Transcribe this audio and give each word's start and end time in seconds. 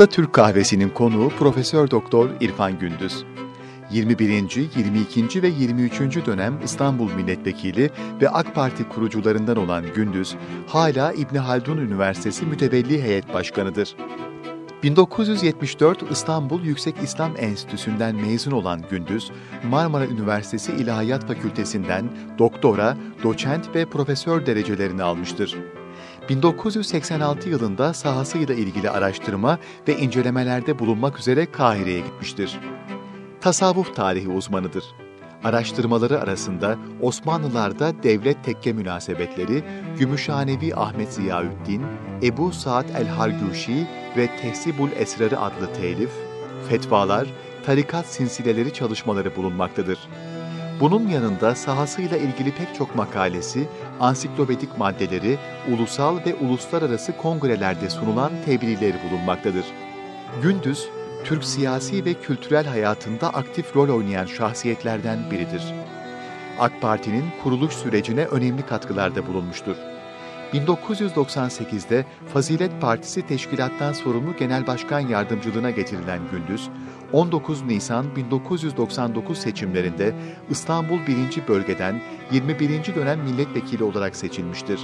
Usta 0.00 0.12
Türk 0.12 0.32
Kahvesi'nin 0.32 0.88
konuğu 0.88 1.28
Profesör 1.28 1.90
Doktor 1.90 2.30
İrfan 2.40 2.78
Gündüz. 2.78 3.24
21. 3.90 4.32
22. 4.76 5.42
ve 5.42 5.48
23. 5.48 6.26
dönem 6.26 6.60
İstanbul 6.64 7.12
Milletvekili 7.12 7.90
ve 8.20 8.28
AK 8.28 8.54
Parti 8.54 8.88
kurucularından 8.88 9.56
olan 9.56 9.84
Gündüz, 9.94 10.36
hala 10.66 11.12
İbni 11.12 11.38
Haldun 11.38 11.78
Üniversitesi 11.78 12.46
Mütevelli 12.46 13.02
Heyet 13.02 13.34
Başkanı'dır. 13.34 13.96
1974 14.82 16.10
İstanbul 16.10 16.62
Yüksek 16.62 16.94
İslam 17.02 17.32
Enstitüsü'nden 17.38 18.14
mezun 18.14 18.52
olan 18.52 18.82
Gündüz, 18.90 19.30
Marmara 19.64 20.06
Üniversitesi 20.06 20.72
İlahiyat 20.72 21.26
Fakültesinden 21.26 22.10
doktora, 22.38 22.96
doçent 23.22 23.74
ve 23.74 23.84
profesör 23.84 24.46
derecelerini 24.46 25.02
almıştır. 25.02 25.56
1986 26.30 27.48
yılında 27.48 27.94
sahasıyla 27.94 28.54
ilgili 28.54 28.90
araştırma 28.90 29.58
ve 29.88 29.96
incelemelerde 29.98 30.78
bulunmak 30.78 31.18
üzere 31.18 31.52
Kahire'ye 31.52 32.00
gitmiştir. 32.00 32.58
Tasavvuf 33.40 33.96
tarihi 33.96 34.28
uzmanıdır. 34.28 34.84
Araştırmaları 35.44 36.20
arasında 36.20 36.76
Osmanlılarda 37.00 38.02
devlet 38.02 38.44
tekke 38.44 38.72
münasebetleri, 38.72 39.64
Gümüşhanevi 39.98 40.74
Ahmet 40.74 41.12
Ziyaüddin, 41.12 41.82
Ebu 42.22 42.52
Saad 42.52 42.88
el-Harguşi 42.88 43.86
ve 44.16 44.36
Tehsibul 44.36 44.88
Esrarı 44.96 45.40
adlı 45.40 45.72
telif, 45.72 46.10
fetvalar, 46.68 47.26
tarikat 47.66 48.06
sinsileleri 48.06 48.72
çalışmaları 48.72 49.36
bulunmaktadır. 49.36 49.98
Bunun 50.80 51.08
yanında 51.08 51.54
sahasıyla 51.54 52.16
ilgili 52.16 52.54
pek 52.54 52.74
çok 52.74 52.94
makalesi, 52.96 53.68
ansiklopedik 54.00 54.78
maddeleri, 54.78 55.38
ulusal 55.72 56.16
ve 56.26 56.34
uluslararası 56.34 57.16
kongrelerde 57.16 57.90
sunulan 57.90 58.32
tebliğleri 58.44 58.96
bulunmaktadır. 59.10 59.64
Gündüz, 60.42 60.88
Türk 61.24 61.44
siyasi 61.44 62.04
ve 62.04 62.14
kültürel 62.14 62.66
hayatında 62.66 63.28
aktif 63.28 63.76
rol 63.76 63.88
oynayan 63.88 64.26
şahsiyetlerden 64.26 65.18
biridir. 65.30 65.62
AK 66.58 66.80
Parti'nin 66.80 67.24
kuruluş 67.42 67.72
sürecine 67.72 68.24
önemli 68.24 68.66
katkılarda 68.66 69.26
bulunmuştur. 69.26 69.76
1998'de 70.52 72.04
Fazilet 72.32 72.80
Partisi 72.80 73.26
teşkilattan 73.26 73.92
sorumlu 73.92 74.36
genel 74.36 74.66
başkan 74.66 75.00
yardımcılığına 75.00 75.70
getirilen 75.70 76.20
Gündüz, 76.30 76.68
19 77.12 77.62
Nisan 77.62 78.16
1999 78.16 79.38
seçimlerinde 79.38 80.14
İstanbul 80.50 80.98
1. 81.06 81.48
Bölgeden 81.48 82.00
21. 82.32 82.94
dönem 82.94 83.20
milletvekili 83.20 83.84
olarak 83.84 84.16
seçilmiştir. 84.16 84.80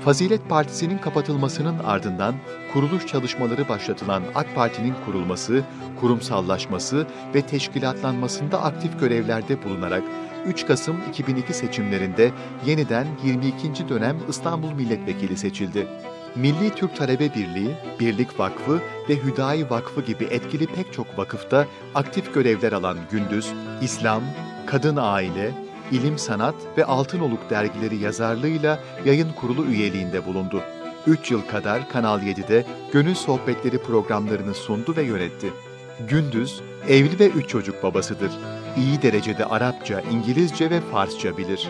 Fazilet 0.00 0.48
Partisi'nin 0.48 0.98
kapatılmasının 0.98 1.78
ardından 1.78 2.34
kuruluş 2.72 3.06
çalışmaları 3.06 3.68
başlatılan 3.68 4.22
AK 4.34 4.54
Parti'nin 4.54 4.94
kurulması, 5.06 5.64
kurumsallaşması 6.00 7.06
ve 7.34 7.42
teşkilatlanmasında 7.42 8.62
aktif 8.62 9.00
görevlerde 9.00 9.64
bulunarak 9.64 10.02
3 10.46 10.66
Kasım 10.66 10.96
2002 11.10 11.54
seçimlerinde 11.54 12.30
yeniden 12.66 13.06
22. 13.24 13.88
dönem 13.88 14.16
İstanbul 14.28 14.72
Milletvekili 14.72 15.36
seçildi. 15.36 15.86
Milli 16.40 16.74
Türk 16.74 16.96
Talebe 16.96 17.34
Birliği, 17.34 17.76
Birlik 18.00 18.40
Vakfı 18.40 18.80
ve 19.08 19.16
Hüdayi 19.16 19.70
Vakfı 19.70 20.00
gibi 20.00 20.24
etkili 20.24 20.66
pek 20.66 20.92
çok 20.92 21.18
vakıfta 21.18 21.66
aktif 21.94 22.34
görevler 22.34 22.72
alan 22.72 22.98
Gündüz, 23.10 23.52
İslam, 23.82 24.22
Kadın 24.66 24.96
Aile, 24.96 25.52
İlim 25.90 26.18
Sanat 26.18 26.54
ve 26.76 26.84
Altınoluk 26.84 27.50
dergileri 27.50 27.96
yazarlığıyla 27.96 28.78
yayın 29.04 29.32
kurulu 29.32 29.64
üyeliğinde 29.64 30.26
bulundu. 30.26 30.62
3 31.06 31.30
yıl 31.30 31.42
kadar 31.42 31.88
Kanal 31.88 32.22
7'de 32.22 32.66
Gönül 32.92 33.14
Sohbetleri 33.14 33.78
programlarını 33.78 34.54
sundu 34.54 34.96
ve 34.96 35.02
yönetti. 35.02 35.52
Gündüz, 36.08 36.60
evli 36.88 37.18
ve 37.18 37.28
üç 37.28 37.48
çocuk 37.48 37.82
babasıdır. 37.82 38.30
İyi 38.76 39.02
derecede 39.02 39.44
Arapça, 39.44 40.00
İngilizce 40.00 40.70
ve 40.70 40.80
Farsça 40.80 41.36
bilir. 41.36 41.68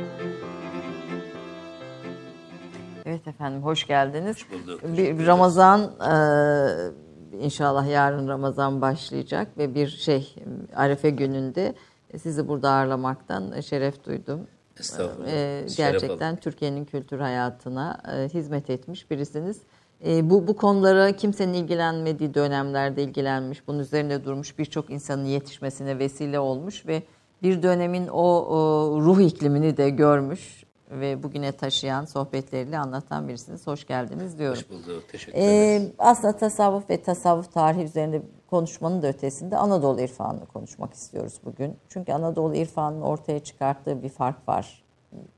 Evet 3.09 3.29
efendim, 3.29 3.63
hoş 3.63 3.87
geldiniz. 3.87 4.37
Hoş 4.37 4.53
bulduk. 4.53 4.81
Bir, 4.97 5.27
Ramazan, 5.27 5.81
e, 5.81 7.45
inşallah 7.45 7.91
yarın 7.91 8.29
Ramazan 8.29 8.81
başlayacak 8.81 9.59
ve 9.59 9.75
bir 9.75 9.89
şey, 9.89 10.35
Arefe 10.75 11.11
gününde 11.11 11.75
sizi 12.23 12.49
burada 12.49 12.71
ağırlamaktan 12.71 13.61
şeref 13.61 14.05
duydum. 14.05 14.41
Estağfurullah. 14.81 15.33
E, 15.33 15.67
gerçekten. 15.77 16.37
Türkiye'nin 16.37 16.85
kültür 16.85 17.19
hayatına 17.19 18.01
e, 18.13 18.29
hizmet 18.29 18.71
etmiş 18.71 19.11
birisiniz. 19.11 19.61
E, 20.07 20.31
bu, 20.31 20.47
bu 20.47 20.57
konulara 20.57 21.13
kimsenin 21.13 21.55
ilgilenmediği 21.55 22.35
dönemlerde 22.35 23.03
ilgilenmiş, 23.03 23.69
bunun 23.69 23.79
üzerinde 23.79 24.25
durmuş, 24.25 24.59
birçok 24.59 24.91
insanın 24.91 25.25
yetişmesine 25.25 25.99
vesile 25.99 26.39
olmuş 26.39 26.87
ve 26.87 27.03
bir 27.43 27.63
dönemin 27.63 28.09
o, 28.09 28.23
o 28.23 29.01
ruh 29.01 29.21
iklimini 29.21 29.77
de 29.77 29.91
görmüş 29.91 30.68
ve 30.91 31.23
bugüne 31.23 31.53
taşıyan 31.53 32.05
sohbetleriyle 32.05 32.79
anlatan 32.79 33.29
birisiniz. 33.29 33.67
Hoş 33.67 33.87
geldiniz 33.87 34.39
diyorum. 34.39 34.59
Hoş 34.59 34.71
bulduk. 34.71 35.05
Teşekkür 35.13 35.39
Ee, 35.39 35.75
ederiz. 35.75 35.91
aslında 35.99 36.37
tasavvuf 36.37 36.91
ve 36.91 37.03
tasavvuf 37.03 37.53
tarihi 37.53 37.83
üzerinde 37.83 38.23
konuşmanın 38.51 39.03
da 39.03 39.07
ötesinde 39.07 39.57
Anadolu 39.57 40.01
irfanını 40.01 40.47
konuşmak 40.47 40.95
istiyoruz 40.95 41.41
bugün. 41.45 41.77
Çünkü 41.89 42.13
Anadolu 42.13 42.55
irfanının 42.55 43.03
ortaya 43.03 43.41
çıkarttığı 43.41 44.03
bir 44.03 44.09
fark 44.09 44.49
var. 44.49 44.83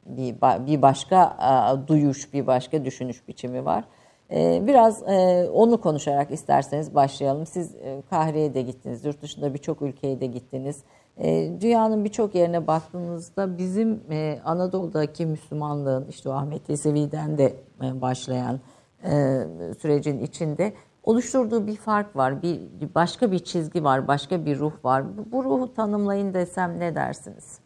Bir, 0.07 0.35
bir 0.67 0.83
başka 0.83 1.19
a, 1.39 1.89
duyuş, 1.89 2.33
bir 2.33 2.47
başka 2.47 2.85
düşünüş 2.85 3.29
biçimi 3.29 3.65
var. 3.65 3.85
Ee, 4.33 4.63
biraz 4.67 5.03
e, 5.09 5.49
onu 5.53 5.81
konuşarak 5.81 6.31
isterseniz 6.31 6.95
başlayalım. 6.95 7.47
Siz 7.47 7.75
e, 7.75 8.03
Kahire'ye 8.11 8.55
de 8.55 8.63
gittiniz, 8.63 9.05
yurt 9.05 9.23
dışında 9.23 9.55
birçok 9.55 9.83
ülkeye 9.83 10.21
de 10.21 10.27
gittiniz. 10.27 10.83
E, 11.19 11.53
dünyanın 11.61 12.05
birçok 12.05 12.35
yerine 12.35 12.67
baktığınızda 12.67 13.59
bizim 13.59 14.01
e, 14.11 14.41
Anadolu'daki 14.45 15.27
Müslümanlığın, 15.27 16.07
işte 16.09 16.31
Ahmet 16.33 16.69
Yesevi'den 16.69 17.39
de 17.39 17.57
e, 17.83 18.01
başlayan 18.01 18.61
e, 19.05 19.41
sürecin 19.81 20.23
içinde 20.23 20.75
oluşturduğu 21.03 21.67
bir 21.67 21.77
fark 21.77 22.17
var. 22.17 22.43
Bir 22.43 22.61
başka 22.95 23.33
bir 23.33 23.39
çizgi 23.39 23.85
var, 23.85 24.09
başka 24.09 24.47
bir 24.47 24.59
ruh 24.59 24.85
var. 24.85 25.19
Bu, 25.19 25.33
bu 25.33 25.45
ruhu 25.45 25.75
tanımlayın 25.75 26.35
desem 26.35 26.81
ne 26.81 26.95
dersiniz? 26.95 27.59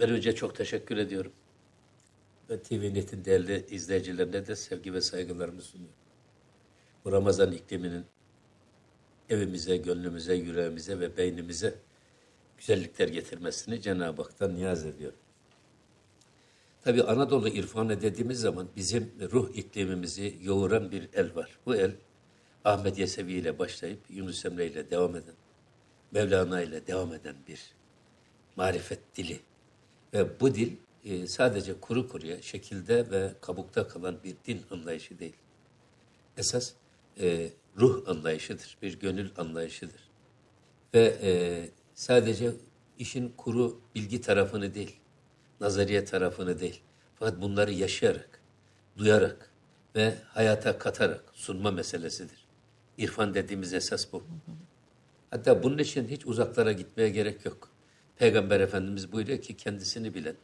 Ben 0.00 0.10
önce 0.10 0.34
çok 0.34 0.56
teşekkür 0.56 0.96
ediyorum. 0.96 1.32
Ve 2.50 2.62
TVNet'in 2.62 3.24
değerli 3.24 3.66
izleyicilerine 3.70 4.46
de 4.46 4.56
sevgi 4.56 4.94
ve 4.94 5.00
saygılarımı 5.00 5.62
sunuyorum. 5.62 5.96
Bu 7.04 7.12
Ramazan 7.12 7.52
ikliminin 7.52 8.04
evimize, 9.30 9.76
gönlümüze, 9.76 10.34
yüreğimize 10.34 11.00
ve 11.00 11.16
beynimize 11.16 11.74
güzellikler 12.62 13.08
getirmesini 13.08 13.82
Cenab-ı 13.82 14.22
Hak'tan 14.22 14.54
niyaz 14.54 14.86
ediyorum. 14.86 15.18
Tabi 16.84 17.02
Anadolu 17.02 17.48
irfanı 17.48 18.00
dediğimiz 18.02 18.40
zaman 18.40 18.68
bizim 18.76 19.12
ruh 19.32 19.56
iklimimizi 19.56 20.36
yoğuran 20.42 20.90
bir 20.90 21.08
el 21.14 21.34
var. 21.34 21.58
Bu 21.66 21.76
el 21.76 21.92
Ahmet 22.64 22.98
Yesevi 22.98 23.32
ile 23.32 23.58
başlayıp 23.58 23.98
Yunus 24.10 24.44
Emre 24.44 24.66
ile 24.66 24.90
devam 24.90 25.16
eden, 25.16 25.34
Mevlana 26.12 26.62
ile 26.62 26.86
devam 26.86 27.14
eden 27.14 27.36
bir 27.48 27.60
marifet 28.56 29.16
dili. 29.16 29.40
Ve 30.14 30.40
bu 30.40 30.54
dil 30.54 30.72
e, 31.04 31.26
sadece 31.26 31.80
kuru 31.80 32.08
kuruya 32.08 32.42
şekilde 32.42 33.10
ve 33.10 33.32
kabukta 33.40 33.88
kalan 33.88 34.18
bir 34.24 34.36
din 34.46 34.62
anlayışı 34.70 35.18
değil. 35.18 35.36
Esas 36.36 36.72
e, 37.20 37.50
ruh 37.78 38.08
anlayışıdır, 38.08 38.76
bir 38.82 39.00
gönül 39.00 39.30
anlayışıdır. 39.36 40.10
Ve 40.94 41.18
e, 41.22 41.30
sadece 42.02 42.52
işin 42.98 43.28
kuru 43.36 43.80
bilgi 43.94 44.20
tarafını 44.20 44.74
değil, 44.74 44.96
nazariye 45.60 46.04
tarafını 46.04 46.60
değil. 46.60 46.80
Fakat 47.14 47.40
bunları 47.40 47.72
yaşayarak, 47.72 48.40
duyarak 48.98 49.50
ve 49.96 50.14
hayata 50.28 50.78
katarak 50.78 51.24
sunma 51.32 51.70
meselesidir. 51.70 52.46
İrfan 52.98 53.34
dediğimiz 53.34 53.74
esas 53.74 54.12
bu. 54.12 54.24
Hatta 55.30 55.62
bunun 55.62 55.78
için 55.78 56.08
hiç 56.08 56.26
uzaklara 56.26 56.72
gitmeye 56.72 57.08
gerek 57.08 57.44
yok. 57.44 57.68
Peygamber 58.16 58.60
Efendimiz 58.60 59.12
buyuruyor 59.12 59.40
ki 59.40 59.56
kendisini 59.56 60.14
bilen 60.14 60.36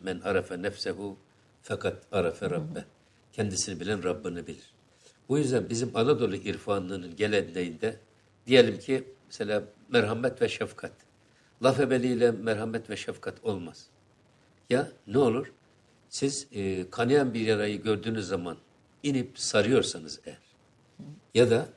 men 0.00 0.20
arafe 0.20 0.62
nefsehu 0.62 1.16
fakat 1.62 2.02
arafe 2.12 2.50
rabbe. 2.50 2.84
Kendisini 3.32 3.80
bilen 3.80 4.04
Rabbini 4.04 4.46
bilir. 4.46 4.74
Bu 5.28 5.38
yüzden 5.38 5.70
bizim 5.70 5.96
Anadolu 5.96 6.36
irfanlığının 6.36 7.16
geleneğinde 7.16 7.96
diyelim 8.46 8.78
ki 8.78 9.04
mesela 9.26 9.64
merhamet 9.88 10.42
ve 10.42 10.48
şefkat. 10.48 11.03
Laf 11.64 11.80
ebeliyle 11.80 12.30
merhamet 12.30 12.90
ve 12.90 12.96
şefkat 12.96 13.44
olmaz. 13.44 13.86
Ya 14.70 14.88
ne 15.06 15.18
olur? 15.18 15.52
Siz 16.08 16.46
e, 16.52 16.90
kanayan 16.90 17.34
bir 17.34 17.40
yarayı 17.40 17.82
gördüğünüz 17.82 18.26
zaman 18.26 18.56
inip 19.02 19.38
sarıyorsanız 19.38 20.20
eğer 20.24 20.38
ya 21.34 21.50
da 21.50 21.68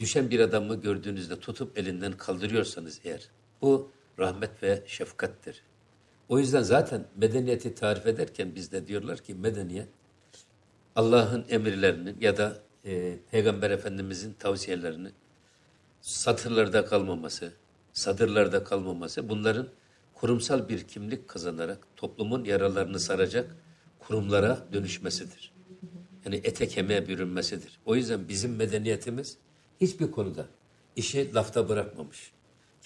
düşen 0.00 0.30
bir 0.30 0.40
adamı 0.40 0.80
gördüğünüzde 0.80 1.40
tutup 1.40 1.78
elinden 1.78 2.12
kaldırıyorsanız 2.12 3.00
eğer 3.04 3.28
bu 3.62 3.90
rahmet 4.18 4.62
ve 4.62 4.82
şefkattir. 4.86 5.62
O 6.28 6.38
yüzden 6.38 6.62
zaten 6.62 7.06
medeniyeti 7.16 7.74
tarif 7.74 8.06
ederken 8.06 8.54
bizde 8.54 8.86
diyorlar 8.86 9.18
ki 9.18 9.34
medeniyet 9.34 9.88
Allah'ın 10.96 11.44
emirlerinin 11.48 12.16
ya 12.20 12.36
da 12.36 12.58
e, 12.84 13.18
Peygamber 13.30 13.70
Efendimizin 13.70 14.32
tavsiyelerini 14.32 15.08
satırlarda 16.00 16.84
kalmaması, 16.84 17.52
sadırlarda 17.98 18.64
kalmaması 18.64 19.28
bunların 19.28 19.66
kurumsal 20.14 20.68
bir 20.68 20.80
kimlik 20.84 21.28
kazanarak 21.28 21.78
toplumun 21.96 22.44
yaralarını 22.44 22.98
saracak 23.00 23.56
kurumlara 23.98 24.58
dönüşmesidir. 24.72 25.52
Yani 26.24 26.36
ete 26.44 26.68
kemiğe 26.68 27.08
bürünmesidir. 27.08 27.78
O 27.86 27.94
yüzden 27.96 28.28
bizim 28.28 28.56
medeniyetimiz 28.56 29.36
hiçbir 29.80 30.10
konuda 30.10 30.44
işi 30.96 31.34
lafta 31.34 31.68
bırakmamış, 31.68 32.32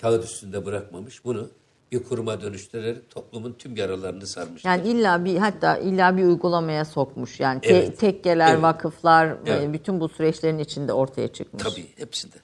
kağıt 0.01 0.25
üstünde 0.25 0.67
bırakmamış. 0.67 1.25
Bunu 1.25 1.49
bir 1.93 2.03
kuruma 2.03 2.41
dönüştürerek 2.41 3.11
toplumun 3.11 3.53
tüm 3.59 3.77
yaralarını 3.77 4.27
sarmış. 4.27 4.65
Yani 4.65 4.89
illa 4.89 5.25
bir 5.25 5.37
hatta 5.37 5.77
illa 5.79 6.17
bir 6.17 6.25
uygulamaya 6.25 6.85
sokmuş. 6.85 7.41
Yani 7.41 7.61
te- 7.61 7.69
Evet. 7.69 7.99
tekkeler, 7.99 8.53
Evet. 8.53 8.63
vakıflar 8.63 9.37
Evet. 9.47 9.63
e, 9.63 9.73
bütün 9.73 10.01
bu 10.01 10.09
süreçlerin 10.09 10.59
içinde 10.59 10.93
ortaya 10.93 11.29
çıkmış. 11.29 11.63
Tabii 11.63 11.87
hepsinde. 11.97 12.37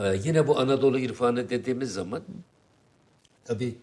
Ee, 0.00 0.20
yine 0.24 0.46
bu 0.46 0.58
Anadolu 0.58 0.98
irfanı 0.98 1.50
dediğimiz 1.50 1.92
zaman 1.92 2.22
tabii 3.44 3.76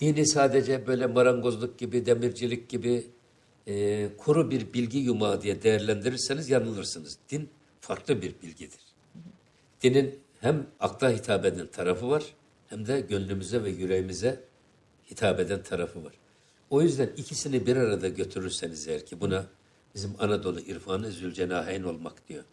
dini 0.00 0.26
sadece 0.26 0.86
böyle 0.86 1.06
marangozluk 1.06 1.78
gibi, 1.78 2.06
demircilik 2.06 2.68
gibi 2.68 3.06
e, 3.66 4.08
kuru 4.16 4.50
bir 4.50 4.72
bilgi 4.72 4.98
yumağı 4.98 5.42
diye 5.42 5.62
değerlendirirseniz 5.62 6.50
yanılırsınız. 6.50 7.18
Din 7.30 7.48
farklı 7.80 8.22
bir 8.22 8.34
bilgidir. 8.42 8.80
Dinin 9.82 10.18
hem 10.40 10.66
akla 10.80 11.10
hitap 11.10 11.44
eden 11.44 11.66
tarafı 11.66 12.08
var 12.10 12.24
hem 12.68 12.86
de 12.86 13.00
gönlümüze 13.00 13.64
ve 13.64 13.70
yüreğimize 13.70 14.40
hitap 15.10 15.40
eden 15.40 15.62
tarafı 15.62 16.04
var. 16.04 16.12
O 16.70 16.82
yüzden 16.82 17.10
ikisini 17.16 17.66
bir 17.66 17.76
arada 17.76 18.08
götürürseniz 18.08 18.88
eğer 18.88 19.06
ki 19.06 19.20
buna 19.20 19.46
bizim 19.94 20.14
Anadolu 20.18 20.60
irfanı 20.60 21.10
zülcenaheyn 21.10 21.82
olmak 21.82 22.28
diyor. 22.28 22.44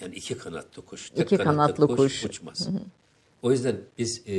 Yani 0.00 0.14
iki 0.14 0.38
kanatlı 0.38 0.84
kuş. 0.84 1.10
tek 1.10 1.32
İki 1.32 1.36
kanatlı 1.44 1.96
kuş. 1.96 2.24
uçmaz. 2.24 2.68
O 3.42 3.52
yüzden 3.52 3.76
biz 3.98 4.22
e, 4.28 4.34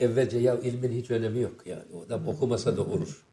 evvelce 0.00 0.38
ya 0.38 0.58
ilmin 0.58 0.92
hiç 0.92 1.10
önemi 1.10 1.40
yok 1.40 1.66
yani. 1.66 1.82
O 1.94 2.08
da 2.08 2.20
okumasa 2.26 2.76
da 2.76 2.82
olur. 2.82 3.24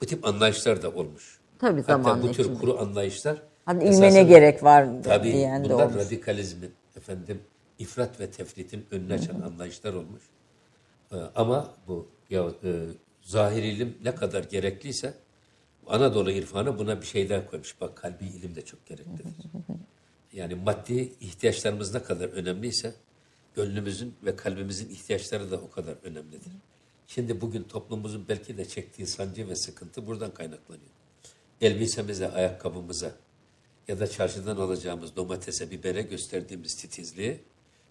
Bu 0.00 0.06
tip 0.06 0.24
anlayışlar 0.26 0.82
da 0.82 0.90
olmuş. 0.90 1.38
Tabii 1.58 1.82
Hatta 1.82 2.22
bu 2.22 2.32
tür 2.32 2.44
içinde. 2.44 2.58
kuru 2.58 2.78
anlayışlar 2.80 3.42
Hani 3.64 3.84
ilme 3.84 4.14
ne 4.14 4.22
gerek 4.22 4.62
var 4.62 4.88
Tabii 5.04 5.32
diyen 5.32 5.68
de 5.68 5.74
olmuş. 5.74 5.94
radikalizmin, 5.94 6.70
efendim 6.96 7.40
ifrat 7.78 8.20
ve 8.20 8.30
tefritin 8.30 8.86
önüne 8.90 9.14
açan 9.14 9.40
anlayışlar 9.40 9.94
olmuş. 9.94 10.22
Ee, 11.12 11.16
ama 11.34 11.74
bu 11.88 12.08
ya 12.30 12.44
e, 12.64 12.84
zahir 13.22 13.62
ilim 13.62 13.96
ne 14.04 14.14
kadar 14.14 14.44
gerekliyse 14.44 15.14
Anadolu 15.86 16.30
irfanı 16.30 16.78
buna 16.78 17.00
bir 17.00 17.06
şey 17.06 17.30
daha 17.30 17.46
koymuş. 17.46 17.80
Bak 17.80 17.96
kalbi 17.96 18.24
ilim 18.24 18.54
de 18.56 18.62
çok 18.64 18.86
gereklidir. 18.86 19.26
Yani 20.32 20.54
maddi 20.54 21.12
ihtiyaçlarımız 21.20 21.94
ne 21.94 22.02
kadar 22.02 22.28
önemliyse 22.28 22.94
gönlümüzün 23.54 24.14
ve 24.24 24.36
kalbimizin 24.36 24.88
ihtiyaçları 24.88 25.50
da 25.50 25.56
o 25.56 25.70
kadar 25.70 25.96
önemlidir. 26.02 26.52
Şimdi 27.06 27.40
bugün 27.40 27.62
toplumumuzun 27.62 28.26
belki 28.28 28.56
de 28.56 28.64
çektiği 28.64 29.06
sancı 29.06 29.48
ve 29.48 29.56
sıkıntı 29.56 30.06
buradan 30.06 30.34
kaynaklanıyor. 30.34 30.90
Elbisemize, 31.60 32.28
ayakkabımıza 32.30 33.12
ya 33.88 34.00
da 34.00 34.06
çarşıdan 34.06 34.56
alacağımız 34.56 35.16
domatese, 35.16 35.70
bibere 35.70 36.02
gösterdiğimiz 36.02 36.74
titizliği 36.74 37.40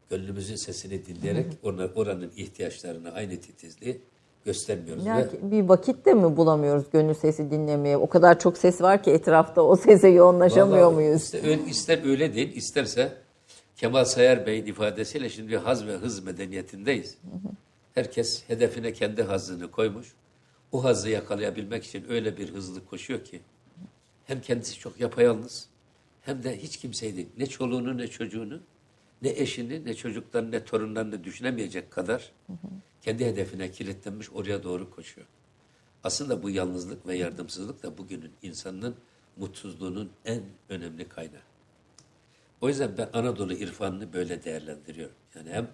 gönlümüzün 0.10 0.56
sesini 0.56 1.06
dinleyerek 1.06 1.54
oranın 1.96 2.32
ihtiyaçlarına 2.36 3.12
aynı 3.12 3.42
titizliği 3.42 4.02
göstermiyoruz. 4.48 5.06
Ya 5.06 5.18
ve 5.18 5.30
ki 5.30 5.38
bir 5.42 5.64
vakit 5.64 6.06
de 6.06 6.14
mi 6.14 6.38
bulamıyoruz 6.38 6.84
gönül 6.94 7.14
sesi 7.14 7.52
dinlemeye? 7.52 7.98
O 7.98 8.10
kadar 8.10 8.40
çok 8.40 8.58
ses 8.58 8.82
var 8.82 9.04
ki 9.04 9.12
etrafta 9.12 9.62
o 9.62 9.76
sese 9.76 10.08
yoğunlaşamıyor 10.08 10.86
Vallahi 10.86 10.96
muyuz? 10.96 11.22
Ister 11.22 11.58
ister 11.68 12.10
öyle 12.10 12.36
değil, 12.36 12.56
isterse 12.56 13.12
Kemal 13.76 14.06
Sayar 14.06 14.46
Bey'in 14.46 14.66
ifadesiyle 14.66 15.30
şimdi 15.30 15.58
haz 15.58 15.88
ve 15.88 15.94
hız 15.94 16.24
medeniyetindeyiz. 16.24 17.18
Herkes 17.96 18.44
hedefine 18.48 18.94
kendi 18.94 19.24
hazını 19.24 19.72
koymuş. 19.72 20.14
O 20.72 20.84
hazı 20.84 21.10
yakalayabilmek 21.10 21.84
için 21.84 22.06
öyle 22.10 22.38
bir 22.38 22.54
hızlı 22.54 22.86
koşuyor 22.86 23.24
ki 23.24 23.42
hem 24.26 24.42
kendisi 24.42 24.80
çok 24.80 25.00
yapayalnız 25.00 25.68
hem 26.22 26.44
de 26.44 26.58
hiç 26.58 26.78
kimseyi 26.78 27.16
değil, 27.16 27.30
ne 27.38 27.46
çoluğunu 27.46 27.98
ne 27.98 28.08
çocuğunu 28.08 28.60
ne 29.22 29.30
eşini 29.30 29.86
ne 29.86 29.94
çocuklarını 29.94 30.52
ne 30.52 30.64
torunlarını 30.64 31.24
düşünemeyecek 31.24 31.92
kadar 31.92 32.32
kendi 33.08 33.26
hedefine 33.26 33.72
kilitlenmiş 33.72 34.30
oraya 34.34 34.64
doğru 34.64 34.92
koşuyor. 34.92 35.28
Aslında 36.04 36.44
bu 36.44 36.50
yalnızlık 36.50 37.08
ve 37.08 37.16
yardımsızlık 37.16 37.84
da 37.84 37.98
bugünün 37.98 38.32
insanının 38.42 38.96
mutsuzluğunun 39.38 40.12
en 40.26 40.42
önemli 40.70 41.10
kaynağı. 41.10 41.42
O 42.62 42.68
yüzden 42.68 42.92
ben 42.98 43.10
Anadolu 43.14 43.54
irfanını 43.54 44.14
böyle 44.14 44.44
değerlendiriyorum. 44.44 45.16
Yani 45.36 45.50
hem 45.50 45.68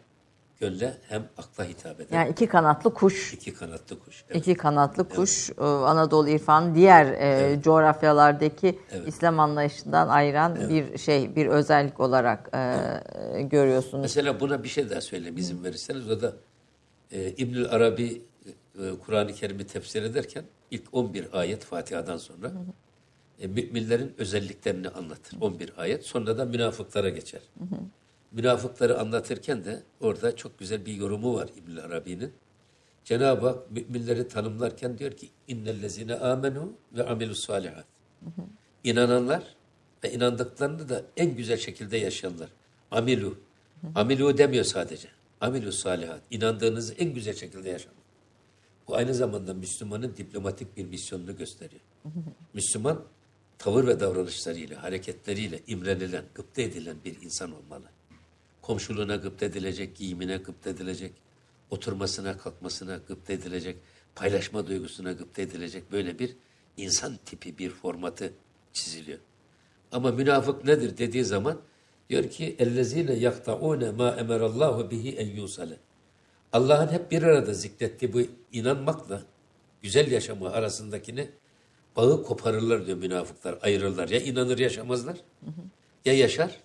gölle 0.60 0.98
hem 1.10 1.30
akla 1.38 1.64
hitap 1.64 2.00
eden 2.00 2.18
Yani 2.18 2.32
iki 2.32 2.48
kanatlı 2.48 2.94
kuş, 2.94 3.34
iki 3.34 3.54
kanatlı 3.54 4.00
kuş. 4.00 4.24
Evet. 4.30 4.38
iki 4.38 4.56
kanatlı 4.56 5.10
kuş 5.10 5.50
e, 5.50 5.64
Anadolu 5.64 6.30
irfanı 6.30 6.76
diğer 6.76 7.06
e, 7.06 7.62
coğrafyalardaki 7.62 8.80
İslam 9.08 9.40
anlayışından 9.40 10.08
ayıran 10.08 10.70
bir 10.70 10.98
şey, 10.98 11.36
bir 11.36 11.48
özellik 11.48 12.00
olarak 12.00 12.50
e, 12.54 13.42
görüyorsunuz. 13.42 14.02
Mesela 14.02 14.40
buna 14.40 14.64
bir 14.64 14.70
şey 14.70 14.90
daha 14.90 15.02
söyleyeyim 15.02 15.38
izin 15.38 15.64
verirseniz. 15.64 16.10
O 16.10 16.22
da 16.22 16.34
e, 17.14 17.34
İbnül 17.38 17.70
Arabi 17.70 18.22
e, 18.80 18.92
Kur'an-ı 19.06 19.34
Kerim'i 19.34 19.68
tefsir 19.68 20.04
ederken 20.04 20.44
ilk 20.72 20.94
11 20.94 21.40
ayet 21.40 21.64
Fatiha'dan 21.64 22.18
sonra 22.18 22.52
e, 23.40 23.48
müminlerin 23.48 24.14
özelliklerini 24.18 24.90
anlatır. 24.90 25.38
11 25.42 25.74
ayet. 25.78 26.06
Sonra 26.06 26.38
da 26.38 26.46
münafıklara 26.46 27.10
geçer. 27.10 27.42
Münafıkları 28.32 29.00
anlatırken 29.00 29.66
de 29.66 29.84
orada 30.02 30.36
çok 30.36 30.60
güzel 30.60 30.86
bir 30.86 30.94
yorumu 30.94 31.36
var 31.36 31.50
İbnül 31.58 31.80
Arabi'nin. 31.80 32.34
Cenab-ı 33.04 33.48
Hak 33.48 33.72
müminleri 33.72 34.28
tanımlarken 34.28 34.98
diyor 34.98 35.12
ki 35.12 35.30
innellezine 35.48 36.16
amenu 36.16 36.74
ve 36.94 37.04
amilus 37.04 37.46
salihat. 37.46 37.86
İnananlar 38.84 39.44
ve 40.04 40.12
inandıklarını 40.12 40.90
da 40.90 41.02
en 41.18 41.36
güzel 41.36 41.58
şekilde 41.58 41.98
yaşayanlar. 41.98 42.50
Amilu. 42.92 43.38
Amilu 43.96 44.38
demiyor 44.38 44.66
sadece. 44.66 45.10
Amilu 45.44 45.72
salihat. 45.72 46.22
İnandığınızı 46.32 46.94
en 46.94 47.14
güzel 47.14 47.36
şekilde 47.36 47.70
yaşamak. 47.70 48.04
Bu 48.88 48.96
aynı 48.96 49.14
zamanda 49.14 49.54
Müslümanın 49.54 50.18
diplomatik 50.18 50.78
bir 50.78 50.86
misyonunu 50.86 51.38
gösteriyor. 51.38 51.82
Müslüman 52.54 53.04
tavır 53.58 53.88
ve 53.88 54.00
davranışlarıyla, 54.00 54.84
hareketleriyle 54.84 55.60
imrenilen, 55.68 56.26
gıpta 56.36 56.62
edilen 56.62 56.98
bir 57.06 57.22
insan 57.22 57.52
olmalı. 57.56 57.86
Komşuluğuna 58.62 59.16
gıpta 59.16 59.46
edilecek, 59.46 59.96
giyimine 59.96 60.38
gıpta 60.38 60.70
edilecek, 60.70 61.14
oturmasına, 61.70 62.38
kalkmasına 62.38 63.00
gıpta 63.08 63.34
edilecek, 63.34 63.78
paylaşma 64.16 64.68
duygusuna 64.68 65.12
gıpta 65.12 65.42
edilecek 65.42 65.92
böyle 65.92 66.20
bir 66.20 66.36
insan 66.78 67.20
tipi, 67.26 67.58
bir 67.58 67.70
formatı 67.70 68.34
çiziliyor. 68.74 69.20
Ama 69.92 70.12
münafık 70.12 70.66
nedir 70.66 70.98
dediği 70.98 71.24
zaman 71.26 71.62
diyor 72.10 72.30
ki 72.30 72.56
ellezine 72.60 73.14
yaktaune 73.14 73.92
ma 73.92 74.16
emerallahu 74.20 74.92
bihi 74.92 75.16
en 75.16 75.28
yusale. 75.28 75.78
Allah'ın 76.54 76.88
hep 76.88 77.12
bir 77.12 77.24
arada 77.24 77.54
zikrettiği 77.54 78.14
bu 78.14 78.22
inanmakla 78.52 79.24
güzel 79.82 80.12
yaşama 80.12 80.50
arasındakini 80.50 81.30
bağı 81.96 82.24
koparırlar 82.24 82.88
diyor 82.88 82.98
münafıklar, 82.98 83.60
ayırırlar. 83.62 84.10
Ya 84.10 84.20
inanır 84.20 84.58
yaşamazlar 84.58 85.18
ya 86.06 86.14
yaşar 86.14 86.60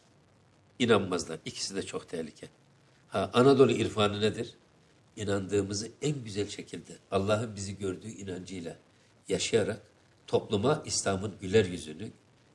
inanmazlar. 0.78 1.38
İkisi 1.44 1.76
de 1.76 1.82
çok 1.82 2.08
tehlike. 2.08 2.48
Ha, 3.08 3.30
Anadolu 3.32 3.72
irfanı 3.72 4.20
nedir? 4.20 4.54
İnandığımızı 5.16 5.88
en 6.02 6.24
güzel 6.24 6.48
şekilde 6.48 6.92
Allah'ın 7.10 7.56
bizi 7.56 7.78
gördüğü 7.78 8.08
inancıyla 8.08 8.76
yaşayarak 9.28 9.80
topluma 10.26 10.82
İslam'ın 10.86 11.34
güler 11.40 11.64
yüzünü, 11.64 12.10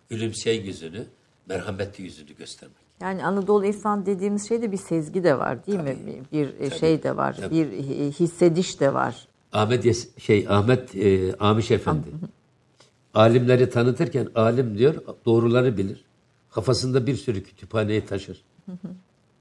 gülümseyen 0.09 0.63
yüzünü, 0.63 1.07
merhametli 1.47 2.03
yüzünü 2.03 2.35
göstermek. 2.35 2.77
Yani 3.01 3.25
Anadolu 3.25 3.65
irfan 3.65 4.05
dediğimiz 4.05 4.47
şeyde 4.47 4.71
bir 4.71 4.77
sezgi 4.77 5.23
de 5.23 5.37
var 5.39 5.65
değil 5.65 5.79
mi? 5.79 5.97
Bir 6.31 6.59
bir 6.59 6.71
şey 6.71 7.03
de 7.03 7.17
var, 7.17 7.37
bir 7.51 7.71
hissediş 8.11 8.79
de 8.79 8.93
var. 8.93 9.27
Ahmet 9.53 9.85
Yes- 9.85 10.19
şey 10.19 10.45
Ahmet 10.49 10.95
e, 10.95 11.35
Amiş 11.35 11.71
Efendi. 11.71 12.07
Alimleri 13.13 13.69
tanıtırken 13.69 14.27
alim 14.35 14.77
diyor 14.77 14.95
doğruları 15.25 15.77
bilir. 15.77 16.03
Kafasında 16.51 17.07
bir 17.07 17.15
sürü 17.15 17.43
kütüphaneyi 17.43 18.05
taşır. 18.05 18.43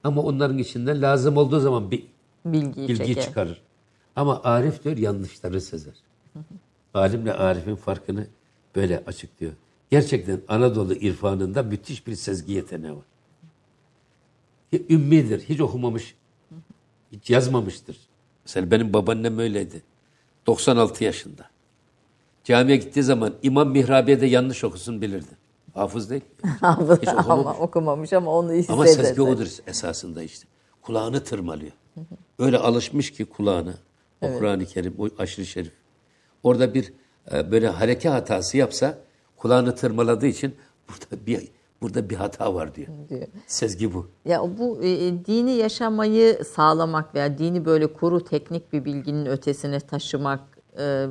Ama 0.04 0.22
onların 0.22 0.58
içinden 0.58 1.02
lazım 1.02 1.36
olduğu 1.36 1.60
zaman 1.60 1.90
bir 1.90 2.06
Bilgiyi 2.44 2.88
bilgi 2.88 3.06
çeker. 3.06 3.22
çıkarır. 3.24 3.62
Ama 4.16 4.40
Arif 4.44 4.84
diyor 4.84 4.96
yanlışları 4.96 5.60
sezer. 5.60 5.94
Alimle 6.94 7.32
Arif'in 7.34 7.76
farkını 7.76 8.26
böyle 8.76 9.02
açıklıyor. 9.06 9.52
Gerçekten 9.92 10.40
Anadolu 10.48 10.94
irfanında 10.94 11.62
müthiş 11.62 12.06
bir 12.06 12.14
sezgi 12.14 12.52
yeteneği 12.52 12.92
var. 12.92 13.04
Ümmidir, 14.90 15.40
hiç 15.40 15.60
okumamış, 15.60 16.14
hiç 17.12 17.30
yazmamıştır. 17.30 17.96
Mesela 18.44 18.70
benim 18.70 18.92
babaannem 18.92 19.38
öyleydi. 19.38 19.82
96 20.46 21.04
yaşında. 21.04 21.50
Camiye 22.44 22.76
gittiği 22.76 23.02
zaman 23.02 23.34
İmam 23.42 23.70
Mihrabiye'de 23.70 24.26
yanlış 24.26 24.64
okusun 24.64 25.02
bilirdi. 25.02 25.36
Hafız 25.74 26.10
değil. 26.10 26.24
Hiç 27.02 27.08
ama 27.08 27.20
okumamış. 27.20 27.60
okumamış 27.60 28.12
ama 28.12 28.30
onu 28.38 28.52
hisseder. 28.52 28.74
Ama 28.74 28.86
sezgi 28.86 29.22
odur 29.22 29.48
esasında 29.66 30.22
işte. 30.22 30.48
kulağını 30.82 31.24
tırmalıyor. 31.24 31.72
Öyle 32.38 32.58
alışmış 32.58 33.10
ki 33.10 33.24
kulağını. 33.24 33.74
O 34.20 34.38
Kur'an-ı 34.38 34.66
Kerim, 34.66 34.94
o 34.98 35.08
aşırı 35.18 35.46
şerif. 35.46 35.72
Orada 36.42 36.74
bir 36.74 36.92
e, 37.32 37.50
böyle 37.50 37.68
hareke 37.68 38.08
hatası 38.08 38.56
yapsa 38.56 38.98
kulağını 39.42 39.74
tırmaladığı 39.74 40.26
için 40.26 40.54
burada 40.88 41.26
bir 41.26 41.48
burada 41.82 42.10
bir 42.10 42.16
hata 42.16 42.54
var 42.54 42.74
diyor. 42.74 42.88
diyor. 43.08 43.26
Sezgi 43.46 43.94
bu. 43.94 44.06
Ya 44.24 44.58
bu 44.58 44.82
e, 44.82 45.24
dini 45.24 45.50
yaşamayı 45.50 46.44
sağlamak 46.44 47.14
veya 47.14 47.38
dini 47.38 47.64
böyle 47.64 47.86
kuru 47.86 48.24
teknik 48.24 48.72
bir 48.72 48.84
bilginin 48.84 49.26
ötesine 49.26 49.80
taşımak 49.80 50.40
e, 50.78 51.06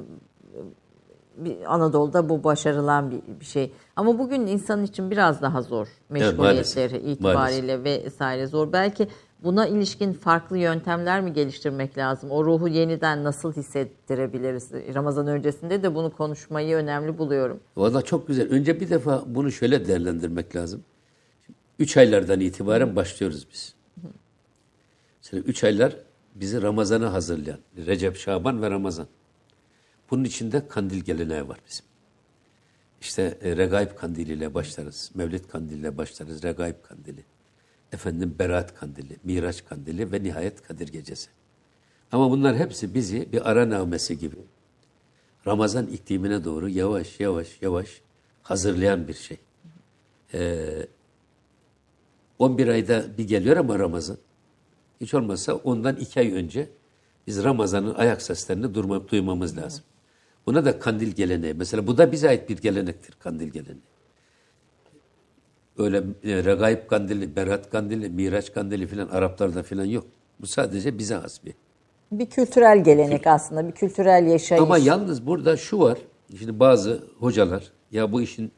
bir 1.38 1.74
Anadolu'da 1.74 2.30
bu 2.30 2.44
başarılan 2.44 3.12
bir, 3.12 3.22
bir 3.40 3.46
şey. 3.46 3.72
Ama 3.96 4.20
bugün 4.20 4.48
insan 4.48 4.84
için 4.84 5.12
biraz 5.12 5.42
daha 5.42 5.62
zor. 5.62 5.88
Meşguliyetleri 6.10 6.94
maalesef. 6.94 6.94
itibariyle 6.94 7.84
vesaire 7.84 8.48
zor. 8.48 8.74
Belki 8.74 9.08
buna 9.44 9.68
ilişkin 9.68 10.14
farklı 10.14 10.58
yöntemler 10.58 11.22
mi 11.22 11.34
geliştirmek 11.34 11.98
lazım? 11.98 12.32
O 12.32 12.46
ruhu 12.46 12.68
yeniden 12.68 13.24
nasıl 13.24 13.54
hissettirebiliriz? 13.54 14.72
Ramazan 14.72 15.28
öncesinde 15.28 15.84
de 15.84 15.96
bunu 15.96 16.16
konuşmayı 16.16 16.76
önemli 16.76 17.18
buluyorum. 17.18 17.60
Valla 17.78 18.02
çok 18.02 18.28
güzel. 18.28 18.50
Önce 18.50 18.80
bir 18.80 18.90
defa 18.90 19.24
bunu 19.28 19.52
şöyle 19.52 19.88
değerlendirmek 19.88 20.56
lazım. 20.56 20.84
Üç 21.80 21.98
aylardan 21.98 22.40
itibaren 22.40 22.96
başlıyoruz 22.96 23.48
biz. 23.54 23.76
Mesela 25.22 25.44
üç 25.44 25.64
aylar 25.64 25.96
bizi 26.36 26.62
Ramazan'a 26.62 27.14
hazırlayan. 27.14 27.60
Recep, 27.78 28.18
Şaban 28.18 28.62
ve 28.62 28.70
Ramazan. 28.70 29.08
Bunun 30.12 30.24
içinde 30.24 30.68
kandil 30.68 31.00
geleneği 31.00 31.48
var 31.48 31.60
bizim. 31.68 31.86
İşte 33.02 33.38
e, 33.42 33.58
Regaib 33.58 33.96
kandiliyle 33.96 34.54
başlarız. 34.54 35.12
Mevlid 35.16 35.46
kandiliyle 35.46 35.98
başlarız. 35.98 36.44
Regaib 36.44 36.76
kandili. 36.84 37.24
Efendim 37.92 38.36
Berat 38.40 38.76
kandili, 38.76 39.18
Miraç 39.24 39.66
kandili 39.66 40.12
ve 40.12 40.24
nihayet 40.24 40.62
Kadir 40.62 40.88
gecesi. 40.88 41.30
Ama 42.12 42.32
bunlar 42.32 42.58
hepsi 42.58 42.94
bizi 42.94 43.32
bir 43.32 43.50
ara 43.52 43.70
nağmesi 43.70 44.18
gibi 44.18 44.36
Ramazan 45.48 45.88
iklimine 45.88 46.44
doğru 46.44 46.70
yavaş 46.70 47.20
yavaş 47.20 47.62
yavaş 47.62 48.02
hazırlayan 48.44 49.08
bir 49.08 49.14
şey. 49.14 49.38
Ee, 50.34 50.88
11 52.40 52.68
ayda 52.68 53.18
bir 53.18 53.28
geliyor 53.28 53.58
ama 53.58 53.80
Ramazan. 53.80 54.18
Hiç 55.02 55.14
olmazsa 55.14 55.54
ondan 55.54 55.96
iki 55.96 56.20
ay 56.20 56.32
önce 56.34 56.70
biz 57.28 57.44
Ramazan'ın 57.44 57.94
ayak 57.96 58.22
seslerini 58.22 58.74
durma, 58.74 59.08
duymamız 59.08 59.58
lazım. 59.58 59.84
Buna 60.46 60.66
da 60.66 60.80
kandil 60.80 61.12
geleneği. 61.12 61.54
Mesela 61.54 61.88
bu 61.88 61.98
da 61.98 62.12
bize 62.12 62.30
ait 62.30 62.50
bir 62.50 62.58
gelenektir 62.58 63.16
kandil 63.20 63.48
geleneği. 63.48 63.91
Öyle 65.82 65.98
e, 66.24 66.44
regaib 66.44 66.88
kandili, 66.88 67.36
berat 67.36 67.70
kandili, 67.70 68.10
miraç 68.10 68.54
kandili 68.54 68.88
filan 68.88 69.08
Araplarda 69.08 69.64
filan 69.64 69.86
yok. 69.86 70.06
Bu 70.40 70.48
sadece 70.48 70.98
bize 70.98 71.16
has 71.16 71.46
bir. 71.46 71.54
Bir 72.12 72.26
kültürel 72.26 72.84
gelenek 72.84 73.28
aslında, 73.28 73.68
bir 73.68 73.72
kültürel 73.72 74.28
yaşayış. 74.28 74.62
Ama 74.62 74.78
yalnız 74.78 75.28
burada 75.28 75.58
şu 75.58 75.80
var. 75.80 75.98
Şimdi 76.40 76.60
bazı 76.60 77.04
hocalar 77.20 77.72
ya 77.92 78.12
bu 78.12 78.22
işin 78.22 78.52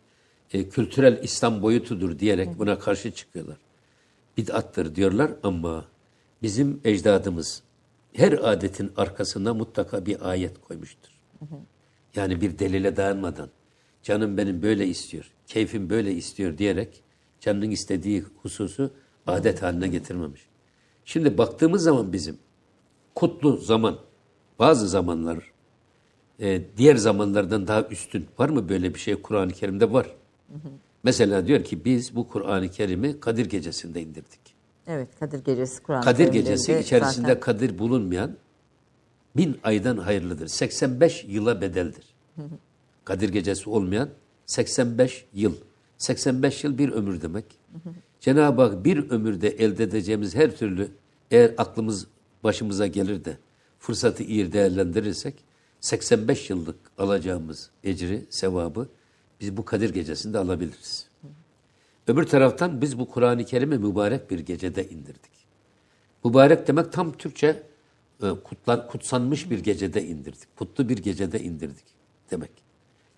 e, 0.54 0.70
kültürel 0.70 1.24
İslam 1.24 1.62
boyutudur 1.62 2.20
diyerek 2.20 2.60
buna 2.60 2.80
karşı 2.80 3.12
çıkıyorlar. 3.12 3.58
Bid'attır 4.38 4.96
diyorlar 4.96 5.32
ama 5.44 5.86
bizim 6.42 6.82
ecdadımız 6.86 7.64
her 8.14 8.32
adetin 8.32 8.92
arkasında 8.98 9.54
mutlaka 9.54 10.06
bir 10.06 10.30
ayet 10.30 10.62
koymuştur. 10.62 11.10
Yani 12.16 12.42
bir 12.42 12.60
delile 12.60 12.96
dayanmadan 12.98 13.50
canım 14.04 14.38
benim 14.38 14.62
böyle 14.62 14.88
istiyor, 14.88 15.32
keyfim 15.48 15.90
böyle 15.90 16.14
istiyor 16.14 16.58
diyerek 16.58 17.03
canının 17.44 17.72
istediği 17.72 18.24
hususu 18.42 18.92
adet 19.28 19.62
haline 19.62 19.88
getirmemiş. 19.88 20.42
Şimdi 21.06 21.38
baktığımız 21.38 21.84
zaman 21.84 22.14
bizim 22.14 22.38
kutlu 23.16 23.58
zaman, 23.58 23.98
bazı 24.60 24.88
zamanlar 24.88 25.52
e, 26.40 26.62
diğer 26.78 26.96
zamanlardan 26.96 27.68
daha 27.68 27.84
üstün. 27.84 28.28
Var 28.40 28.50
mı 28.50 28.70
böyle 28.70 28.94
bir 28.94 29.00
şey 29.00 29.22
Kur'an-ı 29.22 29.52
Kerim'de? 29.52 29.94
Var. 29.94 30.16
Mesela 31.04 31.48
diyor 31.48 31.64
ki 31.64 31.86
biz 31.86 32.16
bu 32.16 32.28
Kur'an-ı 32.28 32.70
Kerim'i 32.70 33.20
Kadir 33.20 33.46
Gecesi'nde 33.50 34.02
indirdik. 34.02 34.56
Evet, 34.88 35.10
Kadir 35.20 35.44
Gecesi 35.44 35.84
Kur'an. 35.84 36.02
Kadir 36.02 36.28
Gecesi 36.28 36.80
içerisinde 36.80 37.40
kadir 37.40 37.80
bulunmayan 37.80 38.36
bin 39.38 39.60
aydan 39.64 39.98
hayırlıdır. 39.98 40.48
85 40.48 41.26
yıla 41.28 41.62
bedeldir. 41.62 42.06
Kadir 43.06 43.30
Gecesi 43.30 43.70
olmayan 43.70 44.10
85 44.46 45.26
yıl. 45.34 45.56
85 46.04 46.64
yıl 46.64 46.78
bir 46.78 46.90
ömür 46.90 47.22
demek. 47.22 47.46
Cenab-ı 48.20 48.62
Hak 48.62 48.86
bir 48.86 49.10
ömürde 49.10 49.50
elde 49.50 49.84
edeceğimiz 49.84 50.36
her 50.36 50.56
türlü 50.56 50.92
eğer 51.32 51.54
aklımız 51.58 52.08
başımıza 52.44 52.88
gelir 52.88 53.26
de 53.26 53.38
fırsatı 53.80 54.24
iyi 54.24 54.54
değerlendirirsek 54.54 55.36
85 55.82 56.50
yıllık 56.50 56.76
alacağımız 56.98 57.70
ecri, 57.84 58.26
sevabı 58.30 58.90
biz 59.42 59.58
bu 59.58 59.66
Kadir 59.66 59.94
Gecesi'nde 59.94 60.38
alabiliriz. 60.38 61.08
Öbür 62.08 62.24
taraftan 62.24 62.82
biz 62.82 63.00
bu 63.00 63.10
Kur'an-ı 63.10 63.46
Kerim'i 63.46 63.78
mübarek 63.78 64.32
bir 64.32 64.40
gecede 64.40 64.90
indirdik. 64.90 65.32
Mübarek 66.26 66.68
demek 66.68 66.94
tam 66.94 67.12
Türkçe 67.12 67.64
e, 68.24 68.30
kutlar, 68.44 68.88
kutsanmış 68.88 69.50
bir 69.50 69.60
gecede 69.60 70.06
indirdik. 70.06 70.58
Kutlu 70.58 70.90
bir 70.90 70.98
gecede 70.98 71.40
indirdik 71.40 71.86
demek. 72.32 72.52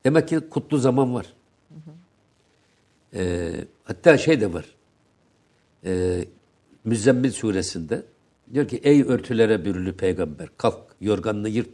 Demek 0.03 0.27
ki 0.27 0.39
kutlu 0.49 0.77
zaman 0.77 1.13
var. 1.13 1.33
E, 3.13 3.51
hatta 3.83 4.17
şey 4.17 4.41
de 4.41 4.53
var. 4.53 4.65
E, 5.85 6.25
Müzzemmil 6.83 7.31
suresinde 7.31 8.03
diyor 8.53 8.67
ki 8.67 8.81
ey 8.83 9.01
örtülere 9.01 9.65
bürülü 9.65 9.97
peygamber 9.97 10.49
kalk 10.57 10.79
yorganını 11.01 11.49
yırt. 11.49 11.69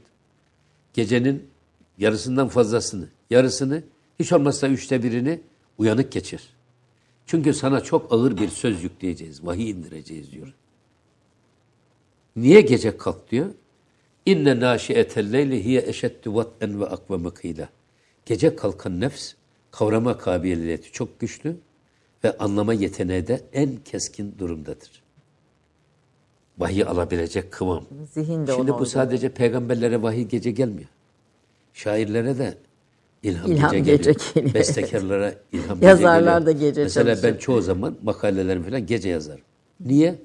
Gecenin 0.93 1.49
yarısından 1.97 2.47
fazlasını, 2.47 3.07
yarısını 3.29 3.83
hiç 4.19 4.33
olmazsa 4.33 4.67
üçte 4.67 5.03
birini 5.03 5.41
uyanık 5.77 6.11
geçir. 6.11 6.49
Çünkü 7.25 7.53
sana 7.53 7.81
çok 7.81 8.13
ağır 8.13 8.37
bir 8.37 8.49
söz 8.49 8.83
yükleyeceğiz, 8.83 9.45
vahiy 9.45 9.69
indireceğiz 9.69 10.31
diyor. 10.31 10.53
Niye 12.35 12.61
gece 12.61 12.97
kalk 12.97 13.31
diyor? 13.31 13.49
İnne 14.25 14.59
naşiyetel 14.59 15.33
leyli 15.33 15.65
hiye 15.65 15.81
eşeddu 15.81 16.35
vat'en 16.35 16.81
ve 16.81 16.85
akveme 16.85 17.29
kıyla. 17.29 17.69
Gece 18.25 18.55
kalkan 18.55 19.01
nefs 19.01 19.33
kavrama 19.71 20.17
kabiliyeti 20.17 20.91
çok 20.91 21.19
güçlü 21.19 21.55
ve 22.23 22.37
anlama 22.37 22.73
yeteneği 22.73 23.27
de 23.27 23.41
en 23.53 23.75
keskin 23.85 24.35
durumdadır. 24.39 25.01
Vahiy 26.57 26.83
alabilecek 26.83 27.51
kıvam. 27.51 27.83
Zihin 28.13 28.47
de 28.47 28.53
Şimdi 28.55 28.71
bu 28.71 28.85
sadece 28.85 29.29
peygamberlere 29.29 30.01
vahiy 30.01 30.23
gece 30.23 30.51
gelmiyor. 30.51 30.89
Şairlere 31.73 32.37
de 32.37 32.57
ilham, 33.23 33.51
İlham 33.51 33.71
gece, 33.71 33.79
gece 33.91 34.11
geliyor. 34.11 34.31
geliyor. 34.33 34.53
Bestekarlara 34.53 35.35
ilham 35.51 35.81
Yazarlar 35.81 36.37
gece 36.37 36.45
da 36.45 36.51
geliyor. 36.51 36.69
gece 36.69 36.83
Mesela 36.83 37.05
çalışıyor. 37.15 37.33
ben 37.33 37.39
çoğu 37.39 37.61
zaman 37.61 37.97
makalelerimi 38.03 38.65
falan 38.65 38.85
gece 38.85 39.09
yazarım. 39.09 39.45
Niye? 39.79 40.15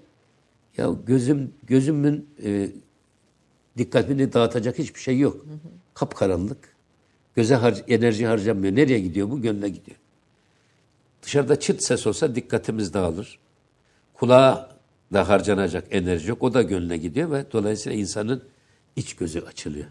Ya 0.77 0.91
gözüm 1.07 1.55
gözümün 1.67 2.29
e, 2.45 2.69
dikkatini 3.79 4.33
dağıtacak 4.33 4.79
hiçbir 4.79 5.01
şey 5.01 5.19
yok. 5.19 5.47
Kapkaranlık. 5.95 6.76
Göze 7.37 7.55
har 7.55 7.85
enerji 7.89 8.27
harcanmıyor. 8.27 8.77
Nereye 8.77 9.01
gidiyor 9.01 9.31
bu? 9.31 9.43
Gönle 9.43 9.69
gidiyor. 9.69 9.97
Dışarıda 11.23 11.61
çıt 11.61 11.83
ses 11.83 12.07
olsa 12.07 12.35
dikkatimiz 12.35 12.95
dağılır. 12.95 13.39
Kulağa 14.15 14.77
da 15.13 15.29
harcanacak 15.29 15.85
enerji 15.91 16.29
yok. 16.29 16.43
O 16.43 16.55
da 16.55 16.63
gönle 16.63 16.97
gidiyor 16.97 17.31
ve 17.31 17.45
dolayısıyla 17.53 17.99
insanın 17.99 18.43
iç 18.97 19.17
gözü 19.17 19.41
açılıyor. 19.41 19.87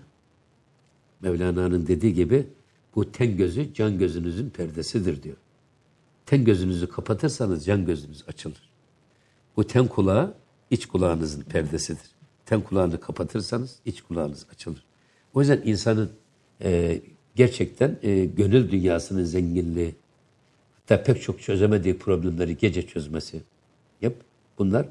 Mevlana'nın 1.22 1.88
dediği 1.88 2.14
gibi 2.14 2.48
bu 2.96 3.12
ten 3.12 3.38
gözü 3.38 3.74
can 3.74 4.00
gözünüzün 4.00 4.50
perdesidir 4.50 5.24
diyor. 5.24 5.38
Ten 6.26 6.46
gözünüzü 6.46 6.90
kapatırsanız 6.90 7.66
can 7.66 7.86
gözünüz 7.86 8.24
açılır. 8.28 8.70
Bu 9.58 9.68
ten 9.68 9.88
kulağı 9.88 10.34
iç 10.70 10.86
kulağınızın 10.86 11.42
perdesidir. 11.42 12.16
Ten 12.46 12.62
kulağını 12.62 13.00
kapatırsanız 13.00 13.76
iç 13.86 14.02
kulağınız 14.02 14.46
açılır. 14.52 14.84
O 15.34 15.40
yüzden 15.42 15.62
insanın 15.66 16.12
e, 16.62 17.02
gerçekten 17.36 17.96
e, 18.04 18.26
gönül 18.26 18.72
dünyasının 18.72 19.24
zenginliği, 19.24 19.96
hatta 20.80 21.04
pek 21.04 21.22
çok 21.22 21.42
çözemediği 21.42 21.98
problemleri 21.98 22.58
gece 22.58 22.88
çözmesi, 22.88 23.42
yap 24.02 24.14
bunlar 24.60 24.86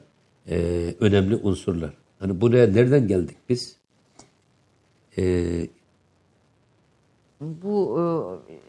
e, 0.51 0.57
önemli 1.01 1.37
unsurlar. 1.37 1.91
Hani 2.19 2.41
buraya 2.41 2.67
nereden 2.67 3.09
geldik 3.09 3.37
biz? 3.49 3.77
E, 5.19 5.45
Bu 7.41 7.99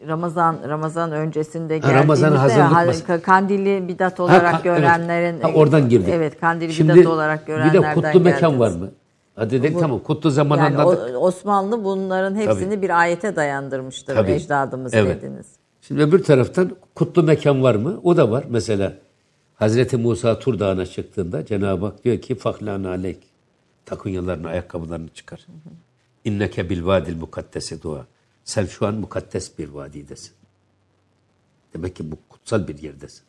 e, 0.02 0.08
Ramazan 0.08 0.58
Ramazan 0.68 1.12
öncesinde 1.12 1.80
Ha, 1.80 1.94
Ramazan 1.94 2.32
hazırlık 2.32 3.24
kandili 3.24 3.88
bidat 3.88 4.20
olarak 4.20 4.42
Ha, 4.42 4.52
ha, 4.52 4.52
evet. 4.52 4.64
görenlerin 4.64 5.40
Ha, 5.40 5.52
oradan 5.54 5.88
girdik. 5.88 6.08
Evet, 6.12 6.40
kandili 6.40 6.72
Şimdi 6.72 6.94
bidat 6.94 7.06
olarak 7.06 7.42
bir 7.42 7.46
görenlerden 7.46 7.82
de 7.82 7.94
kutlu 7.94 8.20
mekan 8.20 8.60
var 8.60 8.70
mı? 8.70 8.90
Ha 9.36 9.50
dedik 9.50 9.78
tamam 9.78 10.02
kutlu 10.02 10.30
zaman 10.30 10.58
Yani 10.58 10.76
anladık. 10.78 11.14
o- 11.16 11.18
Osmanlı 11.18 11.84
bunların 11.84 12.34
hepsini 12.34 12.64
Tabii. 12.74 12.82
bir 12.82 13.00
ayete 13.00 13.36
dayandırmıştır 13.36 14.14
Tabii. 14.14 14.32
ecdadımız 14.32 14.94
Evet. 14.94 15.22
dediniz. 15.22 15.46
Şimdi 15.82 16.02
öbür 16.02 16.22
taraftan 16.24 16.76
kutlu 16.94 17.22
mekan 17.22 17.62
var 17.62 17.74
mı? 17.74 18.00
O 18.02 18.16
da 18.16 18.30
var. 18.30 18.44
Mesela 18.48 18.92
Hazreti 19.54 19.96
Musa 19.96 20.38
Tur 20.38 20.58
Dağı'na 20.58 20.86
çıktığında 20.86 21.46
Cenab-ı 21.46 21.86
Hak 21.86 22.04
diyor 22.04 22.20
ki 22.20 22.34
faklan 22.34 22.84
aleyk. 22.84 23.18
Takunyalarını, 23.84 24.48
ayakkabılarını 24.48 25.08
çıkar. 25.08 25.46
İnneke 26.24 26.70
bil 26.70 26.84
vadil 26.86 27.16
mukaddesi 27.16 27.82
dua. 27.82 28.06
Sen 28.44 28.66
şu 28.66 28.86
an 28.86 28.94
mukaddes 28.94 29.58
bir 29.58 29.68
vadidesin. 29.68 30.32
Demek 31.74 31.96
ki 31.96 32.10
bu 32.12 32.16
kutsal 32.28 32.68
bir 32.68 32.78
yerdesin. 32.82 33.22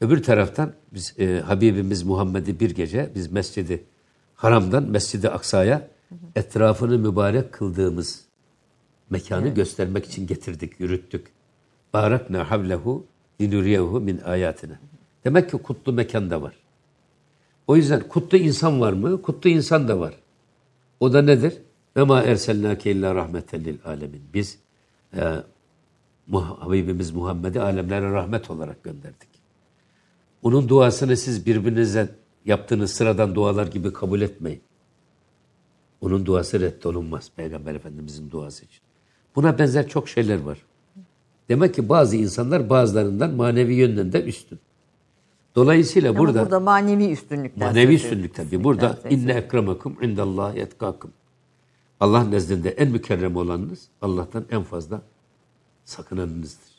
Öbür 0.00 0.22
taraftan 0.22 0.72
biz 0.92 1.14
e, 1.18 1.40
Habibimiz 1.46 2.02
Muhammed'i 2.02 2.60
bir 2.60 2.70
gece 2.70 3.10
biz 3.14 3.32
Mescidi 3.32 3.84
Haram'dan 4.36 4.82
Mescidi 4.82 5.28
Aksa'ya 5.28 5.88
etrafını 6.36 6.98
mübarek 6.98 7.52
kıldığımız 7.52 8.24
mekanı 9.10 9.48
göstermek 9.48 10.06
için 10.06 10.26
getirdik, 10.26 10.80
yürüttük. 10.80 11.26
Barakna 11.92 12.50
havlehu 12.50 13.06
linuriyehu 13.40 14.00
min 14.00 14.18
ayatina. 14.18 14.78
Demek 15.24 15.50
ki 15.50 15.58
kutlu 15.58 15.92
mekan 15.92 16.30
da 16.30 16.42
var. 16.42 16.54
O 17.66 17.76
yüzden 17.76 18.08
kutlu 18.08 18.38
insan 18.38 18.80
var 18.80 18.92
mı? 18.92 19.22
Kutlu 19.22 19.50
insan 19.50 19.88
da 19.88 20.00
var. 20.00 20.14
O 21.00 21.12
da 21.12 21.22
nedir? 21.22 21.58
Ve 21.96 22.02
ma 22.02 22.22
erselnake 22.22 22.90
illa 22.90 23.14
rahmeten 23.14 23.64
lil 23.64 23.78
alemin. 23.84 24.22
Biz 24.34 24.58
e, 25.16 25.42
Habibimiz 26.32 27.10
Muhammed'i 27.10 27.60
alemlere 27.60 28.10
rahmet 28.10 28.50
olarak 28.50 28.82
gönderdik. 28.82 29.28
Onun 30.42 30.68
duasını 30.68 31.16
siz 31.16 31.46
birbirinize 31.46 32.08
yaptığınız 32.44 32.90
sıradan 32.90 33.34
dualar 33.34 33.66
gibi 33.66 33.92
kabul 33.92 34.20
etmeyin. 34.20 34.60
Onun 36.00 36.26
duası 36.26 36.60
reddolunmaz 36.60 37.30
Peygamber 37.36 37.74
Efendimizin 37.74 38.30
duası 38.30 38.64
için. 38.64 38.80
Buna 39.36 39.58
benzer 39.58 39.88
çok 39.88 40.08
şeyler 40.08 40.40
var. 40.40 40.58
Demek 41.48 41.74
ki 41.74 41.88
bazı 41.88 42.16
insanlar 42.16 42.70
bazılarından 42.70 43.34
manevi 43.34 43.74
yönden 43.74 44.12
de 44.12 44.24
üstün. 44.24 44.58
Dolayısıyla 45.54 46.10
Ama 46.10 46.18
burada, 46.18 46.42
burada 46.42 46.60
manevi 46.60 47.10
üstünlükten 47.10 47.68
manevi 47.68 47.94
üstünlük 47.94 48.34
tabii. 48.34 48.64
Burada 48.64 48.98
inne 49.10 49.32
ekremekum 49.32 50.02
indallahi 50.02 50.58
etkakum. 50.58 51.10
Allah 52.00 52.24
nezdinde 52.24 52.70
en 52.70 52.90
mükerrem 52.90 53.36
olanınız 53.36 53.88
Allah'tan 54.02 54.44
en 54.50 54.62
fazla 54.62 55.02
sakınanınızdır. 55.84 56.74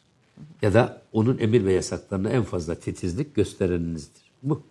Ya 0.62 0.74
da 0.74 1.01
onun 1.13 1.38
emir 1.38 1.65
ve 1.65 1.74
yasaklarına 1.74 2.29
en 2.29 2.43
fazla 2.43 2.75
titizlik 2.75 3.36
göstereninizdir. 3.36 4.22
Bu. 4.43 4.62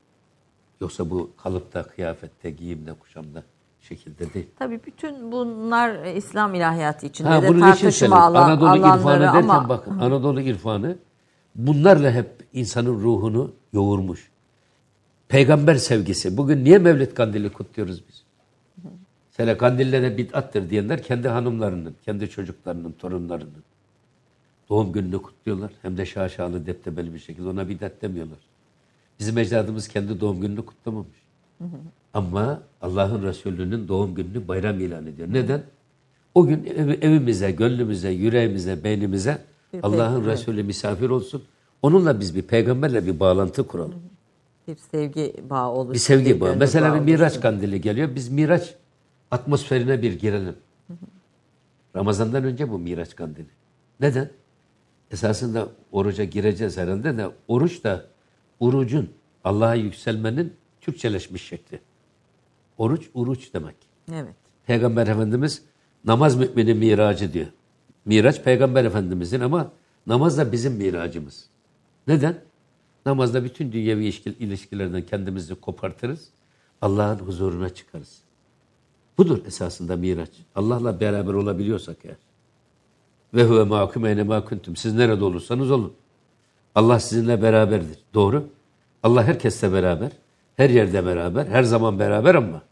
Yoksa 0.84 1.10
bu 1.10 1.30
kalıpta, 1.42 1.82
kıyafette, 1.82 2.50
giyimde, 2.50 2.92
kuşamda 2.92 3.42
şekilde 3.80 4.34
değil. 4.34 4.46
Tabii 4.58 4.80
bütün 4.86 5.32
bunlar 5.32 6.04
e, 6.04 6.14
İslam 6.16 6.54
ilahiyatı 6.54 7.06
içinde 7.06 7.28
Ha, 7.28 7.42
de 7.42 7.58
tartışma 7.58 8.20
alan, 8.20 8.50
Anadolu 8.50 8.68
alanları 8.68 8.98
irfanı 8.98 9.20
derken 9.20 9.48
ama 9.48 9.68
bak 9.68 9.88
Anadolu 9.88 10.40
irfanı 10.40 10.96
bunlarla 11.54 12.10
hep 12.10 12.30
insanın 12.52 13.00
ruhunu 13.00 13.52
yoğurmuş. 13.72 14.30
Peygamber 15.28 15.74
sevgisi. 15.74 16.36
Bugün 16.36 16.64
niye 16.64 16.78
Mevlid 16.78 17.12
Kandili 17.12 17.52
kutluyoruz 17.52 18.02
biz? 18.08 18.24
Mesela 19.30 19.58
kandillere 19.58 20.16
bid'attır 20.16 20.70
diyenler 20.70 21.02
kendi 21.02 21.28
hanımlarının, 21.28 21.96
kendi 22.04 22.30
çocuklarının, 22.30 22.92
torunlarının 22.92 23.64
doğum 24.68 24.92
gününü 24.92 25.22
kutluyorlar. 25.22 25.72
Hem 25.82 25.96
de 25.96 26.06
şaşalı, 26.06 26.66
deptebeli 26.66 27.14
bir 27.14 27.18
şekilde. 27.18 27.48
Ona 27.48 27.68
bid'at 27.68 28.02
demiyorlar. 28.02 28.38
Bizim 29.20 29.38
ecdadımız 29.38 29.88
kendi 29.88 30.20
doğum 30.20 30.40
gününü 30.40 30.64
kutlamamış. 30.64 31.24
Ama 32.14 32.62
Allah'ın 32.82 33.22
Resulü'nün 33.22 33.88
doğum 33.88 34.14
gününü 34.14 34.48
bayram 34.48 34.80
ilan 34.80 35.06
ediyor. 35.06 35.28
Neden? 35.32 35.62
O 36.34 36.46
gün 36.46 36.64
ev- 36.64 37.02
evimize, 37.02 37.50
gönlümüze, 37.50 38.10
yüreğimize, 38.10 38.84
beynimize 38.84 39.38
Allah'ın. 39.82 40.24
Resulü 40.26 40.62
misafir 40.62 41.10
olsun. 41.10 41.42
Onunla 41.82 42.20
biz 42.20 42.34
bir 42.36 42.42
peygamberle 42.42 43.06
bir 43.06 43.20
bağlantı 43.20 43.66
kuralım. 43.66 43.94
bir 44.68 44.76
sevgi 44.76 45.34
bağı 45.50 45.70
olur. 45.70 45.94
Bir 45.94 45.98
sevgi 45.98 46.40
bağı. 46.40 46.56
Mesela 46.56 46.94
bir 46.94 47.00
Miraç 47.00 47.40
kandili 47.40 47.80
geliyor. 47.80 48.08
Biz 48.14 48.28
Miraç 48.28 48.74
atmosferine 49.30 50.02
bir 50.02 50.12
girelim. 50.18 50.54
Ramazandan 51.96 52.44
önce 52.44 52.70
bu 52.70 52.78
Miraç 52.78 53.16
kandili. 53.16 53.46
Neden? 54.00 54.30
Esasında 55.10 55.68
oruca 55.92 56.24
gireceğiz 56.24 56.76
herhalde 56.78 57.16
de 57.18 57.26
oruç 57.48 57.84
da 57.84 58.04
orucun 58.64 59.10
Allah'a 59.44 59.74
yükselmenin 59.74 60.52
Türkçeleşmiş 60.80 61.42
şekli. 61.42 61.80
Oruç, 62.78 63.10
uruç 63.14 63.54
demek. 63.54 63.76
Evet. 64.12 64.34
Peygamber 64.66 65.06
Efendimiz 65.06 65.62
namaz 66.04 66.36
müminin 66.36 66.76
miracı 66.76 67.32
diyor. 67.32 67.46
Miraç 68.04 68.42
Peygamber 68.42 68.84
Efendimizin 68.84 69.40
ama 69.40 69.72
namaz 70.06 70.38
da 70.38 70.52
bizim 70.52 70.72
miracımız. 70.72 71.44
Neden? 72.06 72.40
Namazda 73.06 73.44
bütün 73.44 73.72
dünyevi 73.72 74.04
ilişki- 74.04 74.34
ilişkilerden 74.38 75.02
kendimizi 75.02 75.54
kopartırız. 75.54 76.28
Allah'ın 76.82 77.18
huzuruna 77.18 77.68
çıkarız. 77.68 78.18
Budur 79.18 79.46
esasında 79.46 79.96
miraç. 79.96 80.30
Allah'la 80.54 81.00
beraber 81.00 81.32
olabiliyorsak 81.32 81.96
eğer. 82.04 82.16
Ve 83.34 83.44
huve 83.44 83.64
ma'akum 83.64 84.06
eyne. 84.06 84.42
Siz 84.76 84.94
nerede 84.94 85.24
olursanız 85.24 85.70
olun. 85.70 85.92
Allah 86.74 87.00
sizinle 87.00 87.42
beraberdir. 87.42 87.98
Doğru. 88.14 88.48
Allah 89.02 89.24
herkesle 89.24 89.72
beraber. 89.72 90.12
Her 90.56 90.70
yerde 90.70 91.06
beraber. 91.06 91.46
Her 91.46 91.62
zaman 91.62 91.98
beraber 91.98 92.34
ama 92.34 92.62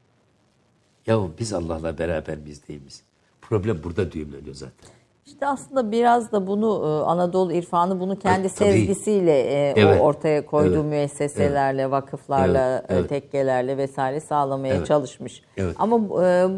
Yahu 1.06 1.32
biz 1.38 1.52
Allah'la 1.52 1.98
beraber 1.98 2.38
miyiz 2.38 2.68
değil 2.68 2.80
miyiz? 2.80 3.02
Problem 3.40 3.82
burada 3.84 4.12
düğümleniyor 4.12 4.54
zaten. 4.54 4.90
İşte 5.26 5.46
aslında 5.46 5.92
biraz 5.92 6.32
da 6.32 6.46
bunu 6.46 6.82
e, 6.84 7.04
Anadolu 7.10 7.52
irfanı 7.52 8.00
bunu 8.00 8.18
kendi 8.18 8.40
Evet, 8.40 8.56
tabii. 8.56 8.68
sevgisiyle 8.70 9.40
e, 9.40 9.74
Evet, 9.76 10.00
o 10.00 10.04
ortaya 10.04 10.46
koyduğu 10.46 10.74
evet, 10.74 10.84
müesseselerle, 10.84 11.90
vakıflarla, 11.90 12.68
Evet, 12.78 12.84
evet. 12.88 13.04
e, 13.04 13.06
tekkelerle 13.06 13.76
vesaire 13.76 14.20
sağlamaya 14.20 14.74
Evet, 14.74 14.86
çalışmış. 14.86 15.42
evet. 15.56 15.76
Ama 15.78 16.08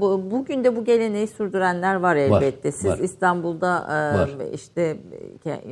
bu, 0.01 0.31
bugün 0.31 0.65
de 0.65 0.77
bu 0.77 0.85
geleneği 0.85 1.27
sürdürenler 1.27 1.95
var 1.95 2.17
elbette. 2.17 2.73
Siz 2.73 2.91
var. 2.91 2.99
İstanbul'da 2.99 3.73
Var. 4.19 4.31
işte 4.53 4.97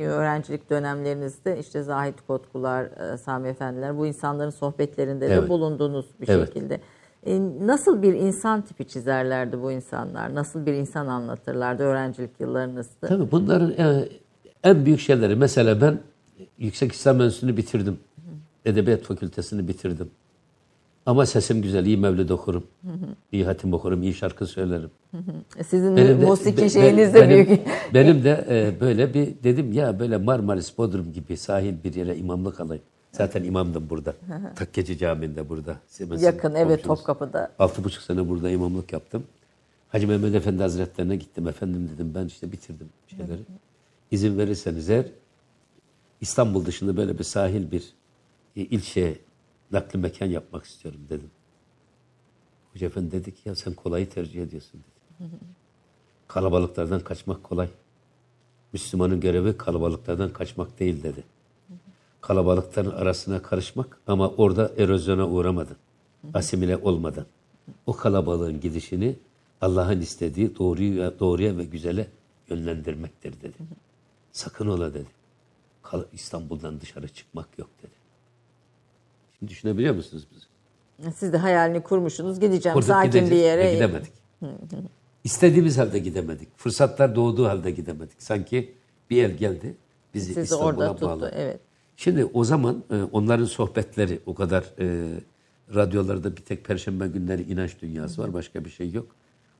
öğrencilik 0.07 0.69
dönemlerinizde 0.69 1.59
işte 1.59 1.83
Zahit 1.83 2.15
Kotkular, 2.27 2.89
Sami 3.25 3.47
Efendiler 3.47 3.97
bu 3.97 4.05
insanların 4.07 4.49
sohbetlerinde 4.49 5.29
de 5.29 5.33
Evet. 5.33 5.49
bulundunuz 5.49 6.05
bir 6.21 6.27
Evet. 6.29 6.47
şekilde. 6.47 6.79
E, 7.25 7.39
Nasıl 7.61 8.01
bir 8.01 8.13
insan 8.13 8.61
tipi 8.61 8.85
çizerlerdi 8.87 9.61
bu 9.61 9.71
insanlar? 9.71 10.35
Nasıl 10.35 10.65
bir 10.65 10.73
insan 10.73 11.07
anlatırlardı 11.07 11.83
öğrencilik 11.83 12.31
yıllarınızda? 12.39 13.07
Tabii 13.07 13.31
bunların 13.31 13.71
e, 13.71 14.09
en 14.63 14.85
büyük 14.85 14.99
şeyleri 14.99 15.35
mesela 15.35 15.81
ben 15.81 15.99
Yüksek 16.57 16.91
İslam 16.91 17.21
Enstitüsü'nü 17.21 17.57
bitirdim. 17.57 17.99
Edebiyat 18.65 19.01
Fakültesini 19.01 19.67
bitirdim. 19.67 20.09
Ama 21.05 21.25
sesim 21.25 21.61
güzel, 21.61 21.85
iyi 21.85 21.97
mevlid 21.97 22.29
okurum. 22.29 22.63
iyi 23.31 23.45
hatim 23.45 23.73
okurum, 23.73 24.03
iyi 24.03 24.13
şarkı 24.13 24.45
söylerim. 24.45 24.89
Sizin 25.67 25.95
Benim 25.97 26.21
de- 26.21 26.25
musiki 26.25 26.61
be- 26.61 26.69
şeyiniz 26.69 27.13
de 27.13 27.21
benim- 27.21 27.47
büyük. 27.47 27.61
Benim 27.93 28.23
de 28.23 28.45
e, 28.49 28.81
böyle 28.81 29.13
bir 29.13 29.27
dedim 29.43 29.73
ya 29.73 29.99
böyle 29.99 30.17
Marmaris, 30.17 30.77
Bodrum 30.77 31.13
gibi 31.13 31.37
sahil 31.37 31.73
bir 31.83 31.93
yere 31.93 32.17
imamlık 32.17 32.59
alayım. 32.59 32.83
Zaten 33.13 33.43
imamdım 33.43 33.89
burada. 33.89 34.15
Takkeci 34.55 34.97
Camii'nde 34.97 35.49
burada. 35.49 35.77
Siemens'in 35.87 36.25
Yakın 36.25 36.55
evet. 36.55 36.83
Topkapı'da. 36.83 37.51
Altı 37.59 37.83
buçuk 37.83 38.03
sene 38.03 38.29
burada 38.29 38.49
imamlık 38.49 38.93
yaptım. 38.93 39.23
Hacı 39.89 40.07
Mehmet 40.07 40.35
Efendi 40.35 40.61
Hazretlerine 40.61 41.15
gittim. 41.15 41.47
Efendim 41.47 41.89
dedim 41.93 42.11
ben 42.15 42.25
işte 42.25 42.51
bitirdim 42.51 42.89
şeyleri. 43.07 43.41
İzin 44.11 44.37
verirseniz 44.37 44.89
eğer 44.89 45.05
İstanbul 46.21 46.65
dışında 46.65 46.97
böyle 46.97 47.19
bir 47.19 47.23
sahil 47.23 47.71
bir 47.71 47.93
e, 48.55 48.61
ilçeye 48.61 49.17
nakli 49.71 49.99
mekan 49.99 50.25
yapmak 50.25 50.65
istiyorum 50.65 51.01
dedim. 51.09 51.29
Hoca 52.73 52.87
Efendi 52.87 53.11
dedi 53.11 53.35
ki 53.35 53.49
ya 53.49 53.55
sen 53.55 53.73
kolayı 53.73 54.09
tercih 54.09 54.43
ediyorsun 54.43 54.81
dedi. 55.19 55.29
Kalabalıklardan 56.27 56.99
kaçmak 56.99 57.43
kolay. 57.43 57.69
Müslümanın 58.73 59.19
görevi 59.19 59.57
kalabalıklardan 59.57 60.33
kaçmak 60.33 60.79
değil 60.79 61.03
dedi. 61.03 61.23
Kalabalıkların 62.27 62.91
arasına 62.91 63.41
karışmak 63.41 63.97
ama 64.07 64.29
orada 64.29 64.71
erozyona 64.77 65.27
uğramadan, 65.27 65.75
asimile 66.33 66.77
olmadan. 66.77 67.25
O 67.85 67.93
kalabalığın 67.95 68.59
gidişini 68.59 69.15
Allah'ın 69.61 70.01
istediği 70.01 70.57
doğruya, 70.57 71.19
doğruya 71.19 71.57
ve 71.57 71.63
güzele 71.63 72.07
yönlendirmektir 72.49 73.41
dedi. 73.41 73.57
Sakın 74.31 74.67
ola 74.67 74.93
dedi. 74.93 75.09
İstanbul'dan 76.13 76.81
dışarı 76.81 77.07
çıkmak 77.07 77.59
yok 77.59 77.69
dedi. 77.83 77.91
Şimdi 79.39 79.51
düşünebiliyor 79.51 79.95
musunuz 79.95 80.27
bizi? 80.31 81.15
Siz 81.15 81.33
de 81.33 81.37
hayalini 81.37 81.83
kurmuşsunuz. 81.83 82.39
Gideceğim 82.39 82.73
Kurduk 82.73 82.87
sakin 82.87 83.11
bir 83.11 83.19
gideceğiz. 83.19 83.43
yere. 83.43 83.69
E, 83.69 83.73
gidemedik. 83.73 84.13
İstediğimiz 85.23 85.77
halde 85.77 85.99
gidemedik. 85.99 86.57
Fırsatlar 86.57 87.15
doğduğu 87.15 87.45
halde 87.47 87.71
gidemedik. 87.71 88.23
Sanki 88.23 88.75
bir 89.09 89.23
el 89.23 89.31
geldi 89.31 89.75
bizi 90.13 90.25
Sizi 90.25 90.41
İstanbul'a 90.41 90.67
orada 90.67 90.93
tuttu. 90.93 91.05
bağladı. 91.05 91.31
Evet. 91.35 91.59
Şimdi 91.97 92.25
o 92.25 92.43
zaman 92.43 92.83
e, 92.91 92.95
onların 92.95 93.45
sohbetleri 93.45 94.19
o 94.25 94.33
kadar 94.35 94.63
e, 94.79 95.15
radyolarda 95.75 96.37
bir 96.37 96.41
tek 96.41 96.65
perşembe 96.65 97.07
günleri 97.07 97.41
inanç 97.41 97.81
dünyası 97.81 98.21
var. 98.21 98.33
Başka 98.33 98.65
bir 98.65 98.69
şey 98.69 98.91
yok. 98.91 99.07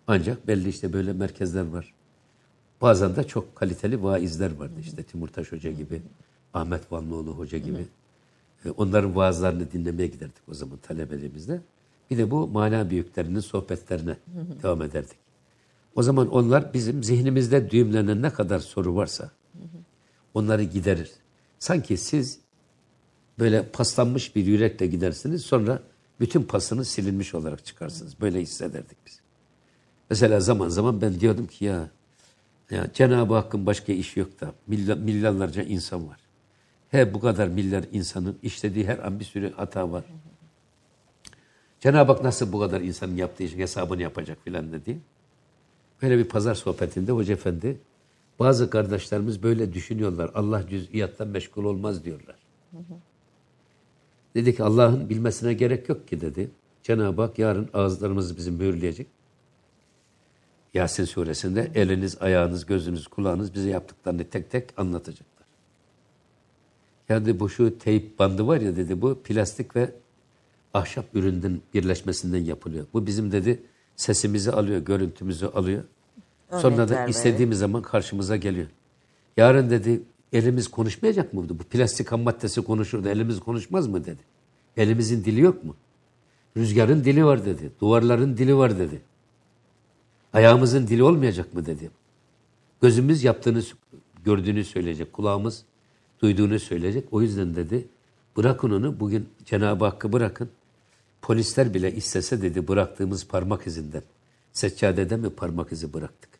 Ancak 0.08 0.48
belli 0.48 0.69
işte 0.69 0.93
böyle 0.93 1.13
merkezler 1.13 1.67
var. 1.67 1.93
Bazen 2.82 3.15
de 3.15 3.24
çok 3.24 3.56
kaliteli 3.56 4.04
vaizler 4.04 4.56
vardı. 4.56 4.74
İşte 4.82 5.04
Timurtaş 5.04 5.52
Hoca 5.52 5.72
gibi, 5.72 6.02
Ahmet 6.54 6.91
Vanlıoğlu 6.91 7.32
Hoca 7.32 7.58
gibi. 7.58 7.86
E, 8.65 8.69
Onların 8.72 9.15
vaazlarını 9.15 9.72
dinlemeye 9.72 10.08
giderdik 10.08 10.50
o 10.50 10.54
zaman 10.54 10.78
talebeliğimizde. 10.78 11.62
Bir 12.12 12.17
de 12.17 12.32
bu 12.32 12.48
mana 12.48 12.89
büyüklerinin 12.89 13.39
sohbetlerine 13.39 14.17
devam 14.63 14.82
ederdik. 14.82 15.17
O 15.96 16.04
zaman 16.04 16.28
onlar 16.28 16.74
bizim 16.74 17.04
zihnimizde 17.04 17.69
düğümlenen 17.72 18.22
ne 18.22 18.30
kadar 18.30 18.60
soru 18.60 18.96
varsa 18.96 19.32
onları 20.34 20.63
giderir. 20.63 21.12
Sanki 21.63 21.97
siz 21.97 22.39
böyle 23.39 23.69
paslanmış 23.69 24.36
bir 24.36 24.45
yürekle 24.45 24.88
gidersiniz 24.88 25.41
sonra 25.41 25.84
bütün 26.19 26.43
pasınız 26.43 26.88
silinmiş 26.88 27.36
olarak 27.36 27.65
çıkarsınız. 27.65 28.21
Böyle 28.21 28.41
hissederdik 28.41 28.97
biz. 29.06 29.19
Mesela 30.10 30.39
zaman 30.39 30.69
zaman 30.69 31.02
ben 31.02 31.19
diyordum 31.19 31.47
ki 31.47 31.65
ya, 31.65 31.89
ya 32.71 32.88
Cenab-ı 32.93 33.34
Hakk'ın 33.34 33.65
başka 33.65 33.93
işi 33.93 34.19
yok 34.19 34.41
da 34.41 34.54
milyon, 34.67 34.99
milyonlarca 34.99 35.63
insan 35.63 36.08
var. 36.08 36.19
He 36.89 37.13
bu 37.13 37.19
kadar 37.19 37.47
milyar 37.47 37.86
insanın 37.91 38.38
işlediği 38.41 38.88
her 38.88 38.99
an 38.99 39.19
bir 39.19 39.26
sürü 39.26 39.54
hata 39.54 39.91
var. 39.91 40.04
Cenab-ı 41.80 42.12
Hak 42.12 42.23
nasıl 42.23 42.54
bu 42.54 42.60
kadar 42.60 42.82
insanın 42.82 43.15
yaptığı 43.15 43.43
işin 43.43 43.60
hesabını 43.60 44.02
yapacak 44.02 44.38
filan 44.43 44.71
dedi. 44.71 44.99
Böyle 46.02 46.17
bir 46.17 46.26
pazar 46.26 46.56
sohbetinde 46.56 47.12
Hoca 47.12 47.34
Efendi 47.34 47.78
bazı 48.39 48.69
kardeşlerimiz 48.69 49.43
böyle 49.43 49.74
düşünüyorlar. 49.74 50.32
Allah 50.36 50.67
cüz'iyattan 50.67 51.28
meşgul 51.28 51.63
olmaz 51.63 52.06
diyorlar. 52.06 52.36
Dedi 54.36 54.56
ki 54.56 54.63
Allah'ın 54.63 55.10
bilmesine 55.10 55.54
gerek 55.54 55.89
yok 55.89 56.08
ki 56.08 56.22
dedi. 56.22 56.52
Cenab-ı 56.84 57.22
Hak 57.22 57.39
yarın 57.39 57.69
ağızlarımızı 57.74 58.38
bizim 58.38 58.54
mühürleyecek. 58.54 59.08
Yasin 60.74 61.06
suresinde 61.06 61.72
eliniz, 61.76 62.22
ayağınız, 62.22 62.65
gözünüz, 62.65 63.08
kulağınız 63.08 63.54
bize 63.54 63.69
yaptıklarını 63.69 64.30
tek 64.30 64.52
tek 64.52 64.80
anlatacaklar. 64.80 65.48
Yani 67.10 67.39
bu 67.39 67.50
şu 67.50 67.78
teyp 67.78 68.19
bandı 68.19 68.48
var 68.48 68.62
ya 68.62 68.76
dedi 68.76 69.02
bu 69.02 69.19
plastik 69.24 69.76
ve 69.76 69.91
ahşap 70.74 71.06
üründen 71.15 71.62
birleşmesinden 71.74 72.43
yapılıyor. 72.43 72.86
Bu 72.93 73.08
bizim 73.08 73.32
dedi 73.32 73.63
sesimizi 73.96 74.52
alıyor, 74.52 74.80
görüntümüzü 74.80 75.46
alıyor. 75.46 75.84
Sonra 76.62 76.89
da 76.89 77.06
istediğimiz 77.06 77.58
zaman 77.58 77.82
karşımıza 77.82 78.36
geliyor. 78.36 78.68
Yarın 79.38 79.70
dedi 79.70 80.02
elimiz 80.34 80.68
konuşmayacak 80.68 81.34
mı? 81.34 81.50
Bu 81.50 81.58
plastik 81.58 82.12
ham 82.12 82.22
maddesi 82.22 82.62
konuşur 82.62 83.04
da 83.04 83.10
elimiz 83.10 83.39
konuşmaz 83.39 83.88
mı 83.88 84.06
dedi. 84.06 84.22
Elimizin 84.78 85.24
dili 85.24 85.42
yok 85.42 85.63
mu? 85.63 85.76
Rüzgarın 86.58 87.04
dili 87.04 87.26
var 87.26 87.46
dedi. 87.46 87.72
Duvarların 87.82 88.38
dili 88.38 88.58
var 88.58 88.80
dedi. 88.80 89.02
Ayağımızın 90.34 90.88
dili 90.88 91.04
olmayacak 91.04 91.54
mı 91.54 91.66
dedi. 91.66 91.92
Gözümüz 92.82 93.24
yaptığını, 93.24 93.63
gördüğünü 94.24 94.63
söyleyecek. 94.63 95.13
Kulağımız 95.13 95.66
duyduğunu 96.22 96.60
söyleyecek. 96.60 97.08
O 97.12 97.22
yüzden 97.22 97.56
dedi 97.56 97.88
bırakın 98.38 98.72
onu 98.72 99.00
bugün 99.00 99.30
Cenab-ı 99.46 99.86
Hakk'ı 99.86 100.13
bırakın. 100.13 100.50
Polisler 101.22 101.74
bile 101.74 101.96
istese 101.96 102.42
dedi 102.42 102.68
bıraktığımız 102.68 103.28
parmak 103.28 103.68
izinden. 103.68 104.04
Seccadede 104.54 105.18
mi 105.18 105.30
parmak 105.30 105.72
izi 105.72 105.94
bıraktık? 105.94 106.33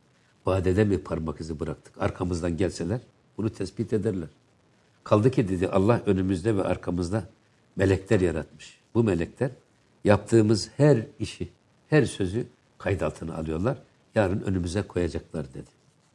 Vadede 0.45 0.84
mi 0.84 0.97
parmak 0.97 1.41
izi 1.41 1.60
bıraktık? 1.60 2.01
Arkamızdan 2.01 2.58
gelseler 2.58 2.99
bunu 3.38 3.49
tespit 3.49 3.93
ederler. 3.93 4.29
Kaldı 5.03 5.32
ki 5.32 5.49
dedi 5.49 5.67
Allah 5.67 6.01
önümüzde 6.06 6.58
ve 6.58 6.63
arkamızda 6.63 7.23
melekler 7.75 8.19
yaratmış. 8.19 8.79
Bu 8.95 9.03
melekler 9.03 9.51
yaptığımız 10.03 10.69
her 10.77 10.97
işi, 11.19 11.49
her 11.89 12.06
sözü 12.06 12.45
kayıt 12.77 13.03
altına 13.03 13.36
alıyorlar. 13.36 13.77
Yarın 14.15 14.41
önümüze 14.41 14.82
koyacaklar 14.82 15.53
dedi. 15.53 15.69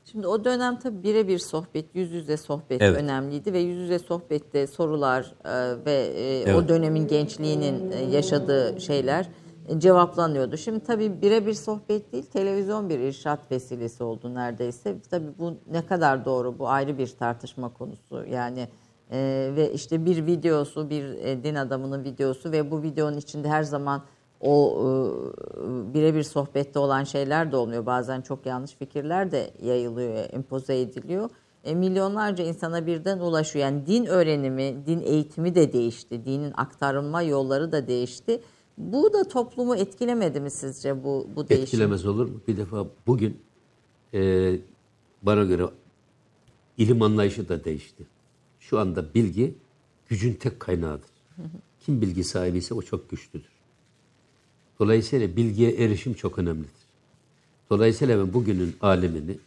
Şimdi 0.05 0.27
o 0.27 0.45
dönem 0.45 0.79
tabii 0.79 1.03
birebir 1.03 1.39
sohbet, 1.39 1.85
yüz 1.95 2.13
yüze 2.13 2.37
sohbet 2.37 2.83
Evet. 2.83 3.03
önemliydi 3.03 3.53
ve 3.53 3.59
yüz 3.59 3.79
yüze 3.79 3.99
sohbette 3.99 4.67
sorular 4.67 5.35
e, 5.45 5.85
ve 5.87 5.93
e, 5.93 6.43
Evet. 6.43 6.55
o 6.55 6.69
dönemin 6.69 7.07
gençliğinin 7.09 7.93
e, 7.93 7.97
yaşadığı 7.97 8.81
şeyler 8.81 9.29
cevaplanıyordu. 9.79 10.57
Şimdi 10.57 10.81
tabii 10.81 11.23
birebir 11.23 11.55
sohbet 11.55 12.13
değil, 12.13 12.25
televizyon 12.25 12.89
bir 12.89 12.99
irşat 12.99 13.51
vesilesi 13.51 14.05
oldu 14.05 14.35
neredeyse. 14.35 14.97
Tabii 15.11 15.39
bu 15.39 15.55
ne 15.71 15.87
kadar 15.87 16.25
doğru, 16.25 16.59
bu 16.59 16.69
ayrı 16.69 16.99
bir 16.99 17.07
tartışma 17.07 17.73
konusu. 17.73 18.25
Yani 18.25 18.69
e, 19.11 19.51
ve 19.57 19.73
işte 19.73 20.05
bir 20.05 20.27
videosu, 20.27 20.91
bir 20.91 21.05
e, 21.05 21.43
din 21.45 21.55
adamının 21.55 22.05
videosu 22.05 22.53
ve 22.53 22.71
bu 22.71 22.83
videonun 22.83 23.17
içinde 23.17 23.49
her 23.49 23.63
zaman 23.63 24.03
o 24.41 24.79
e, 24.79 25.95
birebir 25.95 26.23
sohbette 26.23 26.79
olan 26.79 27.05
şeyler 27.05 27.53
de 27.53 27.57
olmuyor. 27.57 27.87
Bazen 27.87 28.21
çok 28.21 28.47
yanlış 28.47 28.75
fikirler 28.75 29.33
de 29.33 29.51
yayılıyor, 29.63 30.15
empoze 30.33 30.81
ediliyor. 30.81 31.31
E, 31.65 31.75
milyonlarca 31.75 32.45
insana 32.45 32.87
birden 32.87 33.19
ulaşıyor. 33.19 33.65
Yani 33.65 33.87
din 33.87 34.07
öğrenimi, 34.07 34.87
din 34.87 35.01
eğitimi 35.01 35.55
de 35.55 35.73
değişti. 35.73 36.25
Dinin 36.25 36.53
aktarılma 36.57 37.23
yolları 37.23 37.73
da 37.73 37.87
değişti. 37.87 38.41
Bu 38.79 39.13
da 39.13 39.29
toplumu 39.29 39.77
etkilemedi 39.77 40.41
mi 40.41 40.51
sizce 40.51 41.05
bu, 41.05 41.29
bu 41.37 41.49
değişim? 41.49 41.65
Etkilemez 41.65 42.07
olur 42.07 42.27
mu? 42.27 42.41
Bir 42.49 42.57
defa 42.57 42.87
bugün 43.07 43.41
e, 44.15 44.53
bana 45.23 45.45
göre 45.45 45.65
ilim 46.77 47.03
anlayışı 47.03 47.49
da 47.49 47.65
değişti. 47.65 48.07
Şu 48.61 48.79
anda 48.79 49.15
bilgi 49.15 49.55
gücün 50.09 50.35
tek 50.35 50.61
kaynağıdır. 50.61 51.11
Kim 51.81 52.01
bilgi 52.01 52.25
sahibi 52.25 52.59
ise 52.59 52.75
o 52.75 52.83
çok 52.83 53.11
güçlüdür. 53.11 53.49
Dolayısıyla 54.81 55.37
bilgiye 55.37 55.71
erişim 55.73 56.15
çok 56.15 56.39
önemlidir. 56.39 56.71
Dolayısıyla 57.71 58.19
ben 58.19 58.33
bugünün 58.33 58.77
alemini 58.81 59.39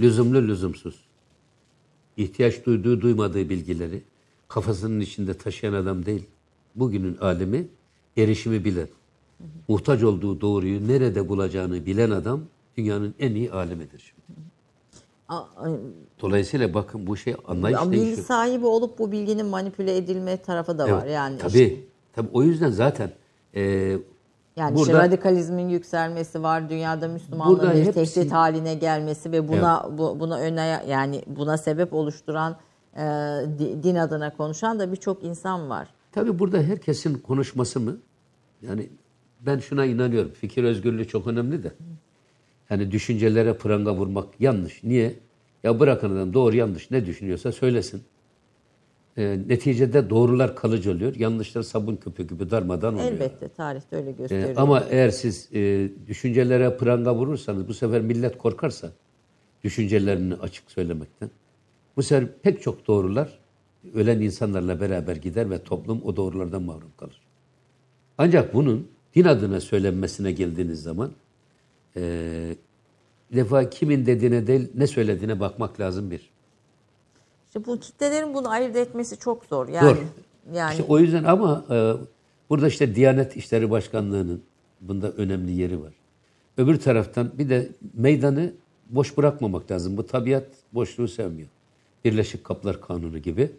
lüzumlu 0.00 0.48
lüzumsuz, 0.48 1.00
ihtiyaç 2.16 2.66
duyduğu 2.66 3.00
duymadığı 3.00 3.48
bilgileri 3.48 4.02
kafasının 4.48 5.00
içinde 5.00 5.34
taşıyan 5.34 5.72
adam 5.72 6.06
değil. 6.06 6.26
Bugünün 6.74 7.16
alemi 7.16 7.68
erişimi 8.16 8.64
bilen, 8.64 8.88
muhtaç 9.68 10.02
olduğu 10.02 10.40
doğruyu 10.40 10.88
nerede 10.88 11.28
bulacağını 11.28 11.86
bilen 11.86 12.10
adam 12.10 12.40
dünyanın 12.76 13.14
en 13.18 13.34
iyi 13.34 13.52
alemidir 13.52 13.98
şimdi. 14.14 14.38
Dolayısıyla 16.20 16.74
bakın 16.74 17.06
bu 17.06 17.16
şey 17.16 17.36
anlayış 17.48 17.78
Ama 17.78 17.92
bilgi 17.92 18.02
değişiyor. 18.04 18.26
sahibi 18.26 18.66
olup 18.66 18.98
bu 18.98 19.12
bilginin 19.12 19.46
manipüle 19.46 19.96
edilme 19.96 20.36
tarafı 20.36 20.78
da 20.78 20.84
var. 20.92 21.00
Evet, 21.02 21.12
Yani 21.14 21.38
tabii, 21.38 21.62
işte- 21.62 21.76
tabii 22.12 22.28
o 22.32 22.42
yüzden 22.42 22.70
zaten 22.70 23.10
e, 23.54 23.60
Yani 23.62 24.00
işte 24.56 24.74
burada 24.92 25.04
radikalizmin 25.06 25.68
yükselmesi 25.68 26.42
var, 26.42 26.70
dünyada 26.70 27.08
Müslümanlığın 27.08 27.58
Burada 27.58 27.74
bir 27.74 27.84
hepsi- 27.84 28.14
tehdit 28.14 28.32
haline 28.32 28.74
gelmesi 28.74 29.32
ve 29.32 29.48
buna 29.48 29.90
bu, 29.98 30.20
buna 30.20 30.38
öne 30.38 30.82
yani 30.88 31.22
buna 31.26 31.56
sebep 31.58 31.92
oluşturan 31.94 32.56
e, 32.96 33.00
di- 33.58 33.82
din 33.82 33.94
adına 33.94 34.36
konuşan 34.36 34.78
da 34.78 34.92
birçok 34.92 35.24
insan 35.24 35.70
var. 35.70 35.88
Tabii 36.14 36.38
burada 36.38 36.62
herkesin 36.62 37.14
konuşması 37.14 37.80
mı? 37.80 37.96
Yani 38.62 38.88
ben 39.40 39.58
şuna 39.58 39.84
inanıyorum. 39.84 40.30
Fikir 40.40 40.64
özgürlüğü 40.64 41.08
çok 41.08 41.26
önemli 41.26 41.62
de. 41.62 41.72
Yani 42.70 42.90
düşüncelere 42.90 43.54
pranga 43.56 43.94
vurmak 43.94 44.40
yanlış. 44.40 44.84
Niye? 44.84 45.14
Ya 45.64 45.80
bırakın 45.80 46.10
adam 46.16 46.34
doğru 46.34 46.56
yanlış 46.56 46.90
ne 46.90 47.06
düşünüyorsa 47.06 47.52
söylesin. 47.52 48.02
Ee, 49.18 49.38
neticede 49.48 50.10
doğrular 50.10 50.56
kalıcı 50.56 50.90
oluyor. 50.90 51.14
Yanlışlar 51.16 51.62
sabun 51.62 51.96
köpüğü 51.96 52.22
gibi 52.28 52.50
darmadan 52.50 52.94
oluyor. 52.94 53.08
Elbette 53.12 53.48
tarihte 53.48 53.96
öyle 53.96 54.10
Ee, 54.10 54.12
gösteriyor. 54.12 54.52
ama 54.56 54.84
eğer 54.90 55.10
siz 55.10 55.48
e, 55.54 55.88
düşüncelere 56.06 56.76
pranga 56.76 57.14
vurursanız 57.14 57.68
bu 57.68 57.74
sefer 57.74 58.00
millet 58.00 58.38
korkarsa 58.38 58.92
düşüncelerini 59.64 60.34
açık 60.34 60.70
söylemekten. 60.70 61.30
Bu 61.96 62.02
sefer 62.02 62.28
pek 62.42 62.62
çok 62.62 62.86
doğrular 62.86 63.38
ölen 63.94 64.20
insanlarla 64.20 64.80
beraber 64.80 65.16
gider 65.16 65.50
ve 65.50 65.62
toplum 65.62 66.02
o 66.04 66.16
doğrulardan 66.16 66.62
mahrum 66.62 66.92
kalır. 66.96 67.20
Ancak 68.18 68.54
bunun 68.54 68.88
din 69.14 69.24
adına 69.24 69.60
söylenmesine 69.60 70.32
geldiğiniz 70.32 70.82
zaman 70.82 71.12
e, 71.96 72.56
defa 73.32 73.70
kimin 73.70 74.06
dediğine 74.06 74.46
değil 74.46 74.68
ne 74.74 74.86
söylediğine 74.86 75.40
bakmak 75.40 75.80
lazım 75.80 76.10
bir. 76.10 76.30
İşte 77.46 77.66
bu 77.66 77.80
kitlelerin 77.80 78.34
bunu 78.34 78.50
ayırt 78.50 78.76
etmesi 78.76 79.18
çok 79.18 79.44
zor. 79.44 79.68
Yani 79.68 79.88
Zor. 79.88 79.96
yani 80.54 80.72
İşte 80.72 80.84
o 80.88 80.98
yüzden 80.98 81.24
ama 81.24 81.64
e, 81.70 81.92
burada 82.50 82.68
işte 82.68 82.94
Diyanet 82.94 83.36
İşleri 83.36 83.70
Başkanlığı'nın 83.70 84.42
bunda 84.80 85.10
önemli 85.10 85.52
yeri 85.52 85.82
var. 85.82 85.92
Öbür 86.56 86.80
taraftan 86.80 87.32
bir 87.38 87.48
de 87.48 87.68
meydanı 87.94 88.52
boş 88.86 89.16
bırakmamak 89.16 89.70
lazım. 89.70 89.96
Bu 89.96 90.06
tabiat 90.06 90.46
boşluğu 90.72 91.08
sevmiyor. 91.08 91.48
Birleşik 92.04 92.44
Kaplar 92.44 92.80
Kanunu 92.80 93.18
gibi. 93.18 93.52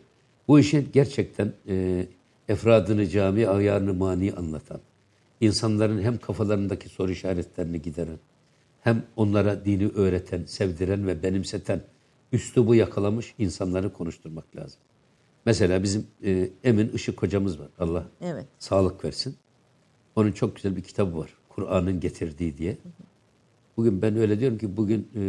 Bu 0.48 0.60
işin 0.60 0.90
gerçekten 0.94 1.54
e, 1.68 2.06
efradını 2.48 3.08
cami, 3.08 3.48
ayarını 3.48 3.94
mani 3.94 4.34
anlatan, 4.34 4.80
insanların 5.42 6.02
hem 6.02 6.18
kafalarındaki 6.18 6.90
soru 6.90 7.12
işaretlerini 7.12 7.82
gideren, 7.82 8.20
hem 8.82 9.04
onlara 9.16 9.66
dini 9.66 9.88
öğreten, 9.88 10.44
sevdiren 10.46 11.08
ve 11.08 11.24
benimseten 11.24 11.82
üslubu 12.32 12.76
yakalamış 12.76 13.34
insanları 13.38 13.94
konuşturmak 13.94 14.56
lazım. 14.56 14.80
Mesela 15.46 15.84
bizim 15.84 16.08
e, 16.24 16.50
Emin 16.64 16.90
Işık 16.90 17.22
hocamız 17.22 17.60
var. 17.60 17.68
Allah 17.80 18.08
Evet. 18.22 18.46
sağlık 18.60 19.06
versin. 19.06 19.36
Onun 20.16 20.32
çok 20.32 20.56
güzel 20.56 20.76
bir 20.76 20.82
kitabı 20.82 21.18
var. 21.18 21.34
Kur'an'ın 21.50 22.00
getirdiği 22.00 22.58
diye. 22.58 22.78
Bugün 23.78 24.02
ben 24.02 24.18
öyle 24.18 24.40
diyorum 24.40 24.58
ki 24.58 24.78
bugün 24.78 25.08
e, 25.16 25.22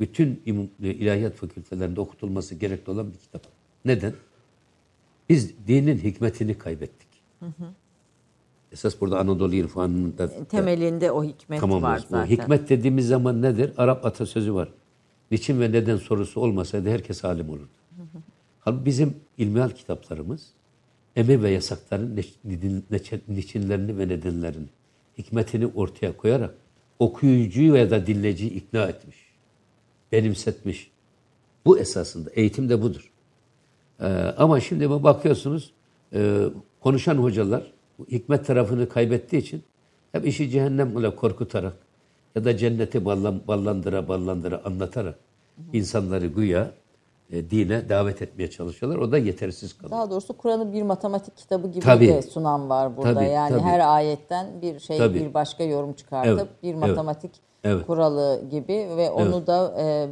bütün 0.00 0.42
e, 0.82 0.88
ilahiyat 0.88 1.34
fakültelerinde 1.34 2.00
okutulması 2.00 2.54
gerekli 2.54 2.90
olan 2.90 3.12
bir 3.12 3.18
kitap. 3.18 3.42
Neden? 3.86 4.14
Biz 5.28 5.54
dinin 5.68 5.98
hikmetini 5.98 6.58
kaybettik. 6.58 7.08
Esas 8.72 9.00
burada 9.00 9.18
Anadolu 9.18 9.54
irfanının 9.54 10.18
da 10.18 10.44
Temelinde 10.44 11.10
o 11.10 11.24
hikmet 11.24 11.60
tamam 11.60 11.82
var 11.82 11.98
zaten. 11.98 12.26
hikmet 12.26 12.68
dediğimiz 12.68 13.08
zaman 13.08 13.42
nedir? 13.42 13.72
Arap 13.76 14.06
atasözü 14.06 14.54
var. 14.54 14.68
Niçin 15.30 15.60
ve 15.60 15.72
neden 15.72 15.96
sorusu 15.96 16.40
olmasaydı 16.40 16.90
herkes 16.90 17.24
alim 17.24 17.50
olurdu. 17.50 17.68
Halbuki 18.60 18.84
bizim 18.86 19.16
ilmihal 19.38 19.70
kitaplarımız 19.70 20.50
emir 21.16 21.42
ve 21.42 21.50
yasakların 21.50 22.24
niçinlerini 23.28 23.98
ve 23.98 24.08
nedenlerini, 24.08 24.66
hikmetini 25.18 25.66
ortaya 25.66 26.16
koyarak 26.16 26.54
okuyucuyu 26.98 27.72
veya 27.72 27.90
da 27.90 28.06
dinleyiciyi 28.06 28.50
ikna 28.50 28.84
etmiş, 28.84 29.16
benimsetmiş. 30.12 30.90
Bu 31.64 31.78
esasında 31.78 32.30
eğitim 32.30 32.68
de 32.68 32.82
budur. 32.82 33.12
Ee, 34.00 34.06
ama 34.38 34.60
şimdi 34.60 34.90
bakıyorsunuz 34.90 35.72
e, 36.14 36.42
konuşan 36.80 37.16
hocalar 37.16 37.72
hikmet 38.10 38.46
tarafını 38.46 38.88
kaybettiği 38.88 39.42
için 39.42 39.62
hep 40.12 40.26
işi 40.26 40.50
cehennemle 40.50 41.16
korkutarak 41.16 41.76
ya 42.34 42.44
da 42.44 42.56
cenneti 42.56 43.04
ballan, 43.04 43.40
ballandıra 43.48 44.08
ballandıra 44.08 44.62
anlatarak 44.64 45.18
insanları 45.72 46.26
güya 46.26 46.70
e, 47.30 47.50
dine 47.50 47.88
davet 47.88 48.22
etmeye 48.22 48.50
çalışıyorlar. 48.50 48.98
O 48.98 49.12
da 49.12 49.18
yetersiz 49.18 49.78
kalıyor. 49.78 49.90
Daha 49.90 50.10
doğrusu 50.10 50.36
Kur'an'ı 50.36 50.72
bir 50.72 50.82
matematik 50.82 51.36
kitabı 51.36 51.68
gibi 51.68 51.84
Tabii. 51.84 52.08
de 52.08 52.22
sunan 52.22 52.70
var 52.70 52.96
burada. 52.96 53.14
Tabii, 53.14 53.28
yani 53.28 53.50
tabii. 53.50 53.62
her 53.62 53.94
ayetten 53.94 54.62
bir 54.62 54.78
şey 54.78 54.98
Tabii. 54.98 55.20
bir 55.20 55.34
başka 55.34 55.64
yorum 55.64 55.92
çıkartıp 55.92 56.38
Evet, 56.38 56.62
bir 56.62 56.68
evet, 56.68 56.80
matematik 56.80 57.30
evet. 57.64 57.86
kuralı 57.86 58.42
gibi 58.50 58.72
ve 58.72 59.10
onu 59.10 59.46
da 59.46 59.74
e, 59.78 60.08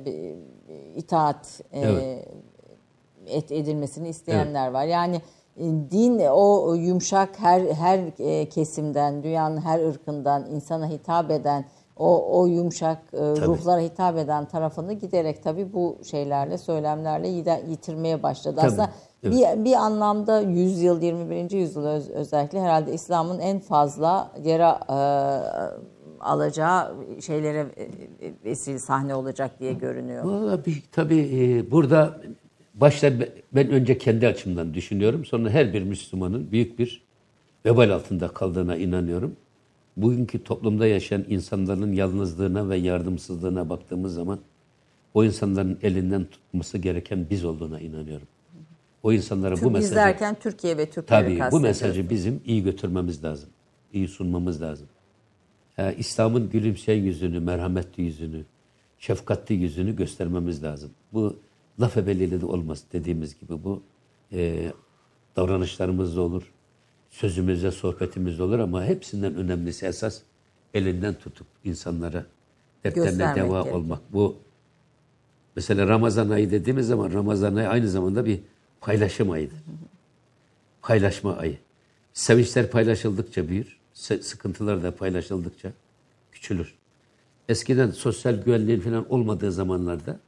itaat 0.97 1.61
e, 1.73 1.81
Evet. 1.81 2.29
Et 3.27 3.53
edilmesini 3.53 4.09
isteyenler 4.09 4.71
var. 4.71 4.85
Yani 4.85 5.17
e, 5.57 5.65
din 5.91 6.19
o 6.31 6.75
yumuşak 6.75 7.29
her 7.39 7.61
her 7.61 8.01
e, 8.19 8.49
kesimden, 8.49 9.23
dünyanın 9.23 9.61
her 9.61 9.81
ırkından 9.81 10.47
insana 10.51 10.89
hitap 10.89 11.31
eden 11.31 11.65
o 11.97 12.41
o 12.41 12.47
yumuşak 12.47 12.99
e, 13.13 13.19
ruhlara 13.19 13.81
hitap 13.81 14.19
eden 14.19 14.45
tarafını 14.45 14.93
giderek 14.93 15.43
tabii 15.43 15.73
bu 15.73 15.99
şeylerle, 16.11 16.59
söylemlerle 16.59 17.29
yitirmeye 17.69 18.23
başladı. 18.23 18.57
Tabii, 18.57 18.67
Aslında 18.67 18.91
evet. 19.23 19.57
bir 19.59 19.65
bir 19.65 19.75
anlamda 19.75 20.41
100 20.41 20.83
yıl 20.83 21.03
21. 21.03 21.51
yüzyıl 21.51 21.87
öz- 21.87 22.11
özellikle 22.11 22.61
herhalde 22.61 22.93
İslam'ın 22.93 23.39
en 23.39 23.59
fazla 23.59 24.31
yere 24.45 24.75
e, 24.91 24.99
alacağı 26.21 26.95
şeylere 27.21 27.67
e, 27.77 27.83
e, 27.83 27.89
vesile 28.45 28.79
sahne 28.79 29.15
olacak 29.15 29.61
diye 29.61 29.73
görünüyor. 29.73 30.25
Vallahi 30.25 30.65
bir, 30.67 30.83
tabii 30.93 31.21
e, 31.21 31.71
burada 31.71 32.21
başta 32.75 33.21
be- 33.21 33.33
ben 33.53 33.71
önce 33.71 33.99
kendi 33.99 34.27
açımdan 34.27 34.75
düşünüyorum. 34.75 35.25
Sonra 35.25 35.51
her 35.51 35.73
bir 35.73 35.83
Müslümanın 35.83 36.53
büyük 36.53 36.79
bir 36.79 37.03
vebal 37.67 37.91
altında 37.91 38.29
kaldığına 38.29 38.77
inanıyorum. 38.77 39.37
Bugünkü 39.97 40.45
toplumda 40.45 40.87
yaşayan 40.87 41.25
insanların 41.29 41.93
yalnızlığına 41.93 42.69
ve 42.69 42.77
yardımsızlığına 42.77 43.71
baktığımız 43.71 44.15
zaman 44.15 44.39
o 45.15 45.25
insanların 45.25 45.79
elinden 45.83 46.25
tutması 46.25 46.79
gereken 46.79 47.27
biz 47.31 47.45
olduğuna 47.45 47.81
inanıyorum. 47.81 48.27
O 49.03 49.13
insanlara 49.13 49.55
bu 49.57 49.65
Biz 49.65 49.73
mesajı 49.73 49.95
derken 49.95 50.37
Türkiye 50.41 50.77
ve 50.77 50.91
Türkleri 50.91 51.39
Tabii 51.39 51.53
bu 51.53 51.61
mesajı 51.61 52.11
bizim 52.11 52.41
iyi 52.47 52.63
götürmemiz 52.63 53.25
lazım. 53.25 53.49
iyi 53.93 54.09
sunmamız 54.09 54.63
lazım. 54.63 54.87
Ee, 55.79 55.95
İslam'ın 55.99 56.51
gülümseyen 56.51 57.03
yüzünü, 57.03 57.41
merhametli 57.41 58.03
yüzünü, 58.03 58.45
şefkatli 58.99 59.55
yüzünü 59.55 59.97
göstermemiz 59.97 60.63
lazım. 60.63 60.91
Bu 61.13 61.37
laf 61.81 61.97
ebeliyle 61.97 62.41
de 62.41 62.47
olmaz 62.47 62.85
dediğimiz 62.93 63.41
gibi 63.41 63.65
bu 63.65 63.83
e, 64.33 64.73
davranışlarımızda 65.37 66.21
olur, 66.21 66.53
sözümüzde, 67.11 67.71
sohbetimizde 67.71 68.43
olur 68.43 68.59
ama 68.59 68.85
hepsinden 68.85 69.35
önemlisi 69.35 69.87
esas 69.87 70.23
elinden 70.75 71.15
tutup 71.15 71.47
insanlara 71.65 72.27
dertlerine 72.85 73.19
deva 73.19 73.35
gerekiyor. 73.35 73.75
olmak. 73.75 74.13
Bu 74.13 74.37
mesela 75.57 75.89
Ramazan 75.89 76.31
ayı 76.31 76.51
dediğimiz 76.51 76.87
zaman 76.87 77.13
Ramazan 77.13 77.57
ayı 77.57 77.69
aynı 77.69 77.89
zamanda 77.89 78.25
bir 78.25 78.41
paylaşım 78.81 79.31
ayıdır 79.31 79.59
paylaşma 80.85 81.37
ayı. 81.37 81.59
Sevinçler 82.13 82.71
paylaşıldıkça 82.71 83.49
büyür, 83.49 83.79
sıkıntılar 84.21 84.83
da 84.83 84.97
paylaşıldıkça 84.97 85.73
küçülür. 86.33 86.75
Eskiden 87.49 87.91
sosyal 87.91 88.35
güvenliğin 88.35 88.81
falan 88.81 89.13
olmadığı 89.13 89.53
zamanlarda 89.53 90.21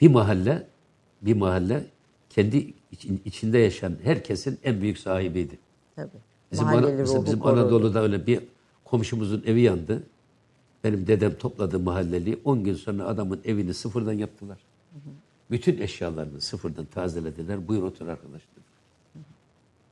bir 0.00 0.10
mahalle, 0.10 0.66
bir 1.22 1.36
mahalle 1.36 1.86
kendi 2.30 2.74
için- 2.92 3.22
içinde 3.24 3.58
yaşayan 3.58 3.96
herkesin 4.02 4.58
en 4.64 4.80
büyük 4.80 4.98
sahibiydi. 4.98 5.58
Tabii. 5.96 6.10
Bizim, 6.52 6.64
Mahalleli 6.64 6.86
Ana- 6.92 6.96
mesela 6.96 7.24
bizim. 7.24 7.46
Anadolu'da 7.46 8.02
öyle 8.02 8.26
bir 8.26 8.40
komşumuzun 8.84 9.42
evi 9.46 9.60
yandı. 9.60 10.02
Benim 10.84 11.06
dedem 11.06 11.34
topladı 11.34 11.80
mahalleliyi. 11.80 12.40
10 12.44 12.64
gün 12.64 12.74
sonra 12.74 13.04
adamın 13.04 13.40
evini 13.44 13.74
sıfırdan 13.74 14.12
yaptılar. 14.12 14.58
Bütün 15.50 15.78
eşyalarını 15.80 16.40
sıfırdan 16.40 16.84
tazelediler. 16.84 17.68
Buyur 17.68 17.82
otur 17.82 18.08
arkadaş 18.08 18.42
dedi. 18.42 18.64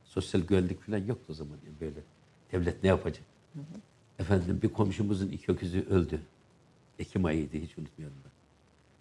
Sosyal 0.05 0.41
güvenlik 0.41 0.81
falan 0.81 0.97
yoktu 0.97 1.25
o 1.29 1.33
zaman 1.33 1.57
yani 1.65 1.75
böyle. 1.81 1.99
Devlet 2.51 2.83
ne 2.83 2.89
yapacak? 2.89 3.23
Efendim 4.19 4.59
bir 4.63 4.69
komşumuzun 4.69 5.27
iki 5.29 5.51
öküzü 5.51 5.85
öldü. 5.89 6.19
Ekim 6.99 7.25
ayıydı 7.25 7.57
hiç 7.57 7.77
unutmuyorum 7.77 8.17
ben. 8.25 8.31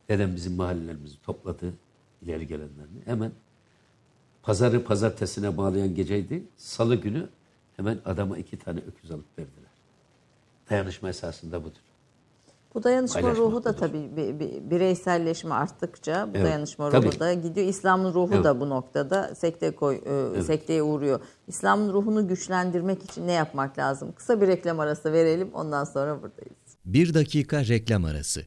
Dedem 0.09 0.37
bizim 0.37 0.55
mahallelerimizi 0.57 1.23
topladı. 1.23 1.73
ileri 2.23 2.47
gelenlerini. 2.47 3.01
Hemen 3.05 3.33
pazarı 4.43 4.85
pazartesine 4.85 5.57
bağlayan 5.57 5.95
geceydi. 5.95 6.45
Salı 6.57 6.97
günü 6.97 7.29
hemen 7.77 7.99
adama 8.05 8.39
iki 8.39 8.59
tane 8.59 8.81
öküz 8.81 9.11
alıp 9.11 9.39
verdiler. 9.39 9.71
Dayanışma 10.71 11.09
esasında 11.09 11.65
budur. 11.65 11.81
Bu 12.75 12.83
dayanışma 12.83 13.21
Paylaşmak 13.21 13.47
ruhu 13.47 13.65
da 13.65 13.71
budur. 13.71 13.79
tabii 13.81 14.17
bi- 14.17 14.41
bi- 14.41 14.63
bireyselleşme 14.71 15.55
arttıkça 15.55 16.27
bu 16.35 16.37
Evet, 16.37 16.47
dayanışma 16.47 16.91
tabii. 16.91 17.07
ruhu 17.07 17.21
da 17.21 17.35
gidiyor. 17.35 17.67
İslam'ın 17.67 18.15
ruhu 18.15 18.31
Evet. 18.35 18.45
da 18.45 18.61
bu 18.61 18.69
noktada 18.71 19.35
sekte 19.35 19.71
koy, 19.75 20.01
e, 20.37 20.43
sekteye 20.43 20.83
uğruyor. 20.83 21.21
İslam'ın 21.49 21.93
ruhunu 21.93 22.29
güçlendirmek 22.29 23.03
için 23.05 23.27
ne 23.27 23.33
yapmak 23.33 23.79
lazım? 23.79 24.13
Kısa 24.17 24.41
bir 24.41 24.47
reklam 24.47 24.81
arası 24.81 25.13
verelim 25.13 25.51
ondan 25.55 25.85
sonra 25.85 26.23
buradayız. 26.23 26.57
Bir 26.85 27.15
dakika 27.15 27.61
reklam 27.67 28.05
arası. 28.05 28.47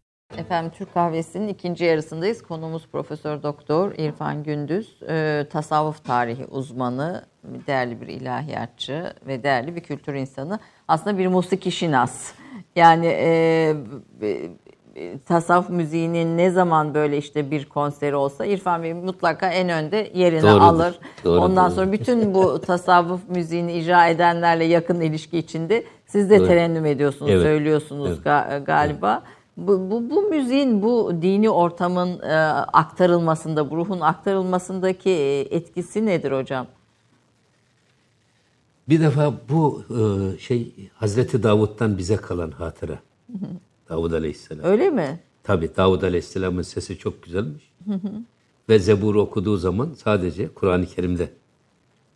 Efendim 0.37 0.71
Türk 0.77 0.93
Kahvesi'nin 0.93 1.47
ikinci 1.47 1.85
yarısındayız. 1.85 2.41
Konumuz 2.43 2.87
Profesör 2.91 3.43
Doktor 3.43 3.91
İrfan 3.97 4.43
Gündüz. 4.43 4.99
Ee, 5.09 5.45
tasavvuf 5.51 6.03
tarihi 6.05 6.45
uzmanı, 6.45 7.25
değerli 7.67 8.01
bir 8.01 8.07
ilahiyatçı 8.07 9.13
ve 9.27 9.43
değerli 9.43 9.75
bir 9.75 9.81
kültür 9.81 10.13
insanı. 10.13 10.59
Aslında 10.87 11.17
bir 11.17 11.27
musiki 11.27 11.71
şinas. 11.71 12.31
Yani 12.75 13.05
e, 13.07 13.29
e, 14.21 14.27
e, 14.95 15.19
tasavvuf 15.19 15.69
müziğinin 15.69 16.37
ne 16.37 16.49
zaman 16.49 16.93
böyle 16.93 17.17
işte 17.17 17.51
bir 17.51 17.65
konseri 17.69 18.15
olsa 18.15 18.45
İrfan 18.45 18.83
Bey 18.83 18.93
mutlaka 18.93 19.49
en 19.49 19.69
önde 19.69 20.11
yerini 20.13 20.41
Doğrudur, 20.41 20.61
alır. 20.61 20.99
doğrudur. 21.23 21.41
Ondan 21.45 21.69
sonra 21.69 21.91
bütün 21.91 22.33
bu 22.33 22.61
tasavvuf 22.65 23.29
müziğini 23.29 23.73
icra 23.73 24.07
edenlerle 24.07 24.63
yakın 24.63 25.01
ilişki 25.01 25.37
içinde 25.37 25.83
siz 26.05 26.29
de 26.29 26.39
Doğru. 26.39 26.47
terennüm 26.47 26.85
ediyorsunuz, 26.85 27.31
Evet, 27.31 27.43
söylüyorsunuz 27.43 28.07
evet. 28.09 28.25
ga- 28.25 28.63
galiba. 28.63 29.23
Bu, 29.57 29.91
bu, 29.91 30.09
bu 30.09 30.21
müziğin 30.21 30.81
bu 30.81 31.11
dini 31.21 31.49
ortamın 31.49 32.19
e, 32.19 32.35
aktarılmasında, 32.73 33.71
bu 33.71 33.77
ruhun 33.77 33.99
aktarılmasındaki 33.99 35.09
e, 35.09 35.39
etkisi 35.39 36.05
nedir 36.05 36.31
hocam? 36.31 36.67
Bir 38.89 39.01
defa 39.01 39.33
bu 39.49 39.83
e, 39.89 40.37
şey 40.39 40.73
Hazreti 40.95 41.43
Davud'dan 41.43 41.97
bize 41.97 42.15
kalan 42.15 42.51
hatıra. 42.51 42.99
Davud 43.89 44.11
Aleyhisselam. 44.11 44.65
Öyle 44.65 44.89
mi? 44.89 45.19
Tabi 45.43 45.75
Davud 45.77 46.01
Aleyhisselam'ın 46.01 46.61
sesi 46.61 46.97
çok 46.97 47.23
güzelmiş. 47.23 47.71
Ve 48.69 48.79
Zebur 48.79 49.15
okuduğu 49.15 49.57
zaman 49.57 49.93
sadece 49.97 50.47
Kur'an-ı 50.47 50.85
Kerim'de 50.85 51.29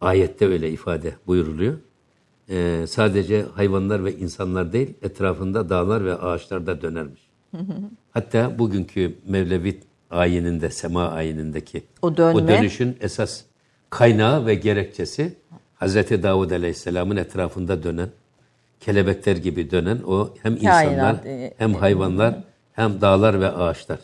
ayette 0.02 0.48
öyle 0.48 0.72
ifade 0.72 1.16
buyuruluyor. 1.28 1.78
Ee, 2.50 2.86
sadece 2.88 3.46
hayvanlar 3.56 4.06
ve 4.06 4.18
insanlar 4.18 4.74
değil 4.74 4.94
etrafında 5.02 5.70
dağlar 5.70 6.06
ve 6.06 6.16
ağaçlar 6.16 6.68
da 6.68 6.82
dönermiş. 6.82 7.25
Hatta 8.12 8.60
bugünkü 8.60 9.16
Mevlevi 9.28 9.80
ayininde, 10.12 10.70
sema 10.70 11.08
ayinindeki 11.08 11.84
O 12.02 12.18
dönme. 12.18 12.48
dönüşün 12.48 12.98
esas 13.02 13.42
kaynağı 13.90 14.46
ve 14.46 14.56
gerekçesi 14.56 15.34
Hazreti 15.76 16.24
Davud 16.24 16.52
Aleyhisselam'ın 16.52 17.18
etrafında 17.18 17.84
dönen, 17.84 18.10
kelebekler 18.80 19.36
gibi 19.36 19.72
dönen 19.72 20.00
o 20.08 20.34
hem 20.44 20.60
Kainat, 20.60 20.84
insanlar 20.84 21.16
e, 21.26 21.54
hem 21.58 21.74
hayvanlar 21.74 22.36
hem 22.74 23.02
dağlar 23.02 23.42
ve 23.42 23.52
ağaçlar. 23.52 24.00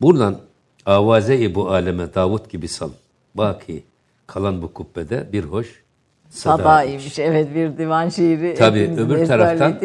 Buradan 0.00 0.40
avaze-i 0.86 1.54
bu 1.54 1.70
aleme 1.70 2.14
Davut 2.14 2.50
gibi 2.50 2.68
sal. 2.68 2.90
Baki 3.34 3.84
kalan 4.26 4.62
bu 4.62 4.72
kubbede 4.74 5.28
bir 5.32 5.44
hoş 5.44 5.82
sada. 6.30 6.56
Sadaymış. 6.56 7.18
Evet 7.18 7.54
bir 7.54 7.78
divan 7.78 8.08
şiiri. 8.08 8.54
Tabii 8.58 8.94
öbür 8.98 9.26
taraftan 9.26 9.78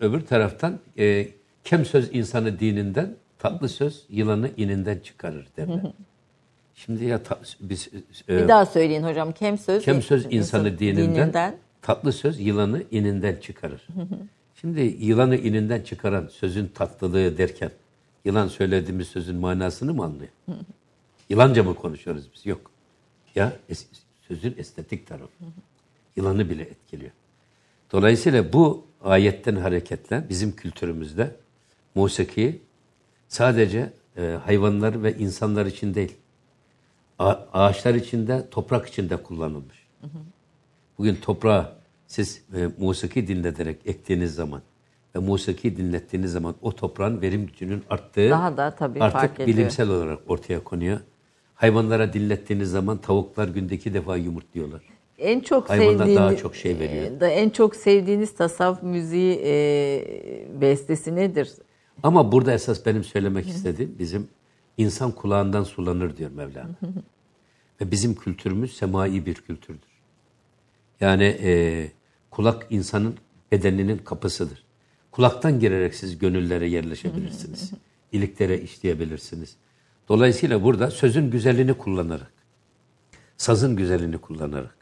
öbür 0.00 0.20
taraftan 0.20 0.78
e, 0.98 1.28
kem 1.64 1.84
söz 1.84 2.14
insanı 2.14 2.58
dininden, 2.60 3.14
tatlı 3.38 3.68
söz 3.68 4.04
yılanı 4.08 4.50
ininden 4.56 4.98
çıkarır 4.98 5.46
derler. 5.56 5.80
Şimdi 6.74 7.04
ya 7.04 7.22
ta- 7.22 7.40
biz 7.60 7.88
e, 8.28 8.36
Bir 8.42 8.48
daha 8.48 8.66
söyleyin 8.66 9.02
hocam. 9.02 9.32
Kem 9.32 9.58
söz. 9.58 9.84
kem 9.84 10.02
söz 10.02 10.26
insanı 10.30 10.78
dininden, 10.78 11.14
dininden. 11.14 11.56
tatlı 11.82 12.12
söz 12.12 12.40
yılanı 12.40 12.82
ininden 12.90 13.36
çıkarır. 13.36 13.86
Şimdi 14.60 14.80
yılanı 14.80 15.36
ininden 15.36 15.80
çıkaran 15.82 16.28
sözün 16.32 16.66
tatlılığı 16.74 17.38
derken 17.38 17.70
yılan 18.24 18.48
söylediğimiz 18.48 19.08
sözün 19.08 19.36
manasını 19.36 19.94
mı 19.94 20.04
anlıyor? 20.04 20.30
Yılanca 21.28 21.62
mı 21.62 21.74
konuşuyoruz 21.74 22.24
biz? 22.34 22.46
Yok. 22.46 22.70
Ya 23.34 23.52
es- 23.70 23.86
sözün 24.28 24.54
estetik 24.58 25.06
tarafı. 25.06 25.32
Yılanı 26.16 26.50
bile 26.50 26.62
etkiliyor. 26.62 27.10
Dolayısıyla 27.92 28.52
bu 28.52 28.86
ayetten 29.04 29.56
hareketle 29.56 30.24
bizim 30.28 30.56
kültürümüzde 30.56 31.36
musiki 31.94 32.60
sadece 33.28 33.92
e, 34.16 34.22
hayvanlar 34.44 35.02
ve 35.02 35.18
insanlar 35.18 35.66
için 35.66 35.94
değil, 35.94 36.12
a- 37.18 37.38
ağaçlar 37.52 37.94
içinde, 37.94 38.48
toprak 38.50 38.88
içinde 38.88 39.16
kullanılmış. 39.16 39.86
Bugün 40.98 41.14
toprağa 41.14 41.76
siz 42.06 42.42
e, 42.56 42.68
musiki 42.78 43.28
dinleterek 43.28 43.76
ektiğiniz 43.86 44.34
zaman 44.34 44.62
ve 45.16 45.18
musiki 45.18 45.76
dinlettiğiniz 45.76 46.32
zaman 46.32 46.54
o 46.62 46.72
toprağın 46.72 47.22
verim 47.22 47.46
gücünün 47.46 47.82
arttığı 47.90 48.30
Daha 48.30 48.56
da 48.56 48.70
tabii 48.70 49.02
artık 49.02 49.20
fark 49.20 49.40
ediyor. 49.40 49.48
bilimsel 49.48 49.88
olarak 49.88 50.18
ortaya 50.30 50.64
konuyor. 50.64 51.00
Hayvanlara 51.54 52.12
dinlettiğiniz 52.12 52.70
zaman 52.70 52.98
tavuklar 52.98 53.48
günde 53.48 53.74
iki 53.74 53.94
defa 53.94 54.16
yumurtluyorlar. 54.16 54.80
En 55.18 55.40
çok 55.40 55.68
Hayvanlar 55.70 55.98
sevdiğiniz, 55.98 56.16
daha 56.16 56.36
çok 56.36 56.56
şey 56.56 56.78
veriyor. 56.78 57.04
e, 57.16 57.20
da 57.20 57.28
en 57.28 57.50
çok 57.50 57.76
sevdiğiniz 57.76 58.34
tasavvuf 58.34 58.82
müziği 58.82 59.40
e, 59.44 59.52
bestesi 60.60 61.16
nedir? 61.16 61.50
Ama 62.02 62.32
burada 62.32 62.52
esas 62.52 62.86
benim 62.86 63.04
söylemek 63.04 63.48
istediğim 63.48 63.96
bizim 63.98 64.28
insan 64.76 65.12
kulağından 65.12 65.64
sulanır 65.64 66.16
diyor 66.16 66.30
Mevlana. 66.30 66.74
Ve 67.80 67.90
bizim 67.90 68.14
kültürümüz 68.14 68.76
semai 68.76 69.26
bir 69.26 69.34
kültürdür. 69.34 69.90
Yani 71.00 71.24
e, 71.24 71.92
kulak 72.30 72.66
insanın 72.70 73.14
bedeninin 73.52 73.98
kapısıdır. 73.98 74.64
Kulaktan 75.10 75.60
girerek 75.60 75.94
siz 75.94 76.18
gönüllere 76.18 76.68
yerleşebilirsiniz. 76.68 77.70
iliklere 78.12 78.60
işleyebilirsiniz. 78.60 79.56
Dolayısıyla 80.08 80.62
burada 80.62 80.90
sözün 80.90 81.30
güzelliğini 81.30 81.74
kullanarak, 81.74 82.32
sazın 83.36 83.76
güzelliğini 83.76 84.18
kullanarak, 84.18 84.76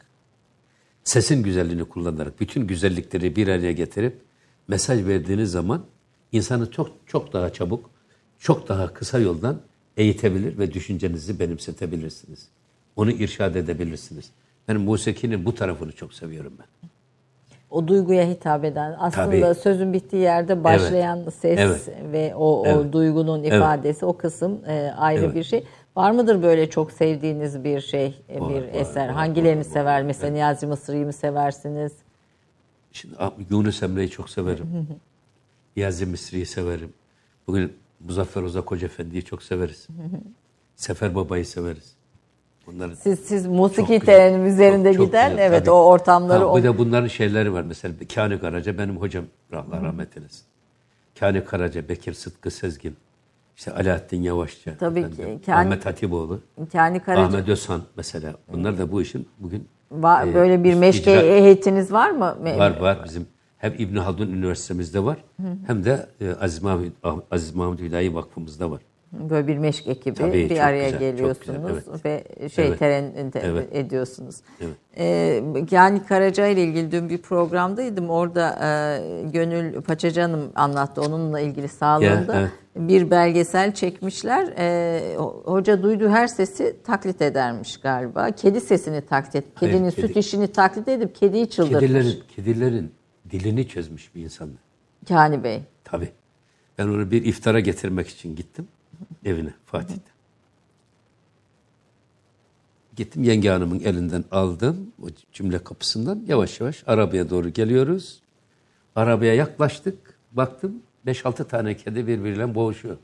sesin 1.03 1.43
güzelliğini 1.43 1.85
kullanarak 1.85 2.39
bütün 2.39 2.67
güzellikleri 2.67 3.35
bir 3.35 3.47
araya 3.47 3.71
getirip 3.71 4.21
mesaj 4.67 5.05
verdiğiniz 5.05 5.51
zaman 5.51 5.85
insanı 6.31 6.71
çok 6.71 6.89
çok 7.07 7.33
daha 7.33 7.49
çabuk, 7.53 7.89
çok 8.39 8.69
daha 8.69 8.93
kısa 8.93 9.19
yoldan 9.19 9.57
eğitebilir 9.97 10.57
ve 10.57 10.73
düşüncenizi 10.73 11.39
benimsetebilirsiniz. 11.39 12.47
Onu 12.95 13.11
irşad 13.11 13.55
edebilirsiniz. 13.55 14.31
Ben 14.67 14.77
musikinin 14.77 15.45
bu 15.45 15.55
tarafını 15.55 15.91
çok 15.91 16.13
seviyorum 16.13 16.53
ben. 16.59 16.89
O 17.69 17.87
duyguya 17.87 18.27
hitap 18.27 18.65
eden 18.65 18.95
aslında 18.99 19.41
Tabii. 19.47 19.59
sözün 19.59 19.93
bittiği 19.93 20.21
yerde 20.21 20.63
başlayan 20.63 21.29
ses 21.29 21.59
Evet. 21.59 21.89
ve 22.11 22.35
o, 22.35 22.61
o 22.61 22.65
Evet. 22.67 22.93
duygunun 22.93 23.39
Evet. 23.43 23.53
ifadesi 23.53 24.05
o 24.05 24.17
kısım 24.17 24.59
e, 24.67 24.93
ayrı 24.97 25.25
Evet. 25.25 25.35
bir 25.35 25.43
şey. 25.43 25.63
Var 25.95 26.11
mıdır 26.11 26.43
böyle 26.43 26.69
çok 26.69 26.91
sevdiğiniz 26.91 27.63
bir 27.63 27.81
şey, 27.81 28.21
e, 28.29 28.39
Var, 28.39 28.49
bir 28.49 28.55
var, 28.55 28.69
eser? 28.73 29.07
var, 29.07 29.13
Hangilerini 29.15 29.59
var, 29.59 29.63
sever? 29.63 30.03
Mesela 30.03 30.33
Niyazi 30.33 30.67
Mısır'ı 30.67 31.05
mı 31.05 31.13
seversiniz? 31.13 31.91
Şimdi 32.91 33.15
Yunus 33.49 33.83
Emre'yi 33.83 34.09
çok 34.09 34.29
severim. 34.29 34.87
Niyazi 35.77 36.05
Misri'yi 36.05 36.45
severim. 36.45 36.93
Bugün 37.47 37.73
Muzaffer 37.99 38.41
Uzak 38.43 38.71
Hoca 38.71 38.85
Efendi'yi 38.87 39.23
çok 39.23 39.43
severiz. 39.43 39.87
Sefer 40.75 41.15
Baba'yı 41.15 41.45
severiz. 41.45 41.93
Bunların 42.67 42.95
Siz 42.95 43.19
siz 43.19 43.43
Çok 43.43 43.53
musiki 43.53 43.99
terenin 43.99 44.45
üzerinde 44.45 44.89
Çok- 44.93 44.97
çok 44.97 45.07
giden 45.07 45.29
güzel, 45.31 45.43
evet 45.43 45.59
tabii. 45.59 45.71
o 45.71 45.83
ortamları 45.83 46.39
Ha, 46.39 46.45
o 46.45 46.57
bir 46.57 46.63
de 46.63 46.77
bunların 46.77 47.07
şeyleri 47.07 47.53
var. 47.53 47.61
Mesela 47.63 47.93
Kani 48.15 48.39
Karaca 48.39 48.77
benim 48.77 48.97
hocam 48.97 49.25
Allah 49.53 49.81
rahmet 49.83 50.17
eylesin. 50.17 50.43
Kani 51.19 51.45
Karaca, 51.45 51.89
Bekir 51.89 52.13
Sıtkı 52.13 52.51
Sezgin, 52.51 52.95
işte 53.57 53.71
Alaaddin 53.73 54.21
Yavaşça, 54.21 54.77
Tabii 54.77 54.99
efendim, 54.99 55.39
ki, 55.39 55.45
Kani- 55.45 55.55
Ahmet 55.55 55.85
Hatipoğlu, 55.85 56.39
Kani 56.71 56.99
Karaca 56.99 57.23
Ahmet 57.37 57.49
Özhan 57.49 57.81
mesela. 57.97 58.33
Bunlar 58.51 58.77
da 58.77 58.91
bu 58.91 59.01
işin 59.01 59.27
bugün 59.39 59.67
var, 59.91 60.27
e, 60.27 60.33
böyle 60.33 60.63
bir 60.63 60.73
meşke 60.73 61.11
icra- 61.13 61.21
heyetiniz 61.41 61.91
var 61.91 62.11
mı? 62.11 62.37
Var 62.57 62.79
var 62.79 63.01
bizim 63.05 63.27
hem 63.59 63.73
İbn 63.77 63.95
Haldun 63.97 64.27
Üniversitemizde 64.31 65.03
var 65.03 65.17
hem 65.67 65.83
de 65.85 66.05
e, 66.21 66.31
Aziz 66.41 66.63
Mahmud, 66.63 66.91
Aziz 67.31 67.55
Mahmud 67.55 67.79
Hüdayi 67.79 68.15
Vakfımızda 68.15 68.71
var. 68.71 68.81
Böyle 69.29 69.47
bir 69.47 69.57
meşk 69.57 69.87
ekibi 69.87 70.15
Tabii, 70.15 70.49
bir 70.49 70.59
araya 70.67 70.83
güzel, 70.89 70.99
geliyorsunuz 70.99 71.57
güzel, 71.85 71.99
ve 72.05 72.49
şey 72.49 72.67
Evet. 72.67 72.79
teren 72.79 73.31
te- 73.31 73.41
Evet. 73.45 73.67
ediyorsunuz. 73.71 74.35
Evet. 74.61 74.73
Ee, 74.97 75.43
yani 75.71 76.01
Karaca 76.05 76.47
ile 76.47 76.63
ilgili 76.63 76.91
dün 76.91 77.09
bir 77.09 77.17
programdaydım. 77.17 78.09
Orada 78.09 78.59
e, 78.61 79.29
Gönül 79.31 79.81
Paçacanım 79.81 80.51
anlattı 80.55 81.01
onunla 81.01 81.39
ilgili 81.39 81.67
sağlığında. 81.67 82.33
Ya, 82.35 82.39
evet. 82.41 82.49
Bir 82.75 83.11
belgesel 83.11 83.73
çekmişler. 83.73 84.43
Ho- 85.17 85.43
hoca 85.43 85.83
duyduğu 85.83 86.09
her 86.09 86.27
sesi 86.27 86.75
taklit 86.83 87.21
edermiş 87.21 87.77
galiba. 87.77 88.31
Kedi 88.31 88.61
sesini 88.61 89.01
taklit 89.01 89.35
et. 89.35 89.45
Hayır, 89.55 89.73
Kedinin 89.73 89.89
kedi- 89.89 90.01
süt 90.07 90.17
işini 90.17 90.47
taklit 90.47 90.87
edip 90.87 91.15
kediyi 91.15 91.49
çıldırtmış. 91.49 91.79
Kedilerin, 91.81 92.19
kedilerin 92.35 92.91
dilini 93.31 93.67
çözmüş 93.67 94.15
bir 94.15 94.23
insandı. 94.23 94.57
Kani 95.07 95.43
Bey. 95.43 95.61
Tabii. 95.83 96.11
Ben 96.77 96.87
onu 96.87 97.11
bir 97.11 97.25
iftara 97.25 97.59
getirmek 97.59 98.07
için 98.07 98.35
gittim 98.35 98.67
evine 99.25 99.53
Fatih'te. 99.65 100.11
Gittim 102.95 103.23
yenge 103.23 103.49
hanımın 103.49 103.79
elinden 103.79 104.23
aldım 104.31 104.91
o 105.03 105.07
cümle 105.33 105.63
kapısından 105.63 106.23
yavaş 106.27 106.59
yavaş 106.59 106.83
arabaya 106.87 107.29
doğru 107.29 107.49
geliyoruz. 107.49 108.19
Arabaya 108.95 109.33
yaklaştık 109.35 110.19
baktım 110.31 110.81
5-6 111.07 111.47
tane 111.47 111.77
kedi 111.77 112.07
birbiriyle 112.07 112.55
boğuşuyor. 112.55 112.97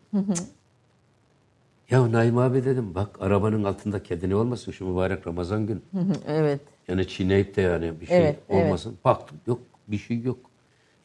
ya 1.89 2.11
Naim 2.11 2.37
abi 2.37 2.65
dedim 2.65 2.95
bak 2.95 3.21
arabanın 3.21 3.63
altında 3.63 4.03
kedi 4.03 4.29
ne 4.29 4.35
olmasın 4.35 4.71
şu 4.71 4.85
mübarek 4.85 5.27
Ramazan 5.27 5.67
günü. 5.67 5.79
Evet. 6.27 6.61
Yani 6.87 7.07
çiğneyip 7.07 7.55
de 7.55 7.61
yani 7.61 8.01
bir 8.01 8.05
şey 8.05 8.17
Evet, 8.17 8.39
evet. 8.49 8.65
olmasın. 8.65 8.97
Baktım 9.05 9.37
yok 9.47 9.59
bir 9.87 9.97
şey 9.97 10.21
yok. 10.21 10.37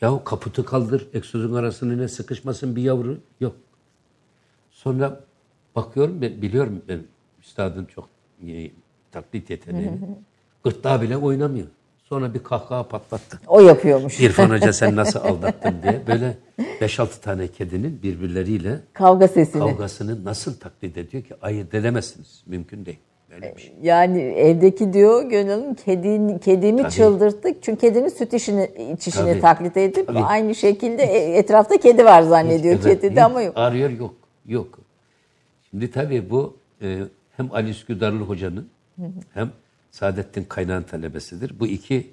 Yahu 0.01 0.25
kaputu 0.25 0.65
kaldır 0.65 1.09
egzozun 1.15 1.55
arasına 1.55 1.97
ne 1.97 2.09
sıkışmasın 2.09 2.77
bir 2.77 2.83
yavru 2.83 3.19
yok. 3.41 3.57
Sonra 4.71 5.21
bakıyorum 5.77 6.23
ben 6.23 6.43
biliyorum 6.43 6.83
ben 6.89 7.01
üstadın 7.41 7.85
çok 7.85 8.09
iyi 8.43 8.75
taklit 9.13 9.51
yeteneğini. 9.51 9.99
Gırtlağı 10.65 11.03
bile 11.03 11.17
oynamıyor. 11.17 11.67
Sonra 12.05 12.35
bir 12.35 12.43
kahkaha 12.43 12.89
patlattı. 12.89 13.41
O 13.47 13.61
yapıyormuş. 13.61 14.21
İrfan 14.21 14.51
Hoca 14.51 14.73
sen 14.73 14.97
nasıl 14.97 15.21
aldattın 15.21 15.75
diye. 15.83 16.03
Böyle 16.07 16.39
5-6 16.81 17.21
tane 17.21 17.49
kedinin 17.49 18.03
birbirleriyle 18.03 18.81
Kavga 18.93 19.29
sesini. 19.29 19.63
kavgasını 19.63 20.25
nasıl 20.25 20.55
taklit 20.61 20.97
ediyor 20.97 21.25
ki 21.25 21.35
ayırt 21.43 21.75
edemezsiniz. 21.75 22.43
Mümkün 22.47 22.87
değil. 22.87 22.99
Bir 23.31 23.61
şey. 23.61 23.75
Yani 23.83 24.23
evdeki 24.23 24.93
diyor 24.93 25.23
Gönül 25.23 25.51
Hanım 25.51 25.75
kedin, 25.75 26.39
kedimi 26.39 26.83
Tabii. 26.83 26.93
çıldırttık. 26.93 27.63
Çünkü 27.63 27.81
kedinin 27.81 28.09
süt 28.09 28.35
işini, 28.35 28.71
içişini 28.95 29.31
Tabii. 29.33 29.41
taklit 29.41 29.77
edip 29.77 30.07
Tabii. 30.07 30.19
aynı 30.19 30.55
şekilde 30.55 31.03
e- 31.03 31.37
etrafta 31.39 31.77
kedi 31.77 32.05
var 32.05 32.23
zannediyor. 32.23 32.79
Evet, 32.85 33.01
kedi 33.01 33.17
de 33.17 33.25
ama 33.25 33.43
yok. 33.43 33.53
Arıyor 33.57 33.91
yok. 33.91 34.15
Yok. 34.47 34.79
Şimdi 35.71 35.91
tabii 35.91 36.31
bu 36.31 36.57
e, 36.83 36.99
hem 37.37 37.53
Ali 37.53 37.71
Üsküdarlı 37.71 38.21
Hoca'nın 38.23 38.69
hem 39.35 39.51
Saadettin 39.91 40.45
Kaynağ'ın 40.45 40.83
talebesidir. 40.83 41.61
Bu 41.61 41.67
iki 41.67 42.11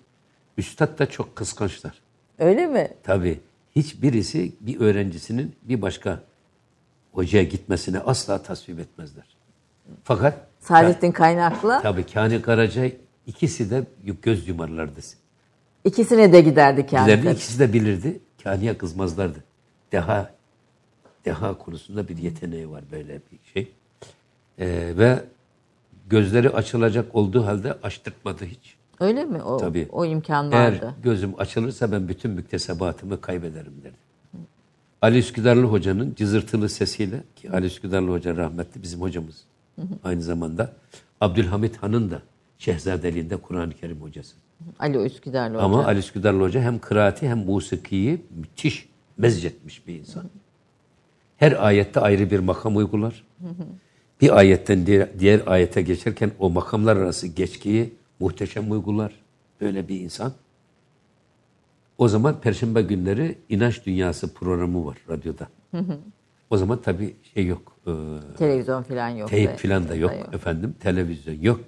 Üstad 0.57 0.99
da 0.99 1.05
çok 1.05 1.35
kıskançlar. 1.35 2.01
Öyle 2.39 2.67
mi? 2.67 2.87
Tabii 3.03 3.39
hiçbirisi 3.75 4.51
bir 4.61 4.79
öğrencisinin 4.79 5.55
bir 5.63 5.81
başka 5.81 6.19
hocaya 7.11 7.43
gitmesine 7.43 7.99
asla 7.99 8.43
tasvip 8.43 8.79
etmezler. 8.79 9.25
Fakat 10.03 10.33
Saadettin 10.67 11.11
Kaynak'la 11.11 11.81
tabii 11.81 12.05
Kani 12.05 12.41
Karaca 12.41 12.91
ikisi 13.27 13.69
de 13.71 13.83
göz 14.21 14.47
yumarlardı. 14.47 14.99
ikisine 15.85 16.33
de 16.33 16.41
giderdi 16.41 16.85
Bizlerdi, 16.85 17.07
kendisi. 17.11 17.31
ikisi 17.31 17.59
de 17.59 17.73
bilirdi. 17.73 18.19
Kani'ye 18.43 18.77
kızmazlardı. 18.77 19.43
Deha 19.91 20.29
deha 21.25 21.57
konusunda 21.57 22.07
bir 22.07 22.17
yeteneği 22.17 22.69
var 22.69 22.83
böyle 22.91 23.13
bir 23.13 23.39
şey. 23.53 23.71
Ee, 24.59 24.93
ve 24.97 25.19
gözleri 26.09 26.49
açılacak 26.49 27.15
olduğu 27.15 27.45
halde 27.45 27.73
açtırtmadı 27.83 28.45
hiç. 28.45 28.77
Öyle 28.99 29.25
mi? 29.25 29.41
O, 29.43 29.57
Tabii. 29.57 29.87
o 29.91 30.05
imkan 30.05 30.51
Eğer 30.51 30.71
vardı. 30.71 30.93
gözüm 31.03 31.33
açılırsa 31.39 31.91
ben 31.91 32.07
bütün 32.07 32.31
müktesebatımı 32.31 33.21
kaybederim 33.21 33.73
derdi. 33.83 33.95
Ali 35.01 35.17
Üsküdarlı 35.17 35.63
Hoca'nın 35.65 36.13
cızırtılı 36.15 36.69
sesiyle 36.69 37.23
ki 37.35 37.51
Ali 37.51 37.65
Üsküdarlı 37.65 38.11
Hoca 38.11 38.35
rahmetli 38.37 38.83
bizim 38.83 39.01
hocamız. 39.01 39.43
Aynı 40.03 40.21
zamanda 40.21 40.73
Abdülhamit 41.21 41.77
Han'ın 41.77 42.11
da 42.11 42.21
Şehzadeliğinde 42.57 43.37
Kur'an-ı 43.37 43.73
Kerim 43.73 44.01
hocası. 44.01 44.35
Ali 44.79 44.97
Üsküdarlı 44.97 45.61
Ama 45.61 45.77
Hoca. 45.77 45.87
Ali 45.87 45.99
Üsküdarlı 45.99 46.41
Hoca 46.41 46.61
hem 46.61 46.79
kıraati 46.79 47.29
hem 47.29 47.37
musikiyi 47.37 48.25
müthiş 48.29 48.89
mezcetmiş 49.17 49.87
bir 49.87 49.99
insan. 49.99 50.23
Her 51.37 51.65
ayette 51.65 51.99
ayrı 51.99 52.31
bir 52.31 52.39
makam 52.39 52.75
uygular. 52.75 53.23
Bir 54.21 54.37
ayetten 54.37 54.85
diğer, 54.85 55.19
diğer 55.19 55.41
ayete 55.45 55.81
geçerken 55.81 56.31
o 56.39 56.49
makamlar 56.49 56.97
arası 56.97 57.27
geçkiyi 57.27 57.93
muhteşem 58.19 58.71
uygular. 58.71 59.13
Böyle 59.61 59.87
bir 59.87 59.99
insan. 59.99 60.33
O 61.97 62.07
zaman 62.07 62.41
Perşembe 62.41 62.81
günleri 62.81 63.37
İnanç 63.49 63.85
Dünyası 63.85 64.33
programı 64.33 64.85
var 64.85 64.97
radyoda. 65.09 65.47
O 66.49 66.57
zaman 66.57 66.81
tabii 66.81 67.15
şey 67.33 67.45
yok. 67.45 67.76
E, 67.87 67.93
Televizyon 68.37 68.83
falan 68.83 69.09
yok. 69.09 69.29
teyip 69.29 69.49
ve- 69.49 69.55
filan 69.55 69.89
da 69.89 69.95
yok, 69.95 70.13
yok. 70.19 70.33
efendim. 70.33 70.75
Televizyon 70.79 71.41
yok. 71.41 71.59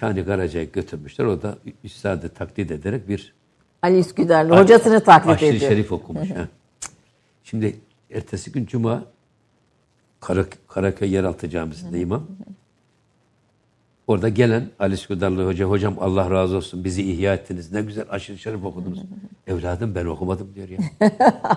Kani 0.00 0.24
Karaca'yı 0.24 0.72
götürmüşler. 0.72 1.24
O 1.24 1.42
da 1.42 1.58
üstadı 1.84 2.28
taklit 2.28 2.70
ederek 2.70 3.08
bir 3.08 3.34
Ali 3.82 3.98
Üsküdarlı 3.98 4.56
hocasını 4.56 5.00
taklit 5.04 5.30
Aşırı 5.34 5.48
ediyor. 5.56 5.70
Şerif 5.70 5.92
okumuş. 5.92 6.30
ha. 6.36 6.48
Şimdi 7.44 7.76
ertesi 8.10 8.52
gün 8.52 8.66
Cuma 8.66 9.04
Karak 10.20 10.58
Karaköy 10.68 11.12
Yeraltı 11.12 11.48
Camisi'nde 11.48 12.00
imam. 12.00 12.26
Orada 14.06 14.28
gelen 14.28 14.70
Ali 14.78 14.94
Üsküdarlı 14.94 15.46
Hoca, 15.46 15.64
hocam 15.64 15.96
Allah 16.00 16.30
razı 16.30 16.56
olsun 16.56 16.84
bizi 16.84 17.12
ihya 17.12 17.34
ettiniz. 17.34 17.72
Ne 17.72 17.82
güzel 17.82 18.04
aşırı 18.10 18.38
şerif 18.38 18.64
okudunuz. 18.64 19.02
Evladım 19.46 19.94
ben 19.94 20.06
okumadım 20.06 20.54
diyor 20.54 20.68
ya. 20.68 20.78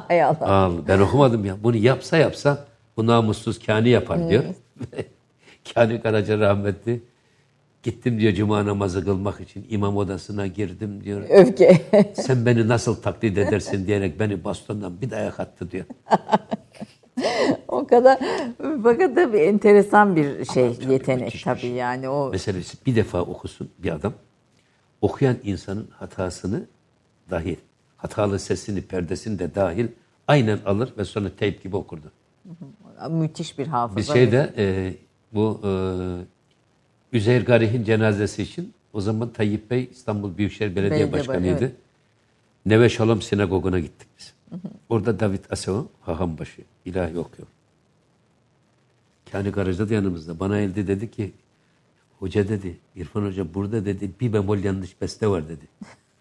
Hay 0.07 0.23
Allah. 0.23 0.47
Al, 0.47 0.73
ben 0.87 0.99
okumadım 0.99 1.45
ya. 1.45 1.63
Bunu 1.63 1.75
yapsa 1.75 2.17
yapsa 2.17 2.65
bu 2.99 3.07
namussuz 3.07 3.59
kani 3.59 3.89
yapar 3.89 4.29
diyor. 4.29 4.43
kani 5.73 6.01
Karaca 6.01 6.39
rahmetli. 6.39 7.01
Gittim 7.83 8.19
diyor 8.19 8.33
cuma 8.33 8.65
namazı 8.65 9.05
kılmak 9.05 9.41
için 9.41 9.65
imam 9.69 9.97
odasına 9.97 10.47
girdim 10.47 11.03
diyor. 11.03 11.21
Öfke. 11.29 11.81
Sen 12.13 12.45
beni 12.45 12.67
nasıl 12.67 13.01
taklit 13.01 13.37
edersin 13.37 13.87
diyerek 13.87 14.19
beni 14.19 14.43
bastondan 14.43 15.01
bir 15.01 15.09
dayak 15.11 15.39
attı 15.39 15.71
diyor. 15.71 15.85
o 17.67 17.87
kadar 17.87 18.19
fakat 18.83 19.15
tabii 19.15 19.37
enteresan 19.37 20.15
bir 20.15 20.45
şey 20.45 20.77
yetenek 20.89 21.25
müthiş 21.25 21.35
bir 21.35 21.43
tabii 21.43 21.61
şey. 21.61 21.71
yani 21.71 22.09
o 22.09 22.29
Mesela 22.31 22.59
bir 22.85 22.95
defa 22.95 23.21
okusun 23.21 23.69
bir 23.77 23.91
adam. 23.91 24.13
Okuyan 25.01 25.35
insanın 25.43 25.89
hatasını 25.91 26.65
dahil, 27.29 27.57
hatalı 27.97 28.39
sesini, 28.39 28.81
perdesini 28.81 29.39
de 29.39 29.55
dahil 29.55 29.87
aynen 30.27 30.59
alır 30.65 30.93
ve 30.97 31.05
sonra 31.05 31.29
teyp 31.39 31.63
gibi 31.63 31.75
okurdu. 31.75 32.11
Müthiş 33.09 33.59
bir 33.59 33.67
hafıza. 33.67 33.97
Bir 33.99 34.19
şeyde 34.19 34.53
e, 34.57 34.93
bu 35.33 35.61
e, 35.63 35.71
Üzeyir 37.17 37.45
Garih'in 37.45 37.83
cenazesi 37.83 38.43
için 38.43 38.73
o 38.93 39.01
zaman 39.01 39.29
Tayyip 39.29 39.71
Bey 39.71 39.89
İstanbul 39.91 40.37
Büyükşehir 40.37 40.75
Belediye, 40.75 40.91
Belediye 40.91 41.11
Başkanı'ydı. 41.11 41.57
evet. 41.59 41.75
Neve 42.65 42.89
Şalom 42.89 43.21
Sinagogu'na 43.21 43.79
gittik 43.79 44.07
biz. 44.19 44.33
Orada 44.89 45.19
David 45.19 45.39
Aseo, 45.49 45.87
Hahambaşı, 46.01 46.61
ilahi 46.85 47.19
okuyor. 47.19 47.47
Kani 49.31 49.49
Garaj'da 49.49 49.89
da 49.89 49.93
yanımızda. 49.93 50.39
Bana 50.39 50.57
elde 50.57 50.87
dedi 50.87 51.11
ki, 51.11 51.31
hoca 52.19 52.49
dedi, 52.49 52.77
İrfan 52.95 53.25
Hoca 53.25 53.53
burada 53.53 53.85
dedi, 53.85 54.11
bir 54.21 54.33
bemol 54.33 54.57
yanlış 54.57 55.01
beste 55.01 55.27
var 55.27 55.49
dedi. 55.49 55.65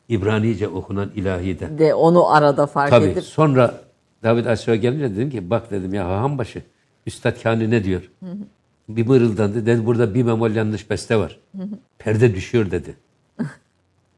İbranice 0.09 0.68
okunan 0.68 1.11
ilahide. 1.16 1.79
de 1.79 1.95
onu 1.95 2.31
arada 2.31 2.66
fark 2.66 2.91
Tabii. 2.91 3.07
edip 3.07 3.24
Sonra 3.24 3.81
David 4.23 4.47
Asya 4.47 4.77
gelince 4.77 5.16
dedim 5.16 5.31
ki 5.31 5.51
bak 5.51 5.71
dedim 5.71 5.95
ya 5.95 6.09
Hahambaşı 6.09 6.62
Üstad 7.07 7.43
Kani 7.43 7.71
ne 7.71 7.85
diyor? 7.85 8.11
Bir 8.89 9.07
mırıldandı. 9.07 9.66
Dedi 9.66 9.87
burada 9.87 10.14
bir 10.14 10.23
memol 10.23 10.51
yanlış 10.51 10.91
beste 10.91 11.16
var. 11.16 11.41
Perde 11.99 12.35
düşüyor 12.35 12.71
dedi. 12.71 12.95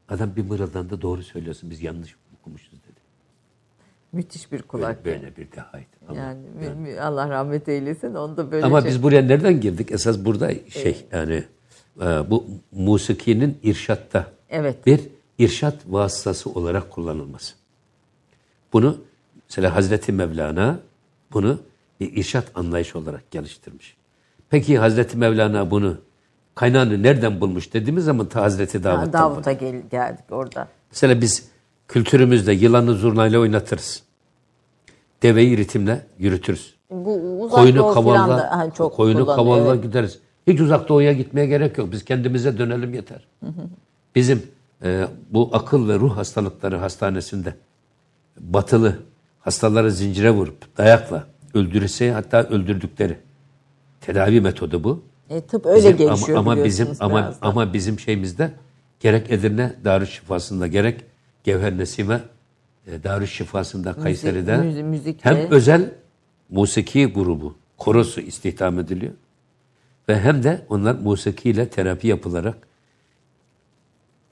Adam 0.09 0.35
bir 0.35 0.43
mırıldandı 0.45 1.01
doğru 1.01 1.23
söylüyorsun 1.23 1.69
biz 1.69 1.81
yanlış 1.83 2.15
okumuşuz 2.41 2.71
dedi. 2.73 2.99
müthiş 4.13 4.45
bir 4.47 4.51
Böyle, 4.51 4.67
kulak. 4.67 5.05
böyle 5.05 5.35
bir 5.37 5.51
dehaydı. 5.51 5.85
Ama, 6.07 6.19
Yani 6.19 6.39
mü- 6.75 6.99
Allah 6.99 7.29
rahmet 7.29 7.69
eylesin 7.69 8.13
onu 8.15 8.37
da 8.37 8.51
böyle 8.51 8.65
ama 8.65 8.81
şey- 8.81 8.89
biz 8.89 9.03
buraya 9.03 9.21
nereden 9.21 9.61
girdik? 9.61 9.91
Esas 9.91 10.25
burada 10.25 10.51
şey 10.69 11.05
yani 11.11 11.43
e, 12.01 12.05
bu 12.05 12.45
musikinin 12.71 13.57
irşatta 13.63 14.31
Evet. 14.49 14.85
bir 14.85 14.99
irşat 15.37 15.75
vasıtası 15.87 16.49
olarak 16.49 16.89
kullanılması. 16.91 17.53
Bunu 18.73 18.97
mesela 19.51 19.75
Hazreti 19.75 20.11
Mevlana 20.11 20.79
bunu 21.33 21.57
bir 21.99 22.17
irşat 22.17 22.51
anlayışı 22.55 22.99
olarak 22.99 23.31
geliştirmiş. 23.31 23.97
Peki 24.49 24.77
Hazreti 24.77 25.17
Mevlana 25.17 25.71
bunu 25.71 25.97
kaynağını 26.55 27.03
nereden 27.03 27.41
bulmuş 27.41 27.73
dediğimiz 27.73 28.05
zaman 28.05 28.25
ta 28.25 28.41
Hazreti 28.41 28.77
Ha, 28.77 28.83
Davut'tan. 28.83 29.13
Davut'a 29.13 29.51
gel- 29.51 29.89
geldik 29.91 30.25
orada. 30.31 30.67
Mesela 30.91 31.21
biz 31.21 31.49
kültürümüzde 31.87 32.53
yılanı 32.53 32.93
zurnayla 32.93 33.39
oynatırız. 33.39 34.03
Deveyi 35.23 35.57
ritimle 35.57 36.05
yürütürüz. 36.19 36.75
Bu 36.91 37.41
uzak 37.41 37.59
Koyunu 37.59 37.93
kavalla, 37.93 38.37
da 38.37 38.57
ha, 38.57 38.71
çok 38.71 38.95
koyunu 38.95 39.25
kavalla 39.25 39.73
evet. 39.73 39.83
gideriz. 39.83 40.19
Hiç 40.47 40.59
uzak 40.59 40.89
doğuya 40.89 41.13
gitmeye 41.13 41.45
gerek 41.47 41.77
yok. 41.77 41.91
Biz 41.91 42.05
kendimize 42.05 42.57
dönelim 42.57 42.93
yeter. 42.93 43.27
Bizim 44.15 44.43
e, 44.83 45.07
bu 45.29 45.49
akıl 45.53 45.89
ve 45.89 45.95
ruh 45.95 46.17
hastalıkları 46.17 46.77
hastanesinde 46.77 47.55
batılı 48.39 49.10
hastaları 49.41 49.91
zincire 49.91 50.31
vurup 50.31 50.77
dayakla 50.77 51.27
öldürürse 51.53 52.11
hatta 52.11 52.43
öldürdükleri 52.43 53.17
tedavi 54.01 54.41
metodu 54.41 54.83
bu. 54.83 55.03
E, 55.29 55.41
tıp 55.41 55.65
öyle 55.65 55.77
Bizim- 55.77 55.97
gelişiyor 55.97 56.37
ama, 56.37 56.51
ama 56.51 56.63
bizim 56.63 56.87
ama 56.99 57.21
da. 57.23 57.37
ama 57.41 57.73
bizim 57.73 57.99
şeyimizde 57.99 58.51
gerek 58.99 59.31
Edirne 59.31 59.73
Darüşşifası'nda 59.83 60.67
gerek 60.67 61.01
Gevher 61.43 61.77
Nesime 61.77 62.21
e, 62.87 63.03
Darüşşifası'nda 63.03 63.93
Kayseri'de 63.93 64.51
müzi- 64.55 64.83
müzikle. 64.83 65.29
hem 65.29 65.51
özel 65.51 65.91
musiki 66.49 67.05
grubu 67.05 67.55
korosu 67.77 68.21
istihdam 68.21 68.79
ediliyor 68.79 69.13
ve 70.09 70.19
hem 70.19 70.43
de 70.43 70.65
onlar 70.69 70.95
musikiyle 70.95 71.69
terapi 71.69 72.07
yapılarak 72.07 72.57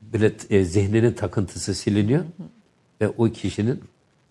böyle 0.02 0.32
e, 0.50 0.66
zihninin 0.66 1.14
takıntısı 1.14 1.76
siliniyor 1.76 2.24
ve 3.02 3.08
o 3.18 3.26
kişinin 3.26 3.84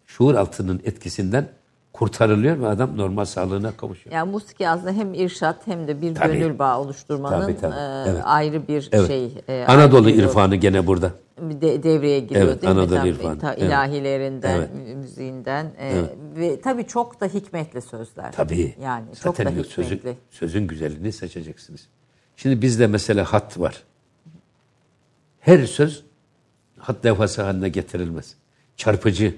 şuur 0.09 0.35
altının 0.35 0.81
etkisinden 0.85 1.49
kurtarılıyor 1.93 2.61
ve 2.61 2.67
adam 2.69 2.97
normal 2.97 3.25
sağlığına 3.25 3.73
kavuşuyor. 3.77 4.17
Yani 4.17 4.31
musiki 4.31 4.69
aslında 4.69 4.93
hem 4.93 5.15
irşat 5.15 5.67
hem 5.67 5.89
de 5.89 6.01
bir 6.03 6.15
Tabii. 6.15 6.39
gönül 6.39 6.59
bağı 6.59 6.79
oluşturmanın 6.81 7.41
Tabii, 7.43 7.57
tabii. 7.61 7.75
e, 7.75 8.11
Evet. 8.11 8.21
ayrı 8.25 8.69
bir 8.69 8.89
Evet. 8.93 9.07
şey. 9.07 9.33
e, 9.49 9.65
Anadolu 9.69 10.07
bir 10.07 10.15
yol- 10.15 10.23
irfanı 10.25 10.57
gene 10.57 10.87
burada. 10.87 11.13
de, 11.41 11.83
devreye 11.83 12.21
giriyor 12.21 12.47
Evet, 12.47 12.63
değil 12.63 12.75
mi? 12.75 12.81
Anadolu 12.81 12.97
Tabii, 12.99 13.09
irfanı. 13.09 13.39
ta- 13.39 13.55
Evet. 13.55 13.63
ilahilerinden, 13.63 14.57
Evet. 14.57 14.75
mü- 14.75 14.95
müziğinden 14.95 15.67
e, 15.79 16.03
ve 16.37 16.61
tabii 16.61 16.87
çok 16.87 17.21
da 17.21 17.27
hikmetli 17.27 17.83
sözler. 17.83 18.33
Tabii. 18.33 18.75
Yani 18.83 19.05
çok 19.23 19.37
Zaten 19.37 19.47
da 19.55 19.59
yok, 19.59 19.67
sözün, 19.67 19.97
hikmetli. 19.97 20.19
sözün 20.31 20.67
güzelliğini 20.67 21.13
seçeceksiniz. 21.13 21.89
Şimdi 22.37 22.63
bizde 22.63 22.87
mesela 22.87 23.25
hat 23.25 23.61
var. 23.61 23.83
Her 25.41 25.65
söz 25.67 26.05
hat 26.79 27.05
levhası 27.05 27.43
haline 27.43 27.69
getirilmez. 27.69 28.35
Çarpıcı. 28.77 29.35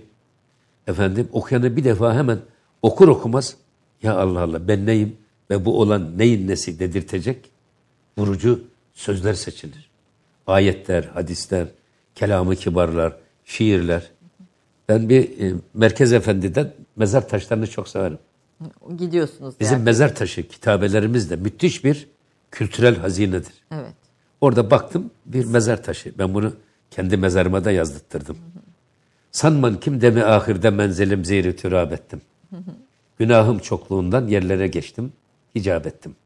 Efendim 0.87 1.29
okuyanı 1.33 1.77
bir 1.77 1.85
defa 1.85 2.15
hemen 2.15 2.39
okur 2.83 3.09
okumaz 3.09 3.57
ya 4.03 4.17
Allah 4.17 4.41
Allah 4.41 4.69
ben 4.69 4.87
neyim 4.87 5.17
ve 5.51 5.65
bu 5.65 5.81
olan 5.81 6.19
neyin 6.19 6.49
nesi 6.49 6.79
dedirtecek 6.79 7.51
vurucu 8.19 8.65
sözler 8.93 9.35
seçilir. 9.35 9.91
Ayetler, 10.47 11.05
hadisler, 11.05 11.67
kelamı 12.15 12.57
kibarlar, 12.57 13.17
şiirler. 13.45 14.11
Ben 14.89 15.09
bir 15.09 15.41
e, 15.41 15.55
Merkez 15.75 16.13
Efendi'den 16.13 16.73
mezar 16.97 17.29
taşlarını 17.29 17.67
çok 17.67 17.89
severim. 17.89 18.19
Gidiyorsunuz 18.97 19.55
Bizim 19.61 19.75
yani. 19.75 19.85
mezar 19.85 20.15
taşı 20.15 20.49
kitabelerimiz 20.49 21.31
de 21.31 21.37
müthiş 21.37 21.85
bir 21.85 22.09
kültürel 22.51 22.97
hazinedir. 22.97 23.55
Evet. 23.73 23.95
Orada 24.41 24.71
baktım 24.71 25.11
bir 25.27 25.45
mezar 25.45 25.83
taşı. 25.83 26.19
Ben 26.19 26.35
bunu 26.35 26.53
Kendi 26.91 27.17
mezarıma 27.17 27.65
da 27.65 27.71
yazdırttırdım. 27.71 28.39
Sanman 29.33 29.81
kim 29.81 30.01
demi 30.01 30.25
ahirde 30.25 30.71
menzilim 30.71 31.25
zehri 31.25 31.57
türab 31.57 31.93
ettim. 31.93 32.21
Günahım 33.19 33.59
çokluğundan 33.59 34.27
yerlere 34.29 34.67
geçtim, 34.69 35.13
hicap 35.55 35.87
ettim. 35.87 36.17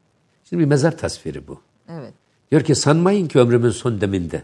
Şimdi 0.49 0.63
bir 0.63 0.67
mezar 0.67 0.97
tasviri 0.97 1.47
bu. 1.47 1.61
Evet. 1.89 2.13
Diyor 2.51 2.61
ki 2.63 2.75
sanmayın 2.75 3.27
ki 3.27 3.39
ömrümün 3.39 3.69
son 3.69 4.01
deminde 4.01 4.43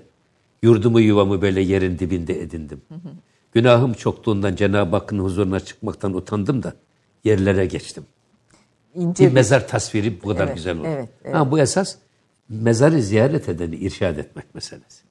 yurdumu 0.64 1.00
yuvamı 1.00 1.42
böyle 1.42 1.62
yerin 1.62 2.00
dibinde 2.00 2.42
edindim. 2.42 2.82
Günahım 3.54 3.94
çokluğundan 3.94 4.56
Cenab-ı 4.56 4.96
Hakk'ın 4.96 5.20
huzuruna 5.20 5.60
çıkmaktan 5.60 6.14
utandım 6.14 6.64
da 6.64 6.74
yerlere 7.24 7.66
geçtim. 7.66 8.04
İnce 8.96 9.28
Bir 9.28 9.34
mezar 9.34 9.68
tasviri 9.68 10.22
bu 10.24 10.28
kadar 10.28 10.46
Evet, 10.48 10.56
güzel 10.56 10.78
olur. 10.78 10.86
evet, 10.88 11.10
evet. 11.26 11.36
Ha, 11.36 11.52
bu 11.52 11.60
esas 11.60 11.96
mezarı 12.50 13.02
ziyaret 13.02 13.50
edeni 13.50 13.76
irşad 13.76 14.18
etmek 14.18 14.56
meselesi. 14.56 15.04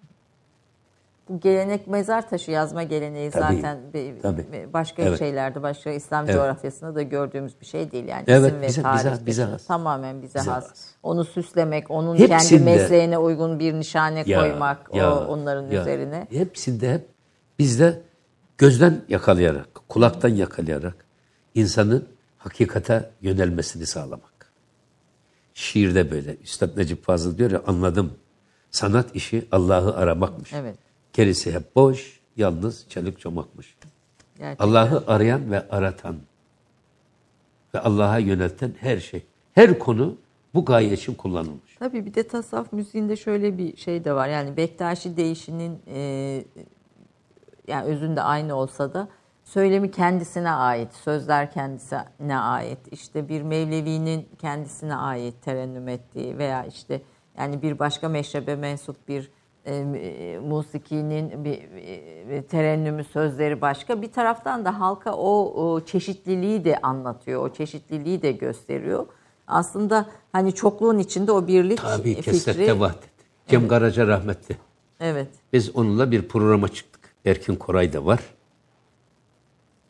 Bu 1.30 1.40
gelenek 1.40 1.86
mezar 1.86 2.28
taşı 2.30 2.50
yazma 2.50 2.82
geleneği 2.82 3.30
Tabii, 3.30 3.54
zaten 3.56 3.78
bir- 3.94 4.20
tabii. 4.20 4.68
başka 4.72 5.02
Evet. 5.02 5.18
şeylerde, 5.18 5.62
başka 5.62 5.90
İslam 5.90 6.24
Evet. 6.24 6.34
coğrafyasında 6.34 6.94
da 6.94 7.02
gördüğümüz 7.02 7.60
bir 7.60 7.66
şey 7.66 7.90
değil. 7.92 8.04
Yani 8.08 8.24
Evet, 8.26 8.50
isim 8.50 8.60
ve 8.62 8.66
bize- 8.66 8.82
tarih 8.82 9.10
bize- 9.12 9.26
bize 9.26 9.42
has. 9.44 9.66
tamamen 9.66 10.22
bize, 10.22 10.38
Bize 10.38 10.50
has. 10.50 10.70
has. 10.70 10.86
Onu 11.02 11.24
süslemek, 11.24 11.90
onun 11.90 12.16
Hepsinde- 12.16 12.38
kendi 12.58 12.64
mesleğine 12.64 13.18
uygun 13.18 13.58
bir 13.58 13.74
nişane 13.74 14.22
Ya, 14.26 14.40
koymak 14.40 14.94
ya, 14.94 15.14
o 15.16 15.24
onların 15.26 15.70
ya. 15.70 15.80
üzerine. 15.80 16.26
Hepsinde 16.30 16.92
hep 16.94 17.08
bizde 17.58 18.02
gözden 18.58 19.00
yakalayarak, 19.08 19.68
kulaktan 19.88 20.28
yakalayarak 20.28 20.94
insanın 21.54 22.08
hakikate 22.38 23.10
yönelmesini 23.20 23.86
sağlamak. 23.86 24.52
Şiirde 25.54 26.10
böyle. 26.10 26.36
Üstad 26.36 26.76
Necip 26.76 27.04
Fazıl 27.04 27.38
diyor 27.38 27.50
ya 27.50 27.62
anladım. 27.66 28.12
Sanat 28.70 29.16
işi 29.16 29.48
Allah'ı 29.52 29.96
aramakmış. 29.96 30.52
Evet. 30.52 30.76
Gerisi 31.20 31.54
hep 31.54 31.76
boş, 31.76 32.20
yalnız 32.36 32.86
çelik 32.88 33.20
çomakmış. 33.20 33.76
Allah'ı 34.58 35.04
arayan 35.06 35.50
ve 35.50 35.68
aratan 35.68 36.16
ve 37.74 37.80
Allah'a 37.80 38.18
yönelten 38.18 38.72
her 38.80 38.98
şey, 38.98 39.22
her 39.54 39.78
konu 39.78 40.16
bu 40.54 40.64
gaye 40.64 40.92
için 40.92 41.14
kullanılmış. 41.14 41.76
Tabii 41.78 42.06
bir 42.06 42.14
de 42.14 42.28
tasavvuf 42.28 42.72
müziğinde 42.72 43.16
şöyle 43.16 43.58
bir 43.58 43.76
şey 43.76 44.04
de 44.04 44.12
var. 44.12 44.28
Yani 44.28 44.56
Bektaşi 44.56 45.16
değişinin 45.16 45.78
e, 45.86 46.00
yani 47.68 47.84
özünde 47.84 48.22
aynı 48.22 48.54
olsa 48.54 48.94
da 48.94 49.08
söylemi 49.44 49.90
kendisine 49.90 50.50
ait, 50.50 50.94
sözler 50.94 51.52
kendisine 51.52 52.36
ait. 52.36 52.78
İşte 52.90 53.28
bir 53.28 53.42
Mevlevi'nin 53.42 54.28
kendisine 54.38 54.94
ait 54.94 55.34
terennüm 55.42 55.88
ettiği 55.88 56.38
veya 56.38 56.64
işte 56.64 57.02
yani 57.38 57.62
bir 57.62 57.78
başka 57.78 58.08
meşrebe 58.08 58.56
mensup 58.56 59.08
bir 59.08 59.30
e, 59.66 60.38
musikinin 60.38 61.44
bir 61.44 61.58
e, 62.30 62.42
terennümü 62.42 63.04
sözleri 63.04 63.60
başka. 63.60 64.02
Bir 64.02 64.12
taraftan 64.12 64.64
da 64.64 64.80
halka 64.80 65.12
o, 65.14 65.62
o 65.64 65.84
çeşitliliği 65.84 66.64
de 66.64 66.78
anlatıyor, 66.78 67.44
o 67.44 67.52
çeşitliliği 67.52 68.22
de 68.22 68.32
gösteriyor. 68.32 69.06
Aslında 69.46 70.06
hani 70.32 70.54
çokluğun 70.54 70.98
içinde 70.98 71.32
o 71.32 71.46
birlik 71.46 71.78
Tabii 71.78 72.14
fikri. 72.22 72.80
vahdet. 72.80 73.10
Cem 73.48 73.68
Karaca 73.68 74.06
rahmetli. 74.06 74.56
Evet. 75.00 75.28
Biz 75.52 75.76
onunla 75.76 76.10
bir 76.10 76.28
programa 76.28 76.68
çıktık. 76.68 77.00
Erkin 77.24 77.56
Koray 77.56 77.92
da 77.92 78.06
var. 78.06 78.20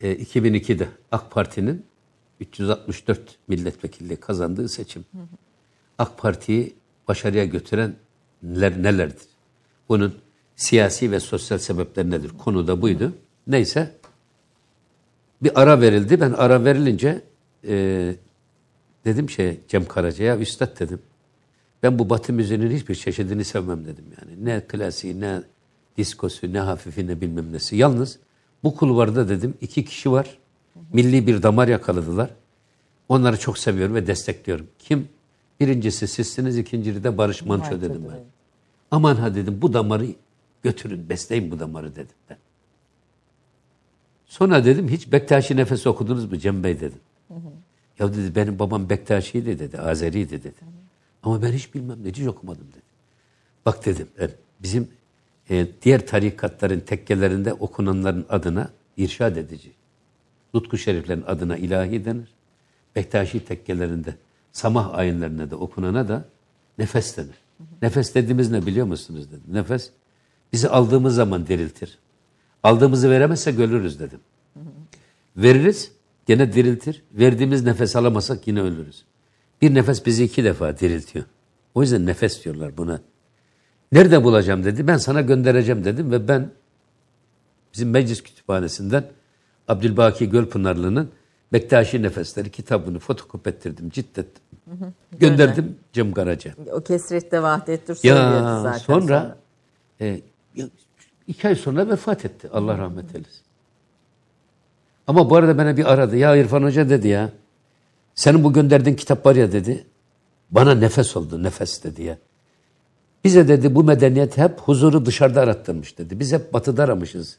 E, 0.01 0.15
2002'de 0.15 0.89
AK 1.13 1.31
Parti'nin 1.31 1.87
364 2.41 3.39
milletvekilliği 3.49 4.17
kazandığı 4.21 4.69
seçim. 4.69 5.05
AK 5.99 6.19
Parti'yi 6.19 6.77
başarıya 7.09 7.45
götüren 7.45 7.95
neler, 8.43 8.83
nelerdir? 8.83 9.30
Bunun 9.91 10.15
siyasi 10.57 11.13
ve 11.13 11.21
sosyal 11.21 11.59
sebepleri 11.59 12.11
nedir? 12.11 12.33
Konu 12.39 12.67
da 12.67 12.83
buydu. 12.83 13.13
Neyse 13.47 13.95
bir 15.43 15.63
ara 15.63 15.81
verildi. 15.81 16.21
Ben 16.21 16.33
ara 16.33 16.65
verilince 16.65 17.23
e, 17.69 18.15
dedim 19.05 19.31
şey 19.31 19.61
Cem 19.69 19.85
Karaca'ya 19.85 20.39
üstad 20.39 20.81
dedim. 20.81 20.99
Ben 21.83 21.99
bu 21.99 22.11
batı 22.11 22.33
müziğinin 22.33 22.71
hiçbir 22.71 22.95
çeşidini 22.95 23.45
sevmem 23.45 23.85
dedim 23.85 24.05
yani. 24.21 24.45
Ne 24.45 24.61
klasiği, 24.61 25.21
ne 25.21 25.43
diskosu, 25.97 26.53
ne 26.53 26.61
hafifi, 26.61 27.07
ne 27.07 27.21
bilmem 27.21 27.53
nesi. 27.53 27.77
Yalnız 27.77 28.19
bu 28.63 28.77
kulvarda 28.77 29.29
dedim 29.29 29.55
iki 29.61 29.85
kişi 29.85 30.13
var. 30.13 30.39
Milli 30.93 31.27
bir 31.27 31.43
damar 31.43 31.69
yakaladılar. 31.69 32.31
Onları 33.09 33.39
çok 33.39 33.59
seviyorum 33.59 33.95
ve 33.95 34.07
destekliyorum. 34.07 34.67
Kim? 34.79 35.09
Birincisi 35.61 36.09
sizsiniz, 36.09 36.59
ikincisi 36.59 37.05
de 37.05 37.19
Barış 37.19 37.43
Manço 37.43 37.71
dedim 37.71 37.91
dedi. 37.91 38.13
ben. 38.13 38.40
Aman 38.91 39.17
ha 39.17 39.35
dedim 39.35 39.63
bu 39.63 39.73
damarı 39.73 40.07
götürün, 40.63 41.09
besleyin 41.09 41.51
bu 41.51 41.59
damarı 41.59 41.97
dedim 41.97 42.17
ben. 42.31 42.39
Sonra 44.27 44.65
dedim 44.65 44.89
hiç 44.89 45.13
Bektaşi 45.13 45.57
nefes 45.57 45.87
okudunuz 45.87 46.33
mu 46.33 46.39
Cem 46.39 46.65
Bey 46.65 46.81
dedim. 46.81 47.01
Ya 47.99 48.15
dedi 48.15 48.35
benim 48.35 48.59
babam 48.59 48.91
Bektaşi'ydi 48.91 49.59
dedi, 49.59 49.79
Azeri'ydi 49.79 50.31
dedi. 50.31 50.55
Ama 51.23 51.43
ben 51.43 51.53
hiç 51.53 51.75
bilmem 51.75 52.05
dedi, 52.05 52.21
hiç 52.21 52.27
okumadım 52.27 52.67
dedi. 52.69 52.83
Bak 53.67 53.87
dedim 53.87 54.09
ben 54.19 54.31
bizim 54.63 54.89
e, 55.51 55.67
diğer 55.83 56.07
tarikatların 56.07 56.81
tekkelerinde 56.81 57.53
okunanların 57.53 58.27
adına 58.29 58.71
irşad 58.97 59.37
edici. 59.37 59.73
Nutku 60.55 60.79
şeriflerin 60.79 61.23
adına 61.27 61.57
ilahi 61.57 62.05
denir. 62.05 62.29
Bektaşi 62.97 63.45
tekkelerinde 63.45 64.15
samah 64.53 64.95
ayinlerine 64.95 65.51
de 65.51 65.55
okunana 65.55 66.09
da 66.09 66.25
nefes 66.79 67.17
denir. 67.17 67.40
Nefes 67.83 68.15
dediğimiz 68.15 68.51
ne 68.51 68.67
biliyor 68.67 68.87
musunuz 68.87 69.29
dedim. 69.29 69.55
Nefes 69.55 69.91
bizi 70.53 70.69
aldığımız 70.69 71.15
zaman 71.15 71.47
diriltir. 71.47 71.99
Aldığımızı 72.63 73.11
veremezsek 73.11 73.59
ölürüz 73.59 74.01
dedim. 74.01 74.21
Veririz, 75.37 75.93
gene 76.27 76.53
diriltir. 76.53 77.03
Verdiğimiz 77.13 77.65
nefes 77.65 77.97
alamasak 77.97 78.47
yine 78.47 78.61
ölürüz. 78.61 79.05
Bir 79.63 79.75
nefes 79.75 80.07
bizi 80.07 80.25
iki 80.25 80.45
defa 80.45 80.79
diriltiyor. 80.79 81.25
O 81.75 81.83
yüzden 81.83 82.07
nefes 82.07 82.45
diyorlar 82.45 82.77
buna. 82.77 83.01
Nerede 83.93 84.25
bulacağım 84.25 84.65
dedi. 84.65 84.87
Ben 84.87 84.97
sana 84.97 85.21
göndereceğim 85.21 85.85
dedim 85.85 86.11
ve 86.11 86.29
ben 86.29 86.51
bizim 87.75 87.91
meclis 87.91 88.23
kütüphanesinden 88.23 89.05
Abdülbaki 89.69 90.31
Gölpınarlı'nın 90.31 91.11
Bektaşi 91.53 92.03
Nefesleri 92.03 92.51
kitabını 92.51 92.99
fotokopi 92.99 93.51
ettirdim, 93.51 93.91
ciddettim. 93.91 94.50
Gönderdim 95.19 95.77
Cem 95.93 96.13
Karaca. 96.13 96.55
O 96.73 96.81
kesrette 96.81 97.43
vahdettir 97.43 97.95
söylüyordu 97.95 98.35
Ya 98.35 98.61
zaten. 98.61 98.79
sonra 98.79 99.37
e, 100.01 100.21
ya, 100.55 100.67
iki 101.27 101.49
ay 101.49 101.55
sonra 101.55 101.89
vefat 101.89 102.25
etti. 102.25 102.49
Allah 102.53 102.79
rahmet 102.79 103.15
eylesin. 103.15 103.43
Ama 105.07 105.31
bu 105.31 105.37
arada 105.37 105.59
bana 105.59 105.77
bir 105.77 105.93
aradı. 105.93 106.17
Ya 106.17 106.37
İrfan 106.37 106.63
Hoca 106.63 106.89
dedi 106.91 107.09
ya. 107.09 107.31
Senin 108.15 108.45
bu 108.45 108.53
gönderdiğin 108.53 108.97
kitap 108.97 109.27
var 109.27 109.37
ya 109.37 109.53
dedi. 109.53 109.87
Bana 110.51 110.75
nefes 110.75 111.17
oldu. 111.17 111.43
Nefes 111.43 111.85
dedi 111.85 112.03
ya. 112.03 112.19
Bize 113.25 113.49
dedi 113.49 113.75
bu 113.75 113.85
medeniyet 113.85 114.37
hep 114.39 114.61
huzuru 114.61 115.07
dışarıda 115.07 115.41
arattırmış 115.41 115.99
dedi. 115.99 116.21
Biz 116.21 116.33
hep 116.33 116.53
batıda 116.53 116.85
aramışız. 116.85 117.39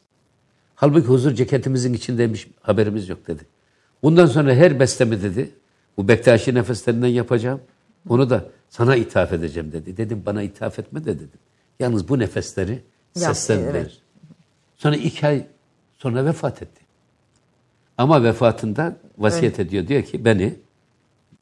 Halbuki 0.74 1.06
huzur 1.06 1.32
ceketimizin 1.32 1.92
içindeymiş 1.94 2.48
haberimiz 2.60 3.08
yok 3.08 3.26
dedi. 3.26 3.42
Bundan 4.02 4.26
sonra 4.26 4.54
her 4.54 4.80
bestemi 4.80 5.22
dedi. 5.22 5.50
Bu 5.96 6.08
Bektaşi 6.08 6.54
nefeslerinden 6.54 7.08
yapacağım. 7.08 7.60
Onu 8.08 8.30
da 8.30 8.48
sana 8.68 8.96
ithaf 8.96 9.32
edeceğim 9.32 9.72
dedi. 9.72 9.96
Dedim 9.96 10.22
bana 10.26 10.42
ithaf 10.42 10.78
etme 10.78 11.04
de 11.04 11.14
dedim. 11.16 11.40
Yalnız 11.80 12.08
bu 12.08 12.18
nefesleri 12.18 12.82
seslendir. 13.14 13.70
evet. 13.70 13.98
Sonra 14.76 14.96
iki 14.96 15.26
ay 15.26 15.46
sonra 15.98 16.24
vefat 16.24 16.62
etti. 16.62 16.82
Ama 17.98 18.24
vefatında 18.24 18.96
vasiyet 19.18 19.60
ediyor. 19.60 19.88
Diyor 19.88 20.02
ki 20.02 20.24
beni 20.24 20.54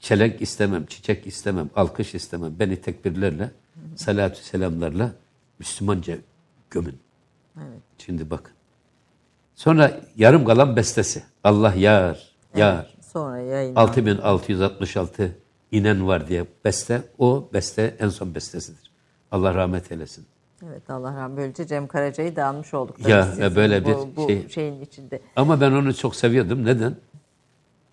çelenk 0.00 0.42
istemem, 0.42 0.86
çiçek 0.86 1.26
istemem, 1.26 1.70
alkış 1.76 2.14
istemem. 2.14 2.54
Beni 2.58 2.76
tekbirlerle, 2.76 3.50
salatü 3.96 4.42
selamlarla 4.42 5.12
Müslümanca 5.58 6.16
gömün. 6.70 6.98
Şimdi 7.98 8.30
bakın. 8.30 8.52
Sonra 9.54 10.00
yarım 10.16 10.44
kalan 10.44 10.76
bestesi. 10.76 11.22
Allah 11.44 11.74
yar, 11.74 12.32
yar. 12.56 12.94
Sonra 13.12 13.38
yayınlandı. 13.38 13.80
6666 13.80 15.36
inen 15.72 16.06
var 16.06 16.28
diye 16.28 16.46
beste. 16.64 17.02
O 17.18 17.48
beste 17.52 17.96
en 17.98 18.08
son 18.08 18.34
bestesidir. 18.34 18.90
Allah 19.32 19.54
rahmet 19.54 19.92
eylesin. 19.92 20.26
Evet 20.66 20.90
Allah 20.90 21.16
rahmet 21.16 21.38
Böylece 21.38 21.66
Cem 21.66 21.86
Karaca'yı 21.86 22.36
da 22.36 22.46
almış 22.46 22.74
olduk. 22.74 23.08
Ya, 23.08 23.24
sizin 23.24 23.56
böyle 23.56 23.86
bir 23.86 23.94
bu, 23.94 24.08
bu 24.16 24.26
şey- 24.26 24.48
şeyin 24.48 24.80
içinde. 24.80 25.20
Ama 25.36 25.60
ben 25.60 25.72
onu 25.72 25.94
çok 25.94 26.16
seviyordum. 26.16 26.64
Neden? 26.64 26.96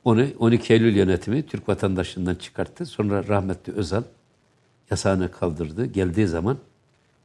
Onu 0.04 0.26
12 0.40 0.74
Eylül 0.74 0.96
yönetimi 0.96 1.46
Türk 1.46 1.70
vatandaşından 1.70 2.36
çıkarttı. 2.36 2.86
Sonra 2.86 3.28
rahmetli 3.28 3.74
Özal 3.74 4.04
yasağını 4.92 5.32
kaldırdı. 5.32 5.86
Geldiği 5.86 6.28
zaman 6.28 6.58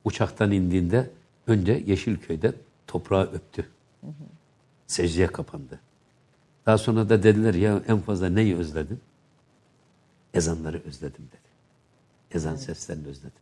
uçaktan 0.05 0.53
indiğinde 0.53 1.11
önce 1.47 1.83
Yeşilköy'de 1.87 2.53
toprağı 2.87 3.23
öptü. 3.23 3.67
Secdeye 4.87 5.27
kapandı. 5.27 5.81
Daha 6.67 6.79
sonra 6.79 7.09
da 7.09 7.23
dediler 7.23 7.55
ya 7.55 7.83
en 7.89 7.99
fazla 7.99 8.29
neyi 8.29 8.57
özledin? 8.57 9.01
Ezanları 10.35 10.83
özledim 10.87 11.29
dedi. 11.33 11.53
Ezan 12.37 12.57
seslerini 12.57 13.07
özledim. 13.09 13.33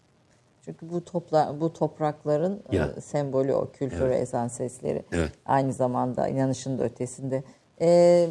Çünkü 0.64 0.90
bu 0.90 1.04
topla 1.04 1.56
bu 1.60 1.72
toprakların 1.72 2.62
Ya. 2.72 2.86
e, 2.96 3.00
sembolü 3.00 3.52
o 3.52 3.70
kültür 3.72 4.00
ve 4.00 4.16
ezan 4.16 4.48
sesleri. 4.48 5.02
Evet. 5.12 5.32
Aynı 5.46 5.72
zamanda 5.72 6.28
inanışın 6.28 6.78
da 6.78 6.84
ötesinde. 6.84 7.44
E, 7.80 8.30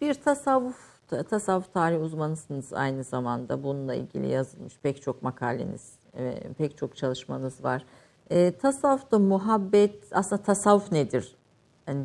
bir 0.00 0.14
tasavvuf 0.14 0.76
ta- 1.08 1.22
tasavvuf 1.22 1.72
tarihi 1.74 1.98
uzmanısınız 1.98 2.72
aynı 2.72 3.04
zamanda. 3.04 3.62
Bununla 3.62 3.94
ilgili 3.94 4.28
yazılmış 4.28 4.78
pek 4.82 5.02
çok 5.02 5.22
makaleniz, 5.22 5.92
e, 6.18 6.34
pek 6.58 6.78
çok 6.78 6.96
çalışmanız 6.96 7.64
var. 7.64 7.84
E, 8.30 8.52
tasavvufta 8.58 9.18
muhabbet, 9.18 10.04
aslında 10.12 10.42
tasavvuf 10.42 10.92
nedir 10.92 11.36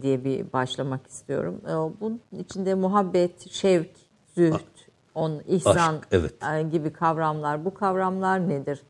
diye 0.02 0.24
bir 0.24 0.54
başlamak 0.54 1.08
istiyorum. 1.08 1.62
E, 1.66 2.02
bunun 2.02 2.22
içinde 2.40 2.74
muhabbet, 2.76 3.50
şevk, 3.52 3.90
zühd, 4.36 4.54
on, 5.16 5.42
ihsan 5.48 5.96
Aşk, 5.96 6.08
evet. 6.12 6.34
e, 6.54 6.62
gibi 6.64 6.94
kavramlar. 6.94 7.66
Bu 7.66 7.74
kavramlar 7.74 8.50
nedir? 8.50 8.84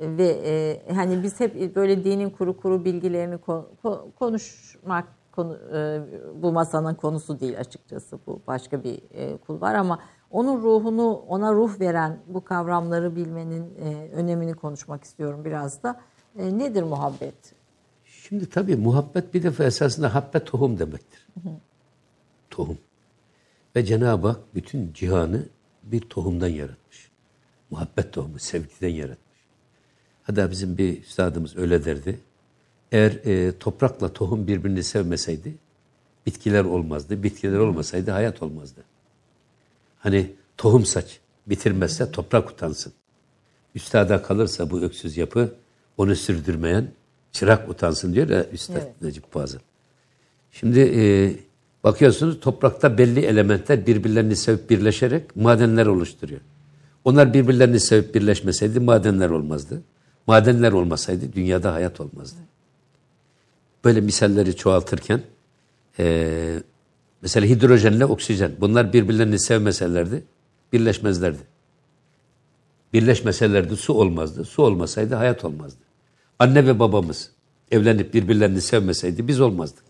E, 0.00 0.16
Ve 0.16 0.26
e, 0.44 0.82
hani 0.94 1.22
biz 1.22 1.40
hep 1.40 1.76
böyle 1.76 2.04
dinin 2.04 2.30
kuru 2.30 2.56
kuru 2.60 2.84
bilgilerini 2.84 3.34
ko- 3.34 3.64
ko- 3.84 4.12
konuşmak 4.18 5.04
konu 5.32 5.58
e, 5.74 6.00
bu 6.42 6.52
masanın 6.52 6.94
konusu 6.94 7.40
değil 7.40 7.60
açıkçası. 7.60 8.18
Bu 8.26 8.40
başka 8.46 8.84
bir 8.84 9.02
e, 9.14 9.36
kul 9.36 9.60
var 9.60 9.74
ama 9.74 9.98
onun 10.30 10.62
ruhunu 10.62 11.12
ona 11.28 11.52
ruh 11.52 11.80
veren 11.80 12.18
bu 12.26 12.44
kavramları 12.44 13.16
bilmenin 13.16 13.74
e, 13.84 14.10
önemini 14.14 14.54
konuşmak 14.54 15.04
istiyorum 15.04 15.44
biraz 15.44 15.82
da. 15.82 16.00
E, 16.38 16.58
nedir 16.58 16.82
muhabbet? 16.82 17.55
Şimdi 18.28 18.50
tabii 18.50 18.76
muhabbet 18.76 19.34
bir 19.34 19.42
defa 19.42 19.64
esasında 19.64 20.14
habbe 20.14 20.44
tohum 20.44 20.78
demektir. 20.78 21.26
Tohum. 22.50 22.78
Ve 23.76 23.84
Cenab-ı 23.84 24.28
Hak 24.28 24.40
bütün 24.54 24.92
cihanı 24.92 25.42
bir 25.82 26.00
tohumdan 26.00 26.48
yaratmış. 26.48 27.10
Muhabbet 27.70 28.12
tohumu, 28.12 28.38
sevgiden 28.38 28.88
yaratmış. 28.88 29.38
Hatta 30.22 30.50
bizim 30.50 30.78
bir 30.78 31.02
üstadımız 31.02 31.56
öyle 31.56 31.84
derdi. 31.84 32.20
Eğer 32.92 33.10
e, 33.10 33.58
toprakla 33.58 34.12
tohum 34.12 34.46
birbirini 34.46 34.82
sevmeseydi 34.82 35.54
bitkiler 36.26 36.64
olmazdı. 36.64 37.22
Bitkiler 37.22 37.58
olmasaydı 37.58 38.10
hayat 38.10 38.42
olmazdı. 38.42 38.84
Hani 39.98 40.32
tohum 40.56 40.84
saç 40.84 41.20
bitirmezse 41.46 42.10
toprak 42.10 42.50
utansın. 42.50 42.92
Üstada 43.74 44.22
kalırsa 44.22 44.70
bu 44.70 44.80
öksüz 44.80 45.16
yapı 45.16 45.54
onu 45.96 46.16
sürdürmeyen 46.16 46.88
çırak 47.36 47.68
utansın 47.68 48.14
diyor 48.14 48.28
ya 48.28 48.46
Üstad 48.52 48.76
Evet. 48.76 49.02
Necip 49.02 49.32
Fazıl. 49.32 49.58
Şimdi 50.52 50.80
e, 50.80 51.04
bakıyorsunuz 51.84 52.40
toprakta 52.40 52.98
belli 52.98 53.20
elementler 53.20 53.86
birbirlerini 53.86 54.36
sevip 54.36 54.70
birleşerek 54.70 55.36
madenler 55.36 55.86
oluşturuyor. 55.86 56.40
Onlar 57.04 57.34
birbirlerini 57.34 57.80
sevip 57.80 58.14
birleşmeseydi 58.14 58.80
madenler 58.80 59.30
olmazdı. 59.30 59.82
Madenler 60.26 60.72
olmasaydı 60.72 61.32
dünyada 61.32 61.72
hayat 61.72 62.00
olmazdı. 62.00 62.38
Böyle 63.84 64.00
misalleri 64.00 64.56
çoğaltırken 64.56 65.22
e, 65.98 66.62
mesela 67.22 67.46
hidrojenle 67.46 68.04
oksijen 68.04 68.52
bunlar 68.60 68.92
birbirlerini 68.92 69.38
sevmeselerdi 69.38 70.24
birleşmezlerdi. 70.72 71.42
Birleşmeselerdi 72.92 73.76
su 73.76 73.92
olmazdı. 73.92 74.44
Su 74.44 74.62
olmasaydı 74.62 75.14
hayat 75.14 75.44
olmazdı. 75.44 75.85
Anne 76.38 76.66
ve 76.66 76.78
babamız 76.78 77.30
evlenip 77.70 78.14
birbirlerini 78.14 78.60
sevmeseydi 78.60 79.28
biz 79.28 79.40
olmazdık. 79.40 79.84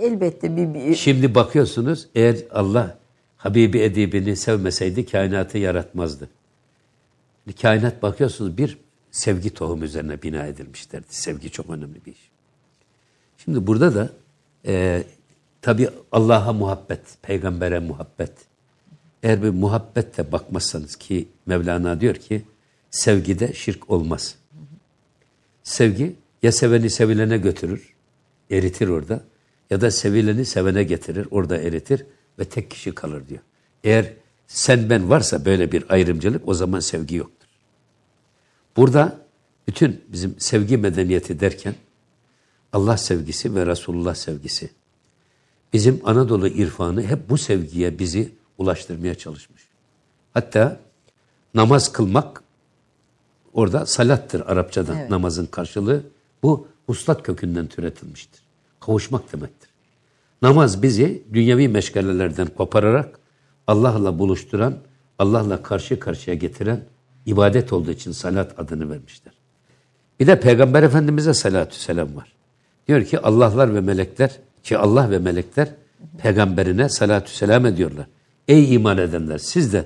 Elbette 0.00 0.56
bir, 0.56 0.74
bir 0.74 0.94
Şimdi 0.94 1.34
bakıyorsunuz 1.34 2.08
eğer 2.14 2.36
Allah 2.50 2.98
Habibi 3.36 3.78
edibini 3.78 4.36
sevmeseydi 4.36 5.06
kainatı 5.06 5.58
yaratmazdı. 5.58 6.28
Kainat 7.62 8.02
bakıyorsunuz 8.02 8.58
bir 8.58 8.78
sevgi 9.10 9.54
tohumu 9.54 9.84
üzerine 9.84 10.22
bina 10.22 10.46
edilmişlerdi. 10.46 11.06
Sevgi 11.08 11.50
çok 11.50 11.70
önemli 11.70 12.04
bir 12.06 12.12
iş. 12.12 12.30
Şimdi 13.38 13.66
burada 13.66 13.94
da 13.94 14.12
e, 14.66 15.04
tabi 15.62 15.88
Allah'a 16.12 16.52
muhabbet, 16.52 17.00
peygambere 17.22 17.78
muhabbet. 17.78 18.32
Eğer 19.22 19.42
bir 19.42 19.50
muhabbetle 19.50 20.32
bakmazsanız 20.32 20.96
ki 20.96 21.28
Mevlana 21.46 22.00
diyor 22.00 22.14
ki 22.14 22.42
sevgide 22.90 23.52
şirk 23.52 23.90
olmaz. 23.90 24.36
Sevgi 25.64 26.16
ya 26.42 26.52
seveni 26.52 26.90
sevilene 26.90 27.38
götürür, 27.38 27.94
eritir 28.50 28.88
orada 28.88 29.24
ya 29.70 29.80
da 29.80 29.90
sevileni 29.90 30.44
sevene 30.44 30.82
getirir, 30.82 31.28
orada 31.30 31.56
eritir 31.56 32.06
ve 32.38 32.44
tek 32.44 32.70
kişi 32.70 32.94
kalır 32.94 33.28
diyor. 33.28 33.40
Eğer 33.84 34.12
sen 34.46 34.90
ben 34.90 35.10
varsa 35.10 35.44
böyle 35.44 35.72
bir 35.72 35.84
ayrımcılık 35.88 36.48
o 36.48 36.54
zaman 36.54 36.80
sevgi 36.80 37.16
yoktur. 37.16 37.48
Burada 38.76 39.20
bütün 39.68 40.04
bizim 40.08 40.40
sevgi 40.40 40.76
medeniyeti 40.76 41.40
derken 41.40 41.74
Allah 42.72 42.96
sevgisi 42.96 43.54
ve 43.54 43.66
Resulullah 43.66 44.14
sevgisi. 44.14 44.70
Bizim 45.72 46.00
Anadolu 46.04 46.48
irfanı 46.48 47.02
hep 47.02 47.30
bu 47.30 47.38
sevgiye 47.38 47.98
bizi 47.98 48.32
ulaştırmaya 48.58 49.14
çalışmış. 49.14 49.62
Hatta 50.34 50.80
namaz 51.54 51.92
kılmak 51.92 52.43
orada 53.54 53.86
salattır 53.86 54.42
Arapçadan 54.46 54.96
Evet. 54.96 55.10
namazın 55.10 55.46
karşılığı. 55.46 56.02
Bu 56.42 56.68
huslat 56.86 57.22
kökünden 57.22 57.66
türetilmiştir. 57.66 58.40
Kavuşmak 58.80 59.32
demektir. 59.32 59.70
Namaz 60.42 60.82
bizi 60.82 61.22
dünyevi 61.32 61.68
meşgalelerden 61.68 62.46
kopararak 62.46 63.18
Allah'la 63.66 64.18
buluşturan, 64.18 64.74
Allah'la 65.18 65.62
karşı 65.62 66.00
karşıya 66.00 66.36
getiren 66.36 66.80
ibadet 67.26 67.72
olduğu 67.72 67.90
için 67.90 68.12
salat 68.12 68.58
adını 68.58 68.90
vermişler. 68.90 69.34
Bir 70.20 70.26
de 70.26 70.40
Peygamber 70.40 70.82
Efendimiz'e 70.82 71.34
salatü 71.34 71.76
selam 71.76 72.16
var. 72.16 72.32
Diyor 72.88 73.04
ki 73.04 73.20
Allahlar 73.20 73.74
ve 73.74 73.80
melekler 73.80 74.40
ki 74.62 74.78
Allah 74.78 75.10
ve 75.10 75.18
melekler 75.18 75.68
peygamberine 76.18 76.88
salatü 76.88 77.32
selam 77.32 77.66
ediyorlar. 77.66 78.06
Ey 78.48 78.74
iman 78.74 78.98
edenler 78.98 79.38
siz 79.38 79.72
de 79.72 79.84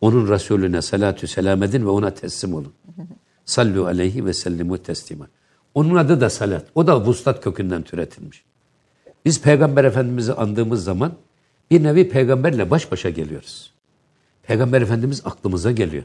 onun 0.00 0.28
Resulüne 0.28 0.82
salatü 0.82 1.26
selam 1.26 1.62
edin 1.62 1.84
ve 1.84 1.88
ona 1.88 2.10
teslim 2.10 2.54
olun. 2.54 2.72
Sallu 3.44 3.86
aleyhi 3.86 4.26
ve 4.26 4.34
sellimu 4.34 4.78
teslima. 4.78 5.28
Onun 5.74 5.96
adı 5.96 6.20
da 6.20 6.30
salat. 6.30 6.66
O 6.74 6.86
da 6.86 7.04
vuslat 7.04 7.44
kökünden 7.44 7.82
türetilmiş. 7.82 8.44
Biz 9.24 9.42
Peygamber 9.42 9.84
Efendimiz'i 9.84 10.32
andığımız 10.32 10.84
zaman 10.84 11.12
bir 11.70 11.82
nevi 11.82 12.08
peygamberle 12.08 12.70
baş 12.70 12.92
başa 12.92 13.10
geliyoruz. 13.10 13.72
Peygamber 14.42 14.82
Efendimiz 14.82 15.22
aklımıza 15.24 15.70
geliyor. 15.70 16.04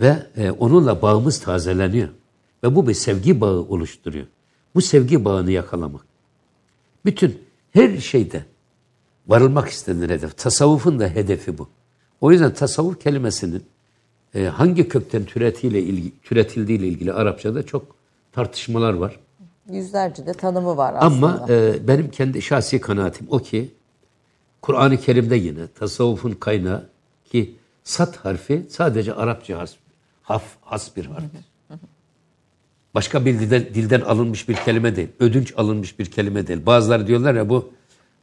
Ve 0.00 0.26
e, 0.36 0.50
onunla 0.50 1.02
bağımız 1.02 1.40
tazeleniyor. 1.40 2.08
Ve 2.64 2.74
bu 2.74 2.88
bir 2.88 2.94
sevgi 2.94 3.40
bağı 3.40 3.58
oluşturuyor. 3.58 4.26
Bu 4.74 4.82
sevgi 4.82 5.24
bağını 5.24 5.50
yakalamak. 5.50 6.06
Bütün 7.04 7.42
her 7.70 7.98
şeyde 7.98 8.44
varılmak 9.28 9.68
istenilen 9.68 10.08
hedef. 10.08 10.38
Tasavvufun 10.38 11.00
da 11.00 11.08
hedefi 11.08 11.58
bu. 11.58 11.68
O 12.20 12.32
yüzden 12.32 12.54
tasavvuf 12.54 13.02
kelimesinin 13.02 13.64
e, 14.34 14.44
hangi 14.44 14.88
kökten 14.88 15.24
türetiyle 15.24 15.80
ilgi, 15.82 16.12
türetildiğiyle 16.22 16.88
ilgili 16.88 17.12
Arapçada 17.12 17.66
çok 17.66 17.96
tartışmalar 18.32 18.92
var. 18.92 19.20
yüzlerce 19.70 20.26
de 20.26 20.32
tanımı 20.32 20.76
var 20.76 20.94
aslında. 20.98 21.26
Ama 21.26 21.46
e, 21.48 21.88
benim 21.88 22.10
kendi 22.10 22.42
şahsi 22.42 22.80
kanaatim 22.80 23.26
o 23.30 23.38
ki 23.38 23.70
Kur'an-ı 24.62 24.96
Kerim'de 24.96 25.36
yine 25.36 25.66
tasavvufun 25.78 26.32
kaynağı 26.32 26.88
ki 27.24 27.56
sat 27.84 28.16
harfi 28.16 28.66
sadece 28.70 29.14
Arapça 29.14 29.58
has, 29.58 29.74
haf, 30.22 30.42
has 30.60 30.96
bir 30.96 31.06
harftir. 31.06 31.40
Başka 32.94 33.24
bir 33.24 33.40
dilden, 33.40 33.64
dilden 33.74 34.00
alınmış 34.00 34.48
bir 34.48 34.54
kelime 34.54 34.96
değil. 34.96 35.08
Ödünç 35.20 35.54
alınmış 35.56 35.98
bir 35.98 36.06
kelime 36.06 36.46
değil. 36.46 36.66
Bazıları 36.66 37.06
diyorlar 37.06 37.34
ya 37.34 37.48
bu 37.48 37.70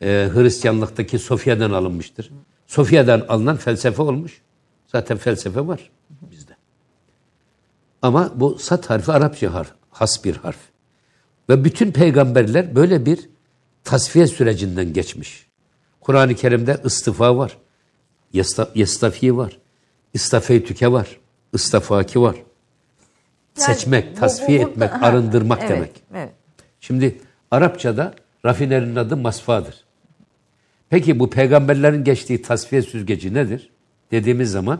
e, 0.01 0.29
Hristiyanlıktaki 0.33 1.19
Sofya'dan 1.19 1.71
alınmıştır. 1.71 2.31
Sofya'dan 2.73 3.25
alınan 3.29 3.57
felsefe 3.57 4.01
olmuş. 4.01 4.41
Zaten 4.87 5.17
felsefe 5.17 5.67
var 5.67 5.91
bizde. 6.21 6.51
Ama 8.01 8.31
bu 8.35 8.59
sat 8.59 8.89
harfi 8.89 9.11
Arapça 9.11 9.53
harf, 9.53 9.71
has 9.89 10.23
bir 10.23 10.35
harf. 10.35 10.57
Ve 11.49 11.63
bütün 11.63 11.91
peygamberler 11.91 12.75
böyle 12.75 13.05
bir 13.05 13.29
tasfiye 13.83 14.27
sürecinden 14.27 14.93
geçmiş. 14.93 15.47
Kur'an-ı 16.01 16.35
Kerim'de 16.35 16.81
istifa 16.85 17.37
var. 17.37 17.57
Yesta, 18.33 18.69
yestafi 18.75 19.37
var. 19.37 19.57
İstafeytüke 20.13 20.91
var. 20.91 21.17
İstafaki 21.53 22.21
var. 22.21 22.35
Yani 22.35 22.45
Seçmek, 23.53 24.15
bu- 24.15 24.19
tasfiye 24.19 24.59
bu- 24.59 24.63
burada- 24.65 24.85
etmek, 24.85 24.91
ha, 25.01 25.07
arındırmak 25.07 25.59
evet, 25.59 25.69
demek. 25.69 26.03
Evet. 26.13 26.33
Şimdi 26.79 27.21
Arapçada 27.51 28.13
rafinerinin 28.45 28.95
adı 28.95 29.17
masfadır. 29.17 29.83
Peki 30.93 31.19
bu 31.19 31.29
peygamberlerin 31.29 32.03
geçtiği 32.03 32.41
tasfiye 32.41 32.81
süzgeci 32.81 33.33
nedir? 33.33 33.69
Dediğimiz 34.11 34.51
zaman 34.51 34.79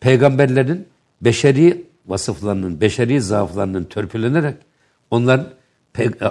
peygamberlerin 0.00 0.88
beşeri 1.20 1.84
vasıflarının, 2.06 2.80
beşeri 2.80 3.20
zaaflarının 3.20 3.84
törpülenerek 3.84 4.54
onların 5.10 5.46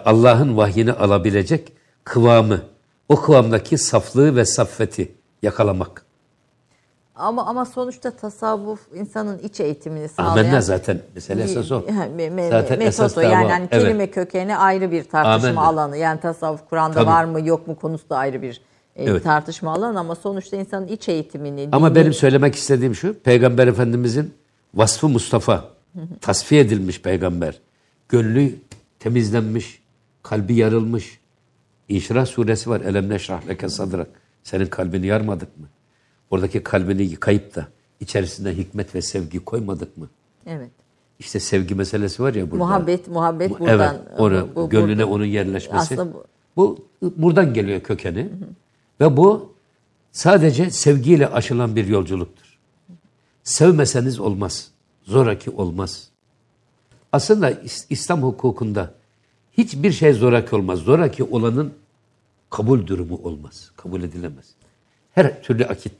Allah'ın 0.05 0.57
vahyini 0.57 0.91
alabilecek 0.91 1.73
kıvamı, 2.03 2.61
o 3.09 3.15
kıvamdaki 3.15 3.77
saflığı 3.77 4.35
ve 4.35 4.45
saffeti 4.45 5.11
yakalamak. 5.41 6.05
Ama 7.15 7.45
ama 7.45 7.65
sonuçta 7.65 8.11
tasavvuf 8.11 8.79
insanın 8.95 9.39
iç 9.39 9.59
eğitimini 9.59 10.09
sağlayan 10.09 10.31
Amenna 10.31 10.61
zaten. 10.61 10.99
Mesele 11.15 11.43
esas 11.43 11.71
o. 11.71 11.79
me- 11.79 12.29
me- 12.29 12.49
Zaten 12.49 12.79
esas 12.79 13.17
metodu 13.17 13.29
da 13.29 13.33
yani 13.33 13.51
hani 13.51 13.67
Evet. 13.71 13.83
kelime 13.83 14.11
kökeni 14.11 14.57
ayrı 14.57 14.91
bir 14.91 15.03
tartışma 15.03 15.49
Amenna. 15.49 15.61
alanı. 15.61 15.97
Yani 15.97 16.19
tasavvuf 16.19 16.69
Kur'an'da 16.69 16.93
Tabii. 16.93 17.05
var 17.05 17.25
mı 17.25 17.47
yok 17.47 17.67
mu 17.67 17.75
konusu 17.75 18.09
da 18.09 18.17
ayrı 18.17 18.41
bir 18.41 18.61
Evet. 18.95 19.23
tartışma 19.23 19.73
alanı 19.73 19.99
ama 19.99 20.15
sonuçta 20.15 20.57
insanın 20.57 20.87
iç 20.87 21.09
eğitimini 21.09 21.69
Ama 21.71 21.87
dini- 21.87 21.95
benim 21.95 22.13
söylemek 22.13 22.55
istediğim 22.55 22.95
şu. 22.95 23.19
Peygamber 23.19 23.67
Efendimizin 23.67 24.33
vasfı 24.75 25.09
Mustafa. 25.09 25.65
Tasfiye 26.21 26.61
edilmiş 26.61 27.01
peygamber. 27.01 27.59
Gönlü 28.09 28.55
temizlenmiş. 28.99 29.81
Kalbi 30.23 30.55
yarılmış. 30.55 31.19
İnşirah 31.89 32.25
suresi 32.25 32.69
var. 32.69 32.81
Elem 32.81 33.09
neşrah 33.09 33.47
leke 33.47 33.69
sadrak. 33.69 34.07
Senin 34.43 34.65
kalbini 34.65 35.05
yarmadık 35.07 35.57
mı? 35.59 35.65
Oradaki 36.31 36.63
kalbini 36.63 37.01
yıkayıp 37.03 37.55
da 37.55 37.67
içerisine 37.99 38.51
hikmet 38.57 38.95
ve 38.95 39.01
sevgi 39.01 39.39
koymadık 39.39 39.97
mı? 39.97 40.09
evet. 40.47 40.69
İşte 41.19 41.39
sevgi 41.39 41.75
meselesi 41.75 42.23
var 42.23 42.33
ya 42.33 42.51
burada. 42.51 42.65
Muhabbet 42.65 43.07
muhabbet 43.07 43.49
Bu- 43.51 43.59
buradan 43.59 43.95
Evet, 43.95 44.19
onu, 44.19 44.47
bu- 44.55 44.69
gönlüne 44.69 44.97
burada. 44.97 45.07
onun 45.13 45.25
yerleşmesi. 45.25 45.77
Aslında 45.77 46.13
bu- 46.13 46.25
bu 47.01 47.13
buradan 47.17 47.53
geliyor 47.53 47.81
kökeni. 47.81 48.29
Ve 49.01 49.17
bu 49.17 49.53
sadece 50.11 50.69
sevgiyle 50.69 51.27
aşılan 51.27 51.75
bir 51.75 51.87
yolculuktur. 51.87 52.57
Sevmeseniz 53.43 54.19
olmaz. 54.19 54.71
Zoraki 55.03 55.49
olmaz. 55.51 56.09
Aslında 57.11 57.51
İs- 57.51 57.85
İslam 57.89 58.23
hukukunda 58.23 58.93
hiçbir 59.57 59.91
şey 59.91 60.13
zoraki 60.13 60.55
olmaz. 60.55 60.79
Zoraki 60.79 61.23
olanın 61.23 61.73
kabul 62.49 62.87
durumu 62.87 63.15
olmaz. 63.23 63.71
Kabul 63.75 64.03
edilemez. 64.03 64.45
Her 65.11 65.43
türlü 65.43 65.65
akit. 65.65 65.93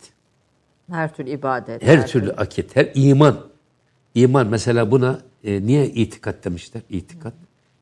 her 0.91 1.15
türlü 1.15 1.29
ibadet. 1.29 1.83
Her 1.83 2.07
türlü 2.07 2.31
akit, 2.31 2.75
her 2.75 2.91
iman. 2.95 3.39
İman 4.15 4.47
mesela 4.47 4.91
buna 4.91 5.19
e, 5.43 5.65
niye 5.65 5.87
itikat 5.89 6.45
demişler? 6.45 6.81
İtikat. 6.89 7.33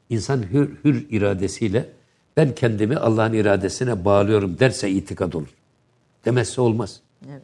İnsan 0.09 0.43
hür, 0.51 0.75
hür 0.85 1.07
iradesiyle 1.09 1.89
ben 2.37 2.55
kendimi 2.55 2.97
Allah'ın 2.97 3.33
iradesine 3.33 4.05
bağlıyorum 4.05 4.59
derse 4.59 4.89
itikat 4.89 5.35
olur. 5.35 5.47
Demezse 6.25 6.61
olmaz. 6.61 6.99
Evet. 7.29 7.41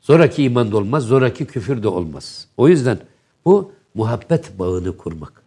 Zoraki 0.00 0.42
iman 0.42 0.72
da 0.72 0.76
olmaz, 0.76 1.04
zoraki 1.04 1.46
küfür 1.46 1.82
de 1.82 1.88
olmaz. 1.88 2.48
O 2.56 2.68
yüzden 2.68 2.98
bu 3.44 3.72
muhabbet 3.94 4.58
bağını 4.58 4.96
kurmak. 4.96 5.42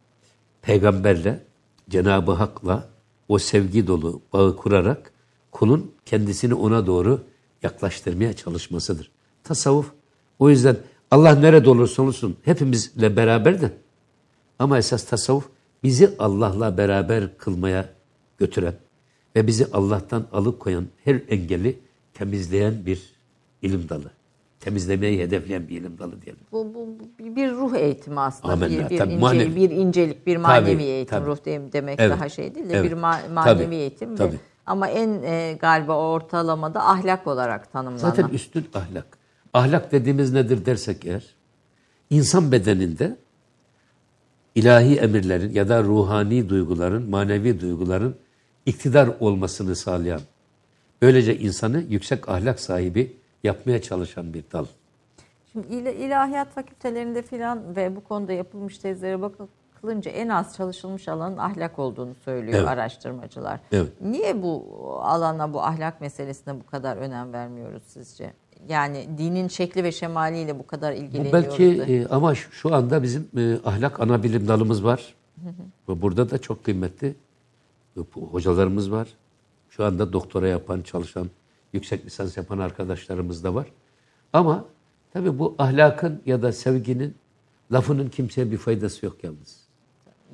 Peygamberle, 0.62 1.44
Cenab-ı 1.90 2.32
Hak'la 2.32 2.90
o 3.28 3.38
sevgi 3.38 3.88
dolu 3.88 4.22
bağı 4.34 4.58
kurarak 4.58 5.12
kulun 5.52 5.92
kendisini 6.06 6.54
ona 6.54 6.88
doğru 6.88 7.22
yaklaştırmaya 7.64 8.34
çalışmasıdır. 8.34 9.12
Tasavvuf 9.44 9.92
o 10.40 10.50
yüzden 10.50 10.78
Allah 11.12 11.36
nerede 11.36 11.70
olursa 11.70 12.04
olsun 12.04 12.38
hepimizle 12.46 13.16
beraber 13.16 13.62
de 13.62 13.72
ama 14.60 14.78
esas 14.78 15.06
tasavvuf 15.06 15.50
bizi 15.84 16.16
Allah'la 16.20 16.78
beraber 16.78 17.38
kılmaya 17.38 17.90
götüren 18.42 18.74
ve 19.36 19.48
bizi 19.48 19.68
Allah'tan 19.74 20.26
alıkoyan 20.34 20.86
her 21.06 21.22
engeli 21.30 21.80
temizleyen 22.14 22.86
bir 22.86 23.02
ilim 23.62 23.90
dalı. 23.90 24.12
Temizlemeyi 24.60 25.20
hedefleyen 25.20 25.68
bir 25.68 25.82
ilim 25.82 25.98
dalı 26.00 26.22
diyelim. 26.22 26.42
Bu, 26.52 26.74
bu, 26.74 26.88
bu 27.20 27.36
bir 27.36 27.52
ruh 27.52 27.76
eğitimi 27.76 28.20
aslında. 28.20 28.54
Amenna. 28.54 28.86
Bir, 28.86 28.90
bir, 28.90 28.98
Tabii, 28.98 29.14
ince- 29.14 29.20
manevi. 29.20 29.56
bir 29.56 29.70
incelik, 29.70 30.28
bir 30.28 30.38
manevi 30.38 30.74
Tabii, 30.74 30.84
eğitim. 30.84 31.18
tabii. 31.18 31.26
Ruh 31.30 31.46
dem- 31.46 31.72
demek 31.74 32.00
Evet. 32.00 32.12
daha 32.20 32.30
şey 32.30 32.56
değil 32.56 32.70
de 32.70 32.78
Evet. 32.78 32.92
bir 32.92 32.98
ma- 32.98 33.22
Tabii, 33.22 33.34
manevi 33.34 33.76
eğitim. 33.76 34.12
ve- 34.12 34.16
tabii. 34.16 34.40
ama 34.66 34.88
en 34.88 35.24
e, 35.24 35.58
galiba 35.62 35.98
ortalamada 35.98 36.90
ahlak 36.90 37.28
olarak 37.28 37.72
tanımlanan. 37.72 37.98
Zaten 37.98 38.28
üstün 38.28 38.66
ahlak. 38.74 39.18
Ahlak 39.54 39.92
dediğimiz 39.92 40.34
nedir 40.34 40.66
dersek 40.66 41.06
eğer, 41.06 41.24
insan 42.10 42.52
bedeninde 42.52 43.18
ilahi 44.56 44.96
emirlerin 44.98 45.54
ya 45.54 45.70
da 45.70 45.84
ruhani 45.84 46.50
duyguların, 46.50 47.10
manevi 47.10 47.62
duyguların 47.62 48.16
iktidar 48.66 49.10
olmasını 49.20 49.76
sağlayan, 49.76 50.22
böylece 51.02 51.38
insanı 51.38 51.84
yüksek 51.90 52.30
ahlak 52.30 52.60
sahibi 52.60 53.18
yapmaya 53.44 53.82
çalışan 53.82 54.34
bir 54.34 54.44
dal. 54.54 54.66
Şimdi 55.52 55.68
il- 55.68 55.86
ilahiyat 55.86 56.50
fakültelerinde 56.54 57.22
filan 57.22 57.76
ve 57.76 57.96
bu 57.96 58.04
konuda 58.04 58.34
yapılmış 58.34 58.78
tezlere 58.78 59.22
bakılınca 59.22 60.12
en 60.12 60.30
az 60.30 60.56
çalışılmış 60.58 61.08
alanın 61.08 61.38
ahlak 61.38 61.80
olduğunu 61.80 62.16
söylüyor 62.26 62.60
Evet. 62.60 62.68
araştırmacılar. 62.68 63.60
Evet. 63.72 63.90
Niye 64.02 64.42
bu 64.44 64.66
alana, 65.04 65.54
bu 65.54 65.62
ahlak 65.62 66.02
meselesine 66.02 66.60
bu 66.60 66.66
kadar 66.66 66.98
önem 66.98 67.34
vermiyoruz 67.34 67.84
sizce? 67.88 68.34
Yani 68.70 69.06
dinin 69.18 69.48
şekli 69.48 69.84
ve 69.84 69.92
şemaliyle 69.92 70.60
bu 70.60 70.68
kadar 70.68 70.94
Bu 70.94 70.98
ilgileniyoruz. 70.98 71.34
belki 71.34 71.80
da. 71.80 71.86
e, 71.86 72.08
ama 72.08 72.36
şu- 72.36 72.76
anda 72.76 73.04
bizim 73.04 73.28
e, 73.38 73.58
ahlak 73.66 74.00
ana 74.00 74.24
bilim 74.24 74.48
dalımız 74.48 74.84
var. 74.84 75.16
Ve 75.90 76.02
burada 76.02 76.30
da 76.30 76.38
çok 76.38 76.64
kıymetli 76.66 77.08
bu 77.10 77.31
hocalarımız 78.32 78.92
var. 78.92 79.08
Şu 79.70 79.86
anda 79.86 80.14
doktora 80.14 80.48
yapan, 80.48 80.82
çalışan, 80.82 81.30
yüksek 81.74 82.06
lisans 82.06 82.38
yapan 82.38 82.60
arkadaşlarımız 82.60 83.44
da 83.44 83.56
var. 83.56 83.68
Ama 84.34 84.66
tabii 85.14 85.40
bu 85.40 85.56
ahlakın 85.58 86.22
ya 86.26 86.42
da 86.42 86.52
sevginin 86.52 87.16
lafının 87.72 88.10
kimseye 88.10 88.52
bir 88.52 88.58
faydası 88.58 89.06
yok 89.06 89.24
yalnız. 89.24 89.62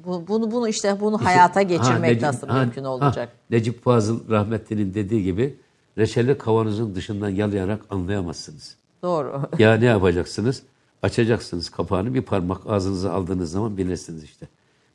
Bu- 0.05 0.28
bunu 0.28 0.51
bunu 0.51 0.68
işte 0.68 0.97
bunu 0.99 1.26
hayata 1.26 1.62
geçirmek 1.62 2.12
Necip- 2.12 2.22
nasıl 2.22 2.47
ha, 2.47 2.60
mümkün 2.60 2.84
ha, 2.84 2.89
olacak? 2.89 3.32
Necip 3.49 3.84
Fazıl 3.84 4.30
rahmetlinin 4.30 4.93
dediği 4.93 5.24
gibi 5.24 5.60
reçeli 5.97 6.38
kavanozun 6.38 6.95
dışından 6.95 7.30
yalayarak 7.30 7.82
anlayamazsınız. 7.89 8.76
Doğru. 9.03 9.41
Ya 9.60 9.74
ne 9.76 9.86
yapacaksınız? 9.86 10.64
Açacaksınız 11.01 11.70
kapağını 11.70 12.14
bir 12.14 12.22
parmak 12.22 12.62
ağzınıza 12.68 13.14
aldığınız 13.14 13.51
zaman 13.51 13.78
bilirsiniz 13.78 14.24
işte. 14.24 14.47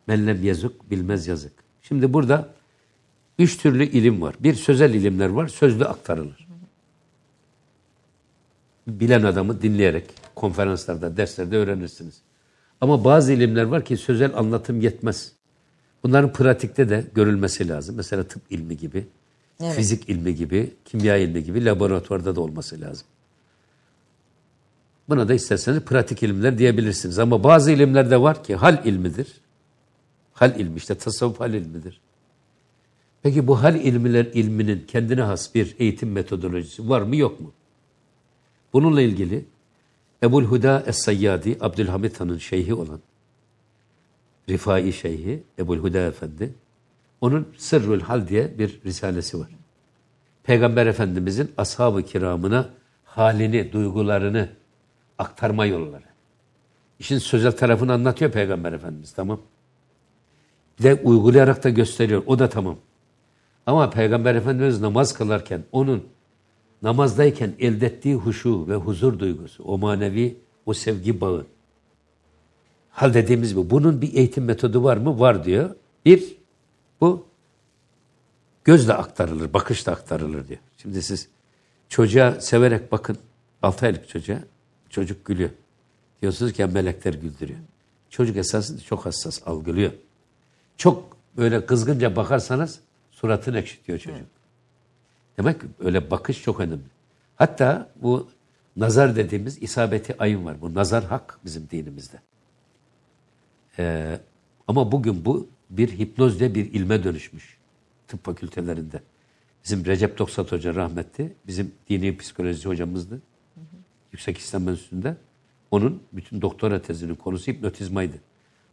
Mellem 0.06 0.44
yazık 0.44 0.90
bilmez 0.90 1.26
yazık. 1.26 1.52
Şimdi 1.82 2.12
burada 2.12 2.48
üç 3.38 3.58
türlü 3.58 3.84
ilim 3.84 4.22
var. 4.22 4.34
Bir 4.40 4.54
sözel 4.54 4.94
ilimler 4.94 5.28
var, 5.28 5.48
sözlü 5.48 5.84
aktarılır. 5.84 6.48
Bilen 8.86 9.22
adamı 9.22 9.62
dinleyerek 9.62 10.10
konferanslarda, 10.34 11.16
derslerde 11.16 11.56
öğrenirsiniz. 11.56 12.14
Ama 12.80 13.04
bazı 13.04 13.32
ilimler 13.32 13.64
var 13.64 13.84
ki 13.84 13.96
sözel 13.96 14.36
anlatım 14.36 14.80
yetmez. 14.80 15.32
Bunların 16.02 16.32
pratikte 16.32 16.88
de 16.88 17.04
görülmesi 17.14 17.68
lazım. 17.68 17.96
Mesela 17.96 18.24
tıp 18.24 18.42
ilmi 18.50 18.76
gibi, 18.76 19.06
Evet. 19.60 19.74
fizik 19.74 20.08
ilmi 20.08 20.34
gibi, 20.34 20.74
kimya 20.84 21.16
ilmi 21.16 21.44
gibi 21.44 21.64
laboratuvarda 21.64 22.36
da 22.36 22.40
olması 22.40 22.80
lazım. 22.80 23.06
Buna 25.08 25.28
da 25.28 25.34
isterseniz 25.34 25.80
pratik 25.80 26.22
ilimler 26.22 26.58
diyebilirsiniz. 26.58 27.18
Ama 27.18 27.44
bazı 27.44 27.70
ilimlerde 27.72 28.20
var 28.20 28.44
ki 28.44 28.56
hal 28.56 28.86
ilmidir. 28.86 29.41
Hal 30.32 30.60
ilmi 30.60 30.76
işte 30.76 30.94
tasavvuf 30.94 31.40
hal 31.40 31.54
ilmidir. 31.54 32.00
Peki 33.22 33.46
bu 33.46 33.62
hal 33.62 33.74
ilmiler 33.74 34.24
ilminin 34.24 34.84
kendine 34.88 35.22
has 35.22 35.54
bir 35.54 35.76
eğitim 35.78 36.12
metodolojisi 36.12 36.88
var 36.88 37.02
mı 37.02 37.16
yok 37.16 37.40
mu? 37.40 37.52
Bununla 38.72 39.02
ilgili 39.02 39.44
Ebul 40.22 40.44
Huda 40.44 40.82
Es-Sayyadi, 40.86 41.56
Abdülhamit 41.60 42.20
Han'ın 42.20 42.38
şeyhi 42.38 42.74
olan 42.74 43.00
Rifai 44.48 44.92
Şeyhi, 44.92 45.42
Ebul 45.58 45.78
Huda 45.78 45.98
Efendi, 45.98 46.54
onun 47.20 47.48
Sırrül 47.56 48.00
Hal 48.00 48.28
diye 48.28 48.58
bir 48.58 48.80
risalesi 48.84 49.40
var. 49.40 49.48
Peygamber 50.42 50.86
Efendimizin 50.86 51.52
ashab-ı 51.56 52.02
kiramına 52.02 52.70
halini, 53.04 53.72
duygularını 53.72 54.48
aktarma 55.18 55.66
yolları. 55.66 56.04
İşin 56.98 57.18
sözel 57.18 57.52
tarafını 57.52 57.92
anlatıyor 57.92 58.30
Peygamber 58.30 58.72
Efendimiz, 58.72 59.12
tamam. 59.12 59.40
Bir 60.78 60.84
de 60.84 60.94
uygulayarak 60.94 61.64
da 61.64 61.70
gösteriyor, 61.70 62.22
o 62.26 62.38
da 62.38 62.48
tamam. 62.48 62.76
Ama 63.66 63.90
Peygamber 63.90 64.34
Efendimiz 64.34 64.80
namaz 64.80 65.14
kılarken 65.14 65.64
onun 65.72 66.04
namazdayken 66.82 67.52
elde 67.58 67.86
ettiği 67.86 68.14
huşu 68.14 68.68
ve 68.68 68.74
huzur 68.74 69.18
duygusu, 69.18 69.64
o 69.64 69.78
manevi, 69.78 70.36
o 70.66 70.74
sevgi 70.74 71.20
bağı. 71.20 71.46
Hal 72.90 73.14
dediğimiz 73.14 73.56
bu. 73.56 73.70
Bunun 73.70 74.02
bir 74.02 74.14
eğitim 74.14 74.44
metodu 74.44 74.84
var 74.84 74.96
mı? 74.96 75.20
Var 75.20 75.44
diyor. 75.44 75.70
Bir, 76.04 76.36
bu 77.00 77.26
gözle 78.64 78.92
aktarılır, 78.92 79.52
bakışla 79.52 79.92
aktarılır 79.92 80.48
diyor. 80.48 80.60
Şimdi 80.76 81.02
siz 81.02 81.28
çocuğa 81.88 82.40
severek 82.40 82.92
bakın, 82.92 83.18
6 83.62 83.86
aylık 83.86 84.08
çocuğa, 84.08 84.38
çocuk 84.90 85.24
gülüyor. 85.24 85.50
Diyorsunuz 86.22 86.52
ki 86.52 86.66
melekler 86.66 87.14
güldürüyor. 87.14 87.58
Çocuk 88.10 88.36
esasında 88.36 88.80
çok 88.80 89.06
hassas, 89.06 89.40
algılıyor. 89.46 89.92
Çok 90.82 91.16
böyle 91.36 91.66
kızgınca 91.66 92.16
bakarsanız 92.16 92.80
suratını 93.10 93.58
ekşitiyor 93.58 93.98
çocuk. 93.98 94.26
Demek 95.38 95.60
ki 95.60 95.66
öyle 95.80 96.10
bakış 96.10 96.42
çok 96.42 96.60
önemli. 96.60 96.82
Hatta 97.36 97.90
bu 97.96 98.28
nazar 98.76 99.16
dediğimiz 99.16 99.62
isabeti 99.62 100.18
ayın 100.18 100.44
var. 100.44 100.60
Bu 100.60 100.74
nazar 100.74 101.04
hak 101.04 101.38
bizim 101.44 101.68
dinimizde. 101.70 102.16
Ee, 103.78 104.20
ama 104.68 104.92
bugün 104.92 105.24
bu 105.24 105.48
bir 105.70 105.98
hipnozle 105.98 106.54
bir 106.54 106.72
ilme 106.72 107.04
dönüşmüş 107.04 107.58
tıp 108.08 108.24
fakültelerinde. 108.24 109.02
Bizim 109.64 109.84
Recep 109.84 110.18
Toksat 110.18 110.52
Hoca 110.52 110.74
rahmetli, 110.74 111.32
bizim 111.46 111.72
dini 111.88 112.16
psikoloji 112.16 112.68
hocamızdı. 112.68 113.22
Yüksek 114.12 114.38
İslam 114.38 114.68
Enstitüsü'nde. 114.68 115.16
Onun 115.70 116.02
bütün 116.12 116.42
doktora 116.42 116.82
tezinin 116.82 117.14
konusu 117.14 117.52
hipnotizmaydı. 117.52 118.16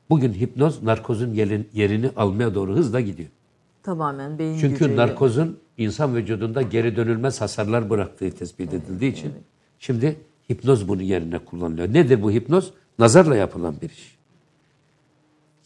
Bugün 0.10 0.34
hipnoz 0.34 0.84
narkozun 0.84 1.34
yerin- 1.34 1.68
yerini 1.74 2.10
almaya 2.16 2.55
doğru 2.55 2.76
hızla 2.76 3.01
gidiyor. 3.01 3.30
Tamamen 3.84 4.39
beyin 4.39 4.57
Çünkü 4.60 4.74
gücüyle. 4.80 4.95
narkozun 4.95 5.60
insan 5.78 6.16
vücudunda 6.16 6.62
geri 6.62 6.95
dönülmez 6.95 7.41
hasarlar 7.41 7.89
bıraktığı 7.89 8.32
tespit 8.32 8.74
edildiği 8.74 9.12
için 9.14 9.32
şimdi 9.80 10.16
hipnoz 10.51 10.88
bunun 10.88 11.01
yerine 11.01 11.39
kullanılıyor. 11.39 11.93
Nedir 11.93 12.22
bu 12.22 12.32
hipnoz? 12.32 12.72
Nazarla 12.99 13.36
yapılan 13.36 13.76
bir 13.82 13.89
iş. 13.89 14.18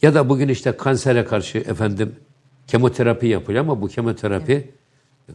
Ya 0.02 0.14
da 0.14 0.28
bugün 0.28 0.48
işte 0.48 0.76
kansere 0.76 1.24
karşı 1.24 1.58
efendim 1.58 2.16
kemoterapi 2.66 3.26
yapılıyor 3.26 3.64
ama 3.64 3.80
bu 3.80 3.88
kemoterapi 3.88 4.70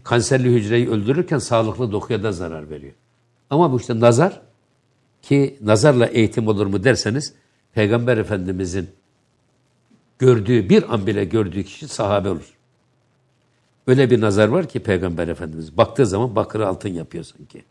kanserli 0.04 0.50
hücreyi 0.56 0.90
öldürürken 0.90 1.38
sağlıklı 1.38 1.92
dokuya 1.92 2.24
da 2.24 2.32
zarar 2.32 2.70
veriyor. 2.70 2.94
Ama 3.50 3.72
bu 3.72 3.80
işte 3.80 4.00
nazar 4.00 4.42
ki 5.22 5.58
nazarla 5.62 6.06
eğitim 6.06 6.48
olur 6.48 6.68
mu 6.68 6.84
derseniz 6.84 7.34
Peygamber 7.74 8.18
Efendimizin 8.18 8.90
gördüğü 10.20 10.70
bir 10.70 10.94
an 10.94 11.08
bile 11.08 11.26
gördüğü 11.26 11.64
kişi 11.64 11.88
sahabe 11.88 12.30
olur. 12.30 12.58
Öyle 13.88 14.12
bir 14.12 14.22
nazar 14.22 14.48
var 14.48 14.70
ki 14.70 14.80
Peygamber 14.80 15.28
Efendimiz 15.28 15.78
baktığı 15.78 16.06
zaman 16.06 16.36
bakırı 16.36 16.68
altın 16.68 16.90
yapıyor 16.90 17.24
sanki. 17.24 17.64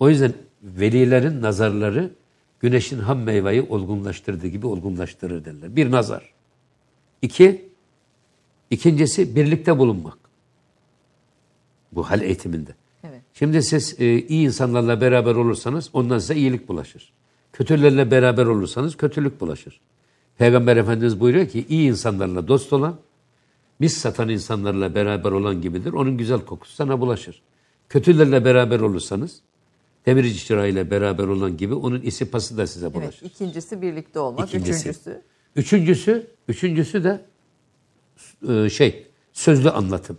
O 0.00 0.08
yüzden 0.08 0.32
velilerin 0.62 1.42
nazarları 1.42 2.10
güneşin 2.60 2.98
ham 2.98 3.22
meyveyi 3.22 3.62
olgunlaştırdığı 3.62 4.46
gibi 4.46 4.66
olgunlaştırır 4.66 5.44
derler. 5.44 5.76
Bir 5.76 5.90
nazar. 5.90 6.32
İki, 7.22 7.68
ikincisi 8.70 9.36
birlikte 9.36 9.78
bulunmak. 9.78 10.18
Bu 11.92 12.10
hal 12.10 12.20
eğitiminde. 12.20 12.74
Evet. 13.04 13.20
Şimdi 13.34 13.62
siz 13.62 14.00
e, 14.00 14.18
iyi 14.18 14.46
insanlarla 14.46 15.00
beraber 15.00 15.34
olursanız 15.34 15.90
ondan 15.92 16.18
size 16.18 16.36
iyilik 16.36 16.68
bulaşır. 16.68 17.12
Kötülerle 17.52 18.10
beraber 18.10 18.46
olursanız 18.46 18.96
kötülük 18.96 19.40
bulaşır. 19.40 19.80
Peygamber 20.40 20.76
Efendimiz 20.76 21.20
buyuruyor 21.20 21.48
ki 21.48 21.66
iyi 21.68 21.88
insanlarla 21.88 22.48
dost 22.48 22.72
olan, 22.72 22.96
mis 23.78 23.96
satan 23.96 24.28
insanlarla 24.28 24.94
beraber 24.94 25.32
olan 25.32 25.62
gibidir. 25.62 25.92
Onun 25.92 26.16
güzel 26.16 26.40
kokusu 26.40 26.74
sana 26.74 27.00
bulaşır. 27.00 27.42
Kötülerle 27.88 28.44
beraber 28.44 28.80
olursanız, 28.80 29.40
demirci 30.06 30.44
çırağıyla 30.44 30.90
beraber 30.90 31.24
olan 31.24 31.56
gibi 31.56 31.74
onun 31.74 32.00
isi 32.00 32.30
pası 32.30 32.56
da 32.56 32.66
size 32.66 32.86
Evet, 32.86 32.94
bulaşır. 32.94 33.26
ikincisi 33.26 33.82
birlikte 33.82 34.18
olmak. 34.20 34.48
İkincisi. 34.48 34.88
Üçüncüsü 34.88 35.22
Üçüncüsü, 35.56 36.26
üçüncüsü 36.48 37.04
de 37.04 37.20
e, 38.48 38.70
şey, 38.70 39.06
sözlü 39.32 39.70
anlatım. 39.70 40.18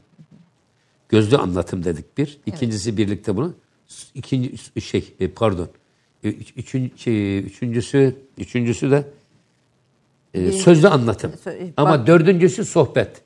Gözlü 1.09 1.37
anlatım 1.37 1.83
dedik 1.83 2.17
bir. 2.17 2.39
İkincisi 2.45 2.97
birlikte 2.97 3.35
bunu. 3.35 3.53
İkinci 4.15 4.81
şey, 4.81 5.13
e, 5.19 5.27
pardon. 5.27 5.69
E, 6.23 6.29
üç- 6.29 6.53
üçün- 6.57 6.91
şey, 6.95 7.39
üçüncüsü, 7.39 8.15
üçüncüsü 8.37 8.91
de 8.91 9.07
e, 10.33 10.51
sözlü 10.51 10.87
anlatım. 10.87 11.31
Sö- 11.45 11.69
Ama 11.77 11.89
bak- 11.89 12.07
dördüncüsü 12.07 12.65
sohbet. 12.65 13.21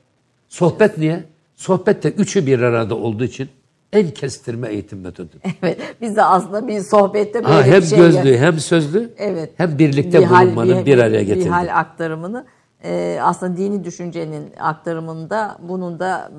Sohbet 0.48 0.98
niye? 0.98 1.24
Sohbet 1.56 2.02
de 2.02 2.10
üçü 2.10 2.46
bir 2.46 2.60
arada 2.60 2.94
olduğu 2.94 3.24
için 3.24 3.48
en 3.92 4.10
kestirme 4.10 4.68
eğitim 4.68 5.00
metodu. 5.00 5.30
Evet, 5.62 5.78
biz 6.00 6.16
de 6.16 6.22
aslında 6.22 6.68
bir 6.68 6.80
sohbette 6.80 7.44
böyle 7.44 7.54
Ha, 7.54 7.62
hem 7.64 7.80
bir 7.80 7.86
şey 7.86 7.98
gözlü 7.98 8.36
hem 8.38 8.58
sözlü 8.60 9.10
Evet. 9.16 9.50
hem 9.56 9.78
birlikte 9.78 10.24
hal- 10.24 10.46
bulunmanın 10.46 10.86
bir, 10.86 10.98
araya 10.98 11.22
getirdi. 11.22 11.44
Bir 11.44 11.50
hal 11.50 11.78
aktarımını 11.80 12.46
e, 12.84 13.18
aslında 13.22 13.56
dini 13.56 13.84
düşüncenin 13.84 14.52
aktarımında 14.60 15.58
bunun 15.62 15.98
da 15.98 16.30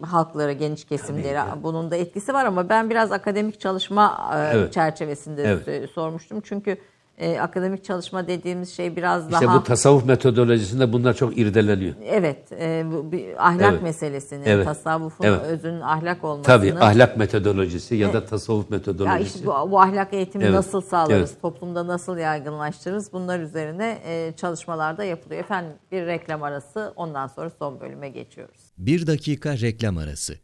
e, 0.00 0.04
halklara, 0.06 0.52
geniş 0.52 0.84
kesimlere 0.84 1.40
bunun 1.62 1.90
da 1.90 1.96
etkisi 1.96 2.34
var 2.34 2.44
ama 2.44 2.68
ben 2.68 2.90
biraz 2.90 3.12
akademik 3.12 3.60
çalışma 3.60 4.30
e, 4.34 4.56
Evet. 4.56 4.72
çerçevesinde 4.72 5.42
Evet. 5.66 5.90
sormuştum. 5.90 6.40
Çünkü 6.44 6.76
e, 7.18 7.38
akademik 7.40 7.84
çalışma 7.84 8.26
dediğimiz 8.26 8.72
şey 8.76 8.96
biraz 8.96 9.32
İşte 9.32 9.46
daha 9.46 9.58
bu 9.60 9.62
tasavvuf 9.64 10.04
metodolojisinde 10.06 10.92
bunlar 10.92 11.14
çok 11.14 11.38
irdeleniyor. 11.38 11.94
evet 12.04 12.52
e, 12.52 12.84
bu 12.92 13.12
bir 13.12 13.48
ahlak 13.48 13.72
Evet. 13.72 13.82
meselesini, 13.82 14.42
Evet. 14.46 14.64
tasavvufun 14.64 15.24
Evet. 15.24 15.40
özünün 15.42 15.80
ahlak 15.80 16.24
olmasını 16.24 16.46
Tabii 16.56 16.74
ahlak 16.74 17.16
metodolojisi 17.16 17.94
ya 17.96 18.12
da 18.12 18.24
tasavvuf 18.26 18.70
Ya 18.70 18.76
metodolojisi. 18.78 19.36
işte 19.36 19.46
bu, 19.46 19.70
bu 19.70 19.80
ahlak 19.80 20.12
eğitimi 20.14 20.44
Evet, 20.44 20.54
nasıl 20.54 20.80
sağlarız, 20.80 21.30
evet. 21.30 21.42
toplumda 21.42 21.86
nasıl 21.86 22.16
yaygınlaştırırız 22.18 23.12
bunlar 23.12 23.40
üzerine 23.40 23.98
e, 24.06 24.32
çalışmalarda 24.36 25.04
yapılıyor. 25.04 25.40
Efendim 25.40 25.72
bir 25.92 26.06
reklam 26.06 26.42
arası 26.42 26.92
ondan 26.96 27.26
sonra 27.26 27.50
son 27.58 27.80
bölüme 27.80 28.08
geçiyoruz. 28.08 28.60
Bir 28.78 29.06
dakika 29.06 29.52
reklam 29.58 29.98
arası. 29.98 30.43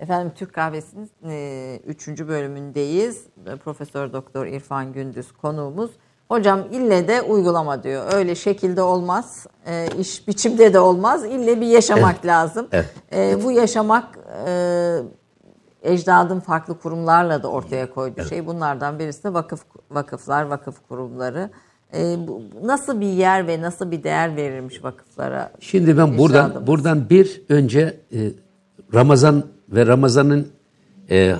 Efendim 0.00 0.32
Türk 0.34 0.52
Kahvesi'nin 0.52 1.10
3. 1.86 2.08
bölümündeyiz. 2.08 3.26
E, 3.46 3.56
Profesör 3.56 4.12
Doktor 4.12 4.46
İrfan 4.46 4.92
Gündüz 4.92 5.32
konuğumuz. 5.32 5.90
Hocam 6.28 6.60
ille 6.72 7.08
de 7.08 7.22
uygulama 7.22 7.82
diyor. 7.82 8.12
Öyle 8.12 8.34
şekilde 8.34 8.82
olmaz. 8.82 9.46
E, 9.66 9.88
iş 9.98 10.28
biçimde 10.28 10.72
de 10.72 10.78
olmaz. 10.78 11.24
İlle 11.24 11.60
bir 11.60 11.66
yaşamak 11.66 12.26
lazım. 12.26 12.68
Evet. 12.72 12.94
E, 13.12 13.44
bu 13.44 13.52
yaşamak 13.52 14.18
e, 14.46 14.98
ecdadın 15.82 16.40
farklı 16.40 16.78
kurumlarla 16.78 17.42
da 17.42 17.48
ortaya 17.48 17.90
koyduğu 17.90 18.24
şey. 18.24 18.46
Bunlardan 18.46 18.98
birisi 18.98 19.24
de 19.24 19.34
vakıf 19.34 19.64
vakıflar, 19.90 20.42
vakıf 20.42 20.88
kurumları. 20.88 21.50
E, 21.94 22.16
bu, 22.28 22.42
nasıl 22.62 23.00
bir 23.00 23.06
yer 23.06 23.46
ve 23.46 23.60
nasıl 23.60 23.90
bir 23.90 24.02
değer 24.02 24.36
verilmiş 24.36 24.84
vakıflara? 24.84 25.52
Şimdi 25.60 25.98
ben 25.98 26.18
buradan 26.18 26.46
ecdadımız? 26.46 26.66
buradan 26.66 27.10
bir 27.10 27.42
önce 27.48 28.00
e, 28.12 28.18
Ramazan 28.94 29.55
ve 29.68 29.86
Ramazan'ın 29.86 30.48
e, 31.10 31.36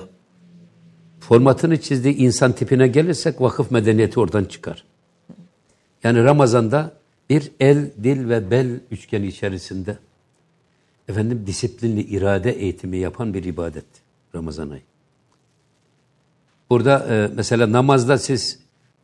formatını 1.21 1.81
çizdiği 1.81 2.15
insan 2.15 2.53
tipine 2.53 2.89
gelirsek 2.89 3.41
vakıf 3.41 3.71
medeniyeti 3.71 4.21
oradan 4.21 4.45
çıkar. 4.45 4.85
Yani 6.05 6.25
Ramazan'da 6.25 6.93
bir 7.31 7.53
el, 7.61 7.91
dil 8.03 8.29
ve 8.29 8.51
bel 8.51 8.81
üçgeni 8.91 9.27
içerisinde 9.27 9.99
efendim 11.09 11.45
disiplinli 11.47 12.01
irade 12.01 12.53
eğitimi 12.53 12.97
yapan 12.97 13.35
bir 13.35 13.45
ibadet 13.45 13.87
Ramazan 14.35 14.71
ayı. 14.71 14.83
Burada 16.71 17.07
e, 17.11 17.31
mesela 17.35 17.73
namazda 17.73 18.19
siz 18.19 18.59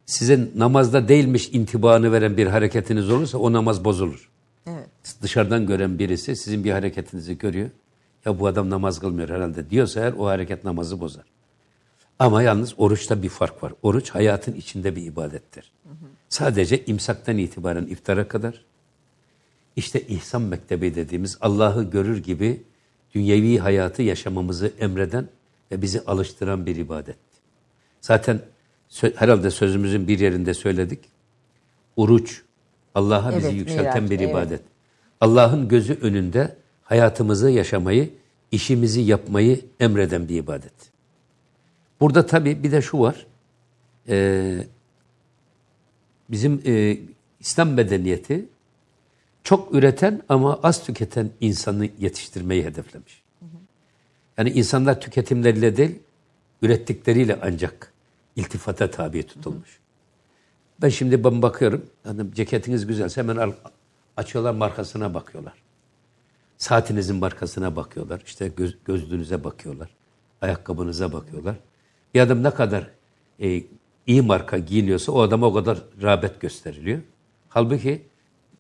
sizin 0.06 0.52
namazda 0.56 1.08
değilmiş 1.08 1.48
intibanı 1.52 2.12
veren 2.12 2.36
bir 2.36 2.46
hareketiniz 2.46 3.10
olursa 3.10 3.38
o 3.38 3.52
namaz 3.52 3.84
bozulur. 3.84 4.30
Evet. 4.66 4.88
Dışarıdan 5.22 5.66
gören 5.66 5.98
birisi 5.98 6.36
sizin 6.36 6.64
bir 6.64 6.70
hareketinizi 6.70 7.38
görüyor. 7.38 7.70
Ya 8.26 8.38
bu 8.38 8.46
adam 8.46 8.70
namaz 8.70 9.00
kılmıyor 9.00 9.28
herhalde 9.28 9.70
diyorsa 9.70 10.00
eğer 10.00 10.12
o 10.12 10.26
hareket 10.26 10.64
namazı 10.64 11.00
bozar. 11.00 11.24
Ama 12.18 12.42
yalnız 12.42 12.74
oruçta 12.76 13.22
bir 13.22 13.28
fark 13.28 13.62
var. 13.62 13.72
Oruç 13.82 14.10
hayatın 14.10 14.52
içinde 14.52 14.96
bir 14.96 15.02
ibadettir. 15.02 15.72
Sadece 16.28 16.84
imsaktan 16.84 17.38
itibaren 17.38 17.86
iftara 17.86 18.28
kadar 18.28 18.64
işte 19.76 20.00
ihsan 20.00 20.42
mektebi 20.42 20.94
dediğimiz 20.94 21.38
Allah'ı 21.40 21.90
görür 21.90 22.22
gibi 22.22 22.62
dünyevi 23.14 23.58
hayatı 23.58 24.02
yaşamamızı 24.02 24.72
emreden 24.78 25.28
ve 25.72 25.82
bizi 25.82 26.00
alıştıran 26.00 26.66
bir 26.66 26.76
ibadet. 26.76 27.16
Zaten 28.00 28.40
herhalde 29.16 29.50
sözümüzün 29.50 30.08
bir 30.08 30.18
yerinde 30.18 30.54
söyledik. 30.54 30.98
Oruç 31.96 32.42
Allah'a 32.94 33.36
bizi 33.36 33.46
Evet, 33.46 33.56
yükselten 33.58 34.02
Miraç, 34.02 34.10
bir 34.10 34.20
evet. 34.20 34.30
ibadet. 34.30 34.60
Allah'ın 35.20 35.68
gözü 35.68 35.94
önünde 35.94 36.56
hayatımızı 36.82 37.50
yaşamayı, 37.50 38.10
işimizi 38.50 39.00
yapmayı 39.00 39.60
emreden 39.80 40.28
bir 40.28 40.36
ibadet. 40.36 40.72
Burada 42.00 42.26
tabii 42.26 42.62
bir 42.62 42.72
de 42.72 42.82
şu 42.82 42.98
var. 42.98 43.26
Ee, 44.08 44.66
bizim 46.30 46.62
e, 46.66 46.98
İslam 47.40 47.70
medeniyeti 47.70 48.46
çok 49.44 49.74
üreten 49.74 50.22
ama 50.28 50.60
az 50.62 50.84
tüketen 50.84 51.30
insanı 51.40 51.88
yetiştirmeyi 51.98 52.64
hedeflemiş. 52.64 53.22
Yani 54.38 54.50
insanlar 54.50 55.00
tüketimleriyle 55.00 55.76
değil, 55.76 55.98
ürettikleriyle 56.62 57.38
ancak 57.42 57.92
iltifata 58.36 58.90
tabi 58.90 59.22
tutulmuş. 59.22 59.78
Ben 60.82 60.88
şimdi 60.88 61.24
ben 61.24 61.42
bakıyorum, 61.42 61.86
hani 62.04 62.34
ceketiniz 62.34 62.86
güzelse 62.86 63.20
hemen 63.20 63.36
al, 63.36 63.52
açıyorlar 64.16 64.52
markasına 64.52 65.14
bakıyorlar. 65.14 65.61
Saatinizin 66.62 67.16
markasına 67.16 67.76
bakıyorlar. 67.76 68.22
İşte 68.26 68.48
göz, 68.48 68.76
gözlüğünüze 68.84 69.44
bakıyorlar. 69.44 69.90
Ayakkabınıza 70.40 71.12
bakıyorlar. 71.12 71.56
Bir 72.14 72.20
adam 72.20 72.42
ne 72.42 72.50
kadar 72.50 72.90
e, 73.40 73.62
iyi 74.06 74.22
marka 74.22 74.58
giyiniyorsa 74.58 75.12
o 75.12 75.20
adama 75.20 75.46
o 75.46 75.54
kadar 75.54 75.78
rağbet 76.02 76.40
gösteriliyor. 76.40 77.00
Halbuki 77.48 78.02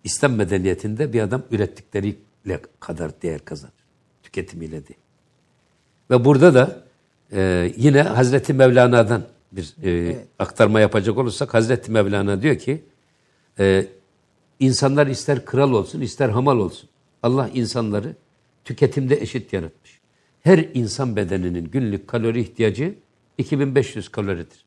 İslam 0.04 0.32
medeniyetinde 0.32 1.12
bir 1.12 1.20
adam 1.20 1.42
ürettikleriyle 1.50 2.60
kadar 2.80 3.22
değer 3.22 3.44
kazanır. 3.44 3.74
Tüketimiyle 4.22 4.88
değil. 4.88 5.00
Ve 6.10 6.24
burada 6.24 6.54
da 6.54 6.84
e, 7.32 7.72
yine 7.76 8.02
Hazreti 8.02 8.54
Mevlana'dan 8.54 9.22
bir 9.52 9.74
e, 9.82 9.90
evet. 9.90 10.26
aktarma 10.38 10.80
yapacak 10.80 11.18
olursak 11.18 11.54
Hazreti 11.54 11.92
Mevlana 11.92 12.42
diyor 12.42 12.58
ki 12.58 12.84
e, 13.58 13.86
insanlar 14.60 15.06
ister 15.06 15.44
kral 15.44 15.72
olsun 15.72 16.00
ister 16.00 16.28
hamal 16.28 16.58
olsun. 16.58 16.88
Allah 17.22 17.48
insanları 17.54 18.16
tüketimde 18.64 19.20
eşit 19.20 19.52
yaratmış. 19.52 20.00
Her 20.40 20.58
insan 20.74 21.16
bedeninin 21.16 21.64
günlük 21.64 22.08
kalori 22.08 22.40
ihtiyacı 22.40 22.94
2500 23.38 24.08
kaloridir. 24.08 24.64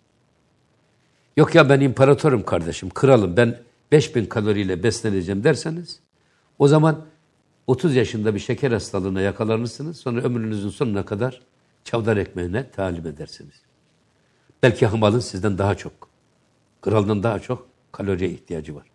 Yok 1.37 1.55
ya 1.55 1.69
ben 1.69 1.79
imparatorum 1.79 2.43
kardeşim, 2.43 2.89
kralım, 2.89 3.37
ben 3.37 3.59
5000 3.91 4.25
kaloriyle 4.25 4.83
besleneceğim 4.83 5.43
derseniz 5.43 5.99
o 6.59 6.67
zaman 6.67 7.05
30 7.67 7.95
yaşında 7.95 8.35
bir 8.35 8.39
şeker 8.39 8.71
hastalığına 8.71 9.21
yakalanırsınız. 9.21 9.97
Sonra 9.97 10.21
ömrünüzün 10.21 10.69
sonuna 10.69 11.05
kadar 11.05 11.41
çavdar 11.83 12.17
ekmeğine 12.17 12.69
talim 12.71 13.07
edersiniz. 13.07 13.61
Belki 14.63 14.85
hamalın 14.85 15.19
sizden 15.19 15.57
daha 15.57 15.75
çok, 15.75 15.93
kraldan 16.81 17.23
daha 17.23 17.39
çok 17.39 17.67
kaloriye 17.91 18.29
ihtiyacı 18.29 18.75
var. 18.75 18.94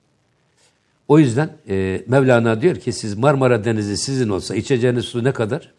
O 1.11 1.19
yüzden 1.19 1.57
e, 1.69 2.05
Mevlana 2.07 2.61
diyor 2.61 2.77
ki 2.77 2.93
siz 2.93 3.15
Marmara 3.15 3.65
Denizi 3.65 3.97
sizin 3.97 4.29
olsa 4.29 4.55
içeceğiniz 4.55 5.05
su 5.05 5.25
ne 5.25 5.33
kadar? 5.33 5.73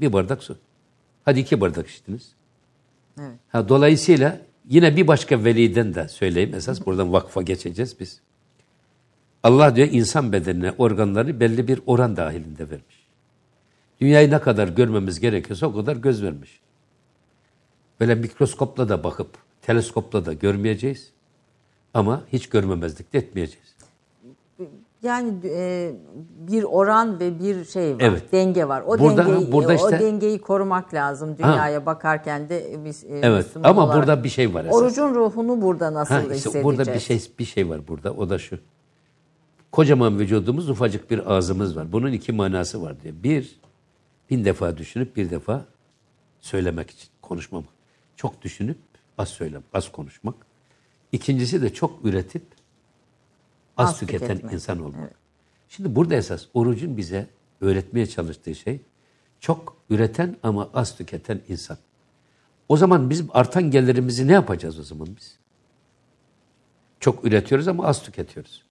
Bir 0.00 0.12
bardak 0.12 0.42
su. 0.42 0.58
Hadi 1.24 1.40
iki 1.40 1.60
bardak 1.60 1.88
içtiniz. 1.88 2.32
Evet. 3.20 3.30
Ha, 3.48 3.68
dolayısıyla 3.68 4.40
yine 4.68 4.96
bir 4.96 5.06
başka 5.06 5.44
veliden 5.44 5.94
de 5.94 6.08
söyleyeyim. 6.08 6.54
Esas 6.54 6.86
buradan 6.86 7.12
vakfa 7.12 7.42
geçeceğiz 7.42 8.00
biz. 8.00 8.20
Allah 9.42 9.76
diyor 9.76 9.88
insan 9.92 10.32
bedenine 10.32 10.72
organları 10.78 11.40
belli 11.40 11.68
bir 11.68 11.80
oran 11.86 12.16
dahilinde 12.16 12.70
vermiş. 12.70 13.06
Dünyayı 14.00 14.30
ne 14.30 14.40
kadar 14.40 14.68
görmemiz 14.68 15.20
gerekiyorsa 15.20 15.66
o 15.66 15.74
kadar 15.74 15.96
göz 15.96 16.22
vermiş. 16.22 16.60
Böyle 18.00 18.14
mikroskopla 18.14 18.88
da 18.88 19.04
bakıp 19.04 19.30
teleskopla 19.62 20.26
da 20.26 20.32
görmeyeceğiz. 20.32 21.10
Ama 21.94 22.24
hiç 22.32 22.48
görmemezlik 22.48 23.12
de 23.12 23.18
etmeyeceğiz. 23.18 23.71
Yani 25.02 25.34
e, 25.44 25.92
bir 26.48 26.62
oran 26.62 27.20
ve 27.20 27.40
bir 27.40 27.64
şey 27.64 27.94
var, 27.94 28.00
evet. 28.00 28.32
denge 28.32 28.68
var. 28.68 28.82
O 28.86 28.98
burada, 28.98 29.26
dengeyi 29.26 29.52
burada 29.52 29.74
işte, 29.74 29.86
o 29.86 29.90
dengeyi 29.90 30.40
korumak 30.40 30.94
lazım 30.94 31.38
dünyaya 31.38 31.80
ha. 31.80 31.86
bakarken 31.86 32.48
de 32.48 32.84
biz 32.84 33.04
e, 33.04 33.08
Evet. 33.22 33.46
Müslüman 33.46 33.70
ama 33.70 33.84
olarak. 33.84 33.98
burada 33.98 34.24
bir 34.24 34.28
şey 34.28 34.54
var 34.54 34.64
esas. 34.64 34.74
Orucun 34.74 35.14
ruhunu 35.14 35.62
burada 35.62 35.94
nasıl 35.94 36.14
ha, 36.14 36.20
işte 36.20 36.34
hissedeceğiz? 36.34 36.64
Burada 36.64 36.94
bir 36.94 37.00
şey 37.00 37.22
bir 37.38 37.44
şey 37.44 37.68
var 37.68 37.88
burada. 37.88 38.12
O 38.12 38.30
da 38.30 38.38
şu. 38.38 38.58
Kocaman 39.72 40.18
vücudumuz, 40.18 40.70
ufacık 40.70 41.10
bir 41.10 41.32
ağzımız 41.32 41.76
var. 41.76 41.92
Bunun 41.92 42.12
iki 42.12 42.32
manası 42.32 42.82
var 42.82 43.02
diye. 43.02 43.22
Bir, 43.22 43.60
bin 44.30 44.44
defa 44.44 44.76
düşünüp 44.76 45.16
bir 45.16 45.30
defa 45.30 45.64
söylemek 46.40 46.90
için, 46.90 47.08
konuşmamak. 47.22 47.70
Çok 48.16 48.42
düşünüp 48.42 48.78
az 49.18 49.28
söylemek, 49.28 49.64
az 49.74 49.92
konuşmak. 49.92 50.34
İkincisi 51.12 51.62
de 51.62 51.72
çok 51.72 52.04
üretip 52.04 52.42
az, 53.76 53.88
az 53.88 53.98
tüketen 53.98 54.28
tüketmek. 54.28 54.52
insan 54.52 54.80
olmak. 54.80 55.00
Evet. 55.00 55.12
Şimdi 55.68 55.96
burada 55.96 56.14
esas 56.14 56.46
orucun 56.54 56.96
bize 56.96 57.26
öğretmeye 57.60 58.06
çalıştığı 58.06 58.54
şey 58.54 58.80
çok 59.40 59.76
üreten 59.90 60.36
ama 60.42 60.70
az 60.74 60.96
tüketen 60.96 61.40
insan. 61.48 61.76
O 62.68 62.76
zaman 62.76 63.10
biz 63.10 63.24
artan 63.30 63.70
gelirimizi 63.70 64.28
ne 64.28 64.32
yapacağız 64.32 64.78
o 64.78 64.82
zaman 64.82 65.08
biz? 65.16 65.38
Çok 67.00 67.24
üretiyoruz 67.24 67.68
ama 67.68 67.86
az 67.86 68.02
tüketiyoruz. 68.02 68.62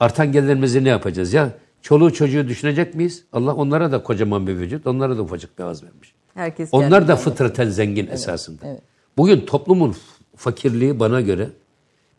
Artan 0.00 0.32
gelirimizi 0.32 0.84
ne 0.84 0.88
yapacağız? 0.88 1.32
Ya 1.32 1.52
çoluğu 1.82 2.12
çocuğu 2.12 2.48
düşünecek 2.48 2.94
miyiz? 2.94 3.24
Allah 3.32 3.54
onlara 3.54 3.92
da 3.92 4.02
kocaman 4.02 4.46
bir 4.46 4.58
vücut, 4.58 4.86
onlara 4.86 5.16
da 5.16 5.22
ufacık 5.22 5.58
bir 5.58 5.64
ağız 5.64 5.82
vermiş. 5.82 6.14
Herkes 6.34 6.68
Onlar 6.72 7.08
da 7.08 7.16
fıtraten 7.16 7.68
zengin 7.68 8.04
evet, 8.04 8.14
esasında. 8.14 8.66
Evet. 8.66 8.82
Bugün 9.16 9.46
toplumun 9.46 9.96
fakirliği 10.36 11.00
bana 11.00 11.20
göre 11.20 11.50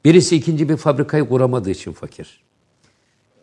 birisi 0.08 0.36
ikinci 0.36 0.70
bir 0.70 0.78
fabrikayı 0.78 1.30
kuramadığı 1.30 1.70
için 1.70 1.92
fakir. 1.92 2.44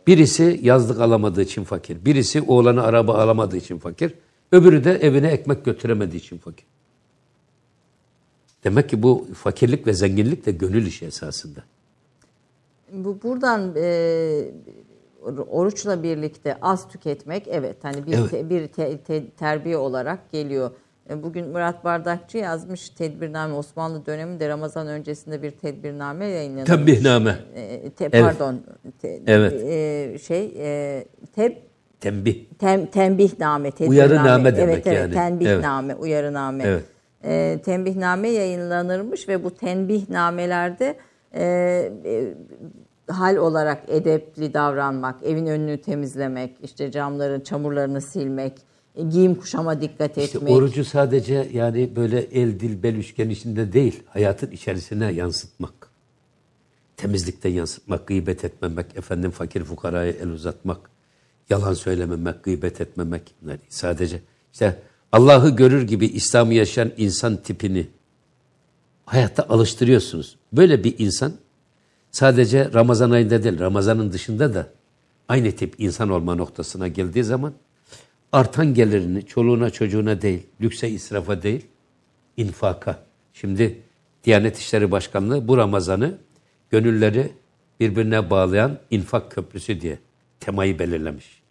Birisi 0.06 0.60
yazlık 0.62 1.00
alamadığı 1.00 1.42
için 1.42 1.64
fakir. 1.64 2.04
Birisi 2.04 2.42
oğlanı 2.42 2.82
araba 2.82 3.14
alamadığı 3.14 3.56
için 3.56 3.78
fakir. 3.78 4.14
Öbürü 4.52 4.84
de 4.84 4.92
evine 4.92 5.28
ekmek 5.28 5.64
götüremediği 5.64 6.20
için 6.20 6.38
fakir. 6.38 6.66
Demek 8.64 8.88
ki 8.88 9.02
bu 9.02 9.28
fakirlik 9.34 9.86
ve 9.86 9.92
zenginlik 9.92 10.46
de 10.46 10.52
gönül 10.52 10.86
işi 10.86 11.06
esasında. 11.06 11.64
Bu 12.92 13.18
buradan 13.22 13.74
e, 13.76 14.50
oruçla 15.50 16.02
birlikte 16.02 16.58
az 16.62 16.88
tüketmek 16.88 17.48
evet 17.48 17.76
hani 17.82 18.06
bir 18.06 18.18
evet. 18.18 18.30
Te, 18.30 18.50
bir 18.50 18.66
te, 18.66 18.98
te, 18.98 19.26
terbiye 19.30 19.76
olarak 19.76 20.32
geliyor. 20.32 20.70
E, 21.10 21.22
bugün 21.22 21.48
Murat 21.48 21.84
Bardakçı 21.84 22.38
yazmış 22.38 22.88
tedbirname 22.88 23.54
Osmanlı 23.54 24.06
döneminde 24.06 24.48
Ramazan 24.48 24.86
öncesinde 24.86 25.42
bir 25.42 25.50
tedbirname 25.50 26.26
yayınlanmış. 26.26 26.70
Tembihname. 26.70 27.36
E, 27.54 27.90
te, 27.90 28.08
pardon. 28.08 28.62
Te, 28.98 29.22
evet. 29.26 29.52
E, 29.52 30.18
şey 30.18 30.52
e, 30.58 31.04
teb 31.34 31.52
Tembih. 32.00 32.44
Tem, 32.58 32.86
tembihname. 32.86 33.70
Uyarıname 33.86 34.56
demek 34.56 34.74
evet, 34.74 34.86
evet, 34.86 34.98
yani. 34.98 35.14
Tembihname, 35.14 35.92
evet. 35.92 36.02
uyarıname. 36.02 36.64
Evet. 36.64 36.84
E, 37.24 37.62
tembihname 37.64 38.28
yayınlanırmış 38.28 39.28
ve 39.28 39.44
bu 39.44 39.50
tembihnamelerde 39.54 40.96
e, 41.34 41.44
e, 42.04 42.34
hal 43.08 43.36
olarak 43.36 43.82
edepli 43.88 44.54
davranmak, 44.54 45.22
evin 45.22 45.46
önünü 45.46 45.80
temizlemek, 45.80 46.56
işte 46.62 46.90
camların 46.90 47.40
çamurlarını 47.40 48.00
silmek, 48.00 48.52
giyim 49.02 49.34
kuşama 49.34 49.80
dikkat 49.80 50.18
işte 50.18 50.38
etmek. 50.38 50.52
Orucu 50.52 50.84
sadece 50.84 51.50
yani 51.52 51.96
böyle 51.96 52.20
el, 52.20 52.60
dil, 52.60 52.82
bel 52.82 52.94
üçgen 52.94 53.28
içinde 53.28 53.72
değil, 53.72 54.02
hayatın 54.06 54.50
içerisine 54.50 55.12
yansıtmak. 55.12 55.74
Temizlikten 56.96 57.50
yansıtmak, 57.50 58.06
gıybet 58.06 58.44
etmemek, 58.44 58.96
efendim 58.96 59.30
fakir 59.30 59.64
fukaraya 59.64 60.12
el 60.12 60.28
uzatmak, 60.28 60.90
yalan 61.50 61.74
söylememek, 61.74 62.44
gıybet 62.44 62.80
etmemek. 62.80 63.34
Yani 63.46 63.58
sadece 63.68 64.20
işte 64.52 64.82
Allah'ı 65.12 65.56
görür 65.56 65.82
gibi 65.82 66.06
İslam'ı 66.06 66.54
yaşayan 66.54 66.92
insan 66.96 67.36
tipini 67.36 67.86
hayatta 69.06 69.42
alıştırıyorsunuz. 69.48 70.36
Böyle 70.52 70.84
bir 70.84 70.94
insan 70.98 71.32
sadece 72.10 72.72
Ramazan 72.74 73.10
ayında 73.10 73.42
değil, 73.42 73.58
Ramazanın 73.58 74.12
dışında 74.12 74.54
da 74.54 74.66
aynı 75.28 75.52
tip 75.52 75.74
insan 75.78 76.10
olma 76.10 76.34
noktasına 76.34 76.88
geldiği 76.88 77.24
zaman 77.24 77.52
artan 78.34 78.74
gelirini 78.74 79.26
çoluğuna 79.26 79.70
çocuğuna 79.70 80.22
değil, 80.22 80.46
lükse 80.60 80.90
israfa 80.90 81.42
değil, 81.42 81.66
infaka. 82.36 83.04
Şimdi 83.32 83.82
Diyanet 84.24 84.58
İşleri 84.58 84.90
Başkanlığı 84.90 85.48
bu 85.48 85.56
Ramazan'ı 85.56 86.18
gönülleri 86.70 87.32
birbirine 87.80 88.30
bağlayan 88.30 88.78
infak 88.90 89.30
köprüsü 89.30 89.80
diye 89.80 89.98
temayı 90.40 90.78
belirlemiş. 90.78 91.42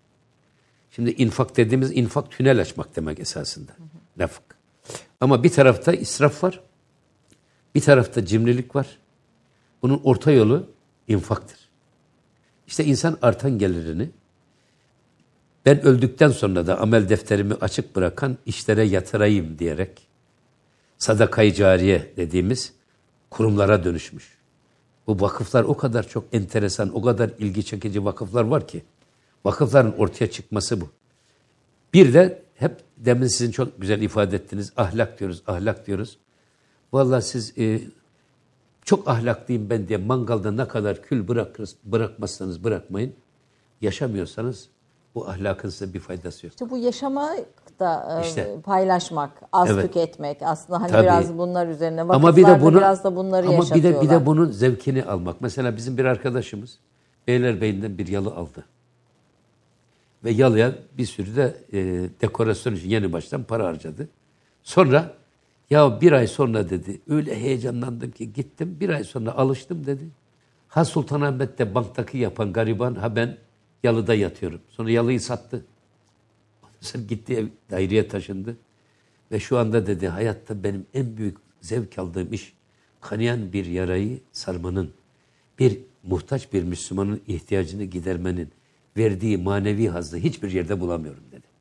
Şimdi 0.91 1.11
infak 1.11 1.57
dediğimiz 1.57 1.91
infak 1.91 2.31
tünel 2.31 2.61
açmak 2.61 2.95
demek 2.95 3.19
esasında. 3.19 3.71
Nafık. 4.17 4.43
Ama 5.21 5.43
bir 5.43 5.49
tarafta 5.49 5.93
israf 5.93 6.43
var, 6.43 6.59
bir 7.75 7.81
tarafta 7.81 8.25
cimrilik 8.25 8.75
var. 8.75 8.97
Bunun 9.81 10.01
orta 10.03 10.31
yolu 10.31 10.69
infaktır. 11.07 11.59
İşte 12.67 12.85
insan 12.85 13.17
artan 13.21 13.57
gelirini 13.57 14.09
ben 15.65 15.81
öldükten 15.81 16.29
sonra 16.29 16.67
da 16.67 16.79
amel 16.79 17.09
defterimi 17.09 17.53
açık 17.53 17.95
bırakan 17.95 18.37
işlere 18.45 18.83
yatırayım 18.83 19.59
diyerek 19.59 20.07
sadakayı 20.97 21.53
cariye 21.53 22.13
dediğimiz 22.17 22.73
kurumlara 23.29 23.83
dönüşmüş. 23.83 24.37
Bu 25.07 25.21
vakıflar 25.21 25.63
o 25.63 25.77
kadar 25.77 26.07
çok 26.07 26.25
enteresan, 26.33 26.95
o 26.95 27.01
kadar 27.01 27.31
ilgi 27.39 27.65
çekici 27.65 28.05
vakıflar 28.05 28.43
var 28.43 28.67
ki 28.67 28.83
vakıfların 29.45 29.97
ortaya 29.97 30.31
çıkması 30.31 30.81
bu. 30.81 30.89
Bir 31.93 32.13
de 32.13 32.43
hep 32.55 32.81
demin 32.97 33.27
sizin 33.27 33.51
çok 33.51 33.81
güzel 33.81 34.01
ifade 34.01 34.35
ettiniz 34.35 34.73
ahlak 34.77 35.19
diyoruz, 35.19 35.43
ahlak 35.47 35.87
diyoruz. 35.87 36.17
Vallahi 36.93 37.21
siz 37.21 37.57
e, 37.57 37.81
çok 38.85 39.07
ahlaklıyım 39.07 39.69
ben 39.69 39.87
diye 39.87 39.97
mangalda 39.97 40.51
ne 40.51 40.67
kadar 40.67 41.01
kül 41.01 41.27
bırakır, 41.27 41.69
bırakmazsanız 41.83 42.63
bırakmayın. 42.63 43.13
Yaşamıyorsanız 43.81 44.69
bu 45.15 45.29
ahlakın 45.29 45.69
size 45.69 45.93
bir 45.93 45.99
faydası 45.99 46.45
yok. 46.45 46.53
İşte 46.53 46.69
bu 46.69 46.77
yaşama 46.77 47.31
da 47.79 48.19
e, 48.23 48.27
İşte. 48.27 48.55
paylaşmak, 48.63 49.31
az 49.53 49.69
Evet. 49.69 49.83
tüketmek 49.85 50.37
aslında 50.41 50.81
hani 50.81 50.91
Tabii. 50.91 51.03
biraz 51.03 51.37
bunlar 51.37 51.67
üzerine 51.67 52.01
Ama 52.01 52.35
bir 52.35 52.47
de 52.47 52.61
bunu 52.61 52.77
biraz 52.77 53.03
da 53.03 53.15
bunları 53.15 53.47
ama 53.47 53.63
bir 53.63 53.69
de 53.69 53.73
bir 53.73 53.83
yaşatıyorlar. 53.83 54.21
de 54.21 54.25
bunun 54.25 54.51
zevkini 54.51 55.03
almak. 55.05 55.41
Mesela 55.41 55.75
bizim 55.75 55.97
bir 55.97 56.05
arkadaşımız 56.05 56.79
Beylerbeyi'nden 57.27 57.97
bir 57.97 58.07
yalı 58.07 58.35
aldı. 58.35 58.65
Ve 60.23 60.31
yalıya 60.31 60.71
bir 60.97 61.05
sürü 61.05 61.35
de 61.35 61.55
e, 61.73 61.79
dekorasyon 62.21 62.75
için 62.75 62.89
yeni 62.89 63.13
baştan 63.13 63.43
para 63.43 63.65
harcadı. 63.65 64.07
Sonra 64.63 65.13
ya 65.69 66.01
bir 66.01 66.11
ay 66.11 66.27
sonra 66.27 66.69
dedi 66.69 67.01
öyle 67.09 67.39
heyecanlandım 67.39 68.11
ki 68.11 68.33
gittim 68.33 68.77
bir 68.79 68.89
ay 68.89 69.03
sonra 69.03 69.31
alıştım 69.35 69.85
dedi. 69.85 70.03
Ha 70.67 70.85
Sultanahmet'te 70.85 71.75
banktaki 71.75 72.17
yapan 72.17 72.53
gariban 72.53 72.95
ha 72.95 73.15
ben 73.15 73.37
yalıda 73.83 74.13
yatıyorum. 74.13 74.61
Sonra 74.69 74.91
yalıyı 74.91 75.21
sattı. 75.21 75.65
Sonra 76.81 77.03
gitti 77.03 77.35
ev, 77.35 77.47
daireye 77.71 78.07
taşındı. 78.07 78.57
Ve 79.31 79.39
şu 79.39 79.57
anda 79.57 79.87
dedi 79.87 80.07
hayatta 80.07 80.63
benim 80.63 80.85
en 80.93 81.17
büyük 81.17 81.37
zevk 81.61 81.99
aldığım 81.99 82.33
iş 82.33 82.53
kanayan 83.01 83.53
bir 83.53 83.65
yarayı 83.65 84.19
sarmanın, 84.31 84.91
bir 85.59 85.79
muhtaç 86.03 86.53
bir 86.53 86.63
Müslümanın 86.63 87.21
ihtiyacını 87.27 87.83
gidermenin 87.83 88.49
verdiği 88.97 89.37
manevi 89.37 89.87
hazzı 89.87 90.17
hiçbir 90.17 90.51
yerde 90.51 90.79
bulamıyorum 90.79 91.23
dedi. 91.31 91.53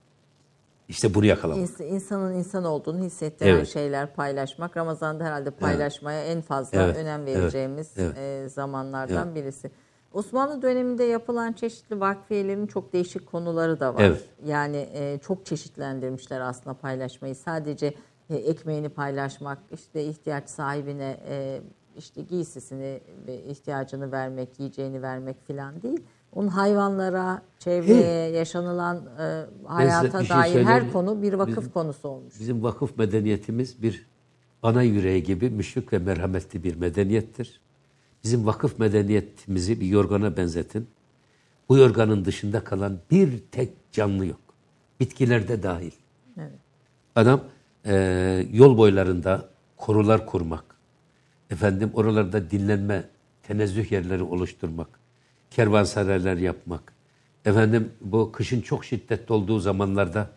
İşte 0.89 1.15
bunu 1.15 1.27
yakalamak. 1.27 1.69
İns- 1.71 1.85
insanın 1.87 2.35
insan 2.35 2.65
olduğunu 2.65 3.05
hissettiren 3.05 3.51
Evet. 3.51 3.69
şeyler 3.69 4.15
paylaşmak. 4.15 4.77
Ramazan'da 4.77 5.25
herhalde 5.25 5.51
paylaşmaya 5.51 6.25
en 6.25 6.41
fazla 6.41 6.83
Evet, 6.85 6.97
önem 6.97 7.21
evet, 7.21 7.37
vereceğimiz 7.37 7.91
evet. 7.97 8.19
e, 8.19 8.49
zamanlardan 8.49 9.35
birisi. 9.35 9.71
Osmanlı 10.15 10.63
döneminde 10.63 11.05
yapılan 11.05 11.53
çeşitli 11.53 12.01
vakfiyelerin 12.01 12.67
çok 12.67 12.93
değişik 12.93 13.27
konuları 13.27 13.81
da 13.81 13.95
var. 13.95 14.03
Evet. 14.03 14.29
Yani 14.45 14.89
e, 14.93 15.19
çok 15.23 15.47
çeşitlendirmişler 15.47 16.41
aslında 16.41 16.75
paylaşmayı. 16.75 17.35
Sadece 17.35 17.95
e, 18.31 18.37
ekmeğini 18.37 18.89
paylaşmak, 18.89 19.59
işte 19.73 20.05
ihtiyaç 20.05 20.49
sahibine 20.49 21.17
e, 21.29 21.61
işte 21.97 22.23
giysisini 22.23 23.01
ve 23.27 23.43
ihtiyacını 23.43 24.13
vermek, 24.13 24.61
yiyeceğini 24.61 25.03
vermek 25.03 25.47
falan 25.47 25.83
değil. 25.83 26.01
Onun 26.33 26.49
hayvanlara, 26.49 27.43
çevreye, 27.59 28.31
yaşanılan 28.31 28.97
e, 28.97 29.47
hayata 29.67 30.25
şey 30.25 30.37
dair 30.37 30.45
söyleyeyim 30.45 30.69
her 30.69 30.93
konu 30.93 31.23
bir 31.23 31.33
vakıf 31.33 31.57
Bizim- 31.57 31.71
konusu 31.71 32.09
olmuş. 32.09 32.41
Bizim 32.41 32.63
vakıf 32.63 32.99
medeniyetimiz 32.99 33.83
bir 33.83 34.07
ana 34.63 34.83
yüreği 34.83 35.23
gibi 35.23 35.51
müşrik 35.51 35.93
ve 35.93 35.99
merhametli 35.99 36.65
bir 36.65 36.77
medeniyettir. 36.77 37.61
Bizim 38.25 38.47
vakıf 38.47 38.79
medeniyetimizi 38.79 39.81
bir 39.81 39.87
yorgana 39.87 40.37
benzetin. 40.37 40.89
Bu 41.69 41.77
yorganın 41.77 42.25
dışında 42.25 42.65
kalan 42.65 42.99
bir 43.11 43.39
tek 43.51 43.93
canlı 43.93 44.27
yok. 44.27 44.41
Bitkilerde 45.01 45.63
dahil. 45.63 45.93
Evet. 46.39 46.59
Adam 47.17 47.45
e, 47.87 48.47
yol 48.53 48.79
boylarında 48.79 49.49
korular 49.77 50.27
kurmak, 50.27 50.65
efendim 51.51 51.91
oralarda 51.95 52.51
dinlenme, 52.51 53.05
tenezzüh 53.43 53.93
yerleri 53.93 54.23
oluşturmak, 54.23 54.89
kervansaraylar 55.51 56.37
yapmak, 56.37 56.93
efendim 57.45 57.93
bu 58.01 58.33
kışın 58.33 58.61
çok 58.61 58.85
şiddetli 58.85 59.33
olduğu 59.33 59.59
zamanlarda 59.59 60.31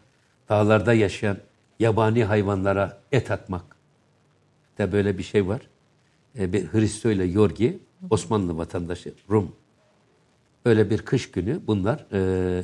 dağlarda 0.50 0.94
yaşayan 0.94 1.38
yabani 1.80 2.24
hayvanlara 2.24 3.02
et 3.12 3.32
atmak 3.32 3.76
da 4.78 4.92
böyle 4.92 5.18
bir 5.18 5.24
şey 5.24 5.48
var. 5.48 5.62
E, 6.40 6.54
bir 6.54 6.66
Hristo 6.66 7.10
ile 7.10 7.24
Yorgi, 7.24 7.80
Osmanlı 8.10 8.58
vatandaşı, 8.58 9.14
Rum. 9.30 9.52
Öyle 10.66 10.90
bir 10.90 10.98
kış 10.98 11.32
günü 11.32 11.60
bunlar 11.68 12.06
e, 12.14 12.64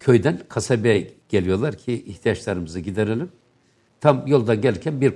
köyden 0.00 0.40
kasabaya 0.48 1.02
geliyorlar 1.28 1.76
ki 1.76 2.04
ihtiyaçlarımızı 2.06 2.80
giderelim. 2.80 3.32
Tam 4.00 4.26
yolda 4.26 4.54
gelirken 4.54 5.00
bir 5.00 5.14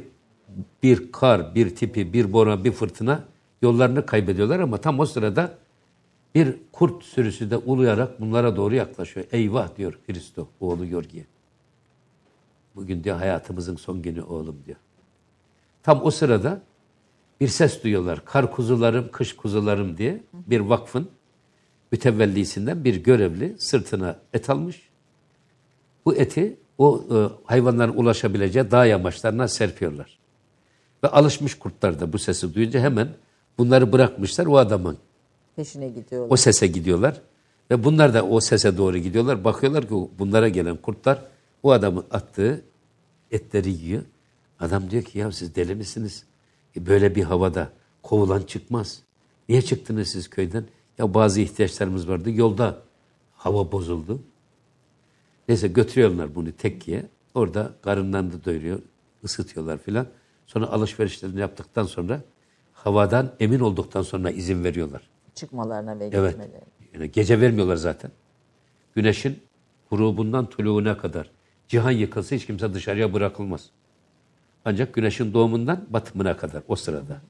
bir 0.83 1.13
kar, 1.13 1.55
bir 1.55 1.77
tipi, 1.77 2.13
bir 2.13 2.33
bora, 2.33 2.65
bir 2.65 2.73
fırtına 2.73 3.25
yollarını 3.63 4.07
kaybediyorlar 4.07 4.61
ama 4.61 4.79
tam 4.79 5.01
o 5.01 5.07
sırada 5.07 5.59
bir 6.35 6.57
kurt 6.73 7.05
sürüsü 7.05 7.51
de 7.51 7.57
uluyarak 7.57 8.21
bunlara 8.21 8.57
doğru 8.57 8.75
yaklaşıyor. 8.75 9.27
Eyvah 9.33 9.77
diyor 9.77 9.99
Hristo 10.07 10.49
oğlu 10.61 10.87
Yorgi'ye. 10.87 11.27
Bugün 12.75 13.05
diyor 13.05 13.17
hayatımızın 13.17 13.77
son 13.77 14.03
günü 14.03 14.23
oğlum 14.23 14.57
diyor. 14.67 14.77
Tam 15.83 16.05
o 16.05 16.11
sırada 16.11 16.63
bir 17.41 17.49
ses 17.49 17.83
duyuyorlar. 17.85 18.25
Kar 18.25 18.53
kuzularım, 18.53 19.11
kış 19.11 19.37
kuzularım 19.37 19.97
diye 19.97 20.23
bir 20.33 20.61
vakfın 20.61 21.09
mütevellisinden 21.93 22.85
bir 22.85 22.97
görevli 22.97 23.57
sırtına 23.59 24.19
et 24.33 24.51
almış. 24.51 24.89
Bu 26.05 26.17
eti 26.17 26.57
o 26.79 27.05
e, 27.11 27.17
hayvanların 27.45 27.97
ulaşabileceği 27.97 28.71
dağ 28.71 28.87
yamaçlarına 28.87 29.49
serpiyorlar. 29.49 30.19
Ve 31.05 31.09
alışmış 31.09 31.55
kurtlar 31.55 32.01
da 32.01 32.13
bu 32.13 32.19
sesi 32.19 32.55
duyunca 32.55 32.81
hemen 32.81 33.09
bunları 33.59 33.93
bırakmışlar 33.93 34.47
o 34.47 34.57
adamın. 34.57 34.99
Peşine 35.57 35.89
gidiyorlar. 35.89 36.31
O 36.31 36.37
sese 36.37 36.67
gidiyorlar. 36.67 37.21
Ve 37.71 37.85
bunlar 37.85 38.15
da 38.15 38.23
o 38.23 38.41
sese 38.41 38.77
doğru 38.77 38.99
gidiyorlar. 38.99 39.45
Bakıyorlar 39.45 39.89
ki 39.89 39.95
bunlara 40.19 40.49
gelen 40.49 40.77
kurtlar 40.77 41.25
o 41.63 41.73
adamın 41.73 42.05
attığı 42.11 42.65
etleri 43.31 43.71
yiyor. 43.71 44.03
Adam 44.61 44.91
diyor 44.91 45.03
ki 45.03 45.19
ya 45.19 45.33
siz 45.33 45.55
deli 45.55 45.75
misiniz? 45.75 46.25
E, 46.77 46.87
Böyle 46.87 47.15
bir 47.15 47.23
havada 47.23 47.73
kovulan 48.03 48.43
çıkmaz. 48.43 49.03
Niye 49.49 49.63
çıktınız 49.63 50.09
siz 50.09 50.31
köyden? 50.31 50.65
Ya 50.99 51.15
bazı 51.15 51.41
ihtiyaçlarımız 51.41 52.09
vardı. 52.09 52.31
Yolda 52.31 52.83
hava 53.33 53.73
bozuldu. 53.73 54.23
Neyse 55.49 55.69
götürüyorlar 55.69 56.35
bunu 56.35 56.53
tekkiye. 56.53 57.07
Orada 57.35 57.73
karınlarını 57.83 58.33
da 58.33 58.45
doyuruyor, 58.45 58.83
ısıtıyorlar 59.25 59.79
filan. 59.79 60.07
Sonra 60.47 60.67
alışverişlerini 60.67 61.41
yaptıktan 61.41 61.85
sonra 61.85 62.21
havadan 62.73 63.35
emin 63.41 63.61
olduktan 63.61 64.03
sonra 64.03 64.31
izin 64.31 64.65
veriyorlar. 64.65 65.11
Çıkmalarına 65.35 65.99
ve 66.01 66.11
Evet. 66.13 66.31
gitmelerine. 66.31 66.65
Yani 66.95 67.11
gece 67.13 67.41
vermiyorlar 67.41 67.77
zaten. 67.77 68.11
Güneşin 68.95 69.39
grubundan 69.91 70.47
tuluğuna 70.51 70.99
kadar 70.99 71.31
cihan 71.69 71.91
yıkılsa 71.91 72.37
hiç 72.37 72.47
kimse 72.47 72.75
dışarıya 72.75 73.13
bırakılmaz. 73.13 73.71
Ancak 74.69 74.95
güneşin 74.95 75.33
doğumundan 75.35 75.87
batımına 75.91 76.37
kadar 76.37 76.63
o 76.69 76.77
sırada. 76.77 77.21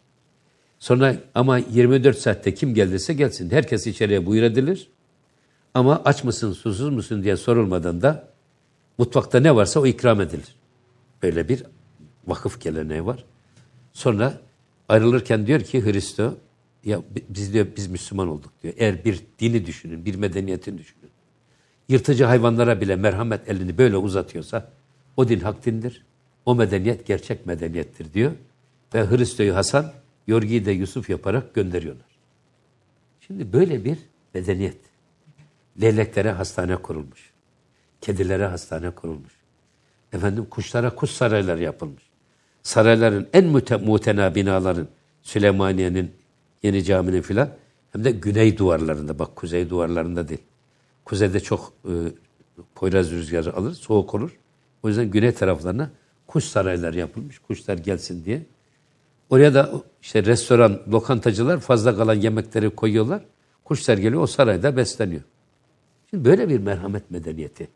Sonra 0.78 1.16
ama 1.34 1.58
24 1.58 2.18
saatte 2.18 2.54
kim 2.54 2.74
geldiyse 2.74 3.14
gelsin. 3.14 3.50
Herkes 3.50 3.86
içeriye 3.86 4.26
buyur 4.26 4.42
edilir. 4.42 4.88
Ama 5.74 6.02
aç 6.04 6.24
mısın, 6.24 6.52
susuz 6.52 6.88
musun 6.88 7.22
diye 7.22 7.36
sorulmadan 7.36 8.02
da 8.02 8.28
mutfakta 8.98 9.40
ne 9.40 9.54
varsa 9.54 9.80
o 9.80 9.86
ikram 9.86 10.20
edilir. 10.20 10.56
Böyle 11.22 11.48
bir 11.48 11.62
vakıf 12.26 12.60
geleneği 12.60 13.06
var. 13.06 13.24
Sonra 13.92 14.40
ayrılırken 14.88 15.46
diyor 15.46 15.60
ki 15.60 15.84
Hristo, 15.84 16.34
ya 16.84 16.98
bi- 17.14 17.24
biz 17.28 17.52
diyor 17.52 17.66
biz 17.76 17.86
Müslüman 17.86 18.28
olduk 18.28 18.52
diyor. 18.62 18.74
Eğer 18.76 19.04
bir 19.04 19.20
dini 19.38 19.66
düşünün, 19.66 20.04
bir 20.04 20.14
medeniyetin 20.14 20.78
düşünün. 20.78 21.10
Yırtıcı 21.88 22.24
hayvanlara 22.24 22.80
bile 22.80 22.96
merhamet 22.96 23.48
elini 23.48 23.78
böyle 23.78 23.96
uzatıyorsa 23.96 24.72
o 25.16 25.28
din 25.28 25.40
hak 25.40 25.66
dindir. 25.66 26.07
O 26.48 26.54
medeniyet 26.54 27.06
gerçek 27.06 27.46
medeniyettir 27.46 28.12
diyor. 28.12 28.32
Ve 28.94 29.10
Hristo'yu 29.10 29.56
Hasan, 29.56 29.92
Yorgi'yi 30.26 30.66
de 30.66 30.70
Yusuf 30.70 31.10
yaparak 31.10 31.54
gönderiyorlar. 31.54 32.06
Şimdi 33.20 33.52
böyle 33.52 33.84
bir 33.84 33.98
medeniyet. 34.34 34.76
Leyleklere 35.80 36.32
hastane 36.32 36.76
kurulmuş. 36.76 37.30
Kedilere 38.00 38.46
hastane 38.46 38.90
kurulmuş. 38.90 39.32
Efendim 40.12 40.46
kuşlara 40.50 40.94
kuş 40.94 41.10
sarayları 41.10 41.62
yapılmış. 41.62 42.02
Sarayların 42.62 43.28
en 43.32 43.44
müte, 43.44 43.76
muhtena 43.76 44.34
binaların 44.34 44.88
Süleymaniye'nin 45.22 46.12
yeni 46.62 46.84
caminin 46.84 47.22
filan 47.22 47.50
hem 47.92 48.04
de 48.04 48.10
güney 48.10 48.58
duvarlarında 48.58 49.18
bak 49.18 49.36
kuzey 49.36 49.70
duvarlarında 49.70 50.28
değil. 50.28 50.42
Kuzeyde 51.04 51.40
çok 51.40 51.72
e, 51.84 51.92
Poyraz 52.74 53.10
rüzgarı 53.10 53.56
alır, 53.56 53.72
soğuk 53.72 54.14
olur. 54.14 54.38
O 54.82 54.88
yüzden 54.88 55.10
güney 55.10 55.32
taraflarına 55.32 55.90
kuş 56.28 56.44
sarayları 56.44 56.98
yapılmış. 56.98 57.38
Kuşlar 57.38 57.78
gelsin 57.78 58.24
diye. 58.24 58.42
Oraya 59.30 59.54
da 59.54 59.70
işte 60.02 60.24
restoran, 60.24 60.82
lokantacılar 60.92 61.60
fazla 61.60 61.96
kalan 61.96 62.14
yemekleri 62.14 62.70
koyuyorlar. 62.70 63.22
Kuşlar 63.64 63.98
geliyor 63.98 64.22
o 64.22 64.26
sarayda 64.26 64.76
besleniyor. 64.76 65.22
Şimdi 66.10 66.24
böyle 66.24 66.48
bir 66.48 66.58
merhamet 66.58 67.10
medeniyeti. 67.10 67.68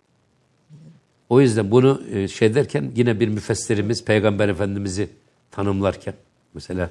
O 1.29 1.41
yüzden 1.41 1.70
bunu 1.70 2.03
e, 2.11 2.29
şey 2.29 2.55
derken 2.55 2.93
yine 2.97 3.20
bir 3.20 3.29
müfessirimiz 3.29 4.05
Peygamber 4.05 4.49
Efendimiz'i 4.49 5.09
tanımlarken 5.51 6.15
mesela 6.55 6.91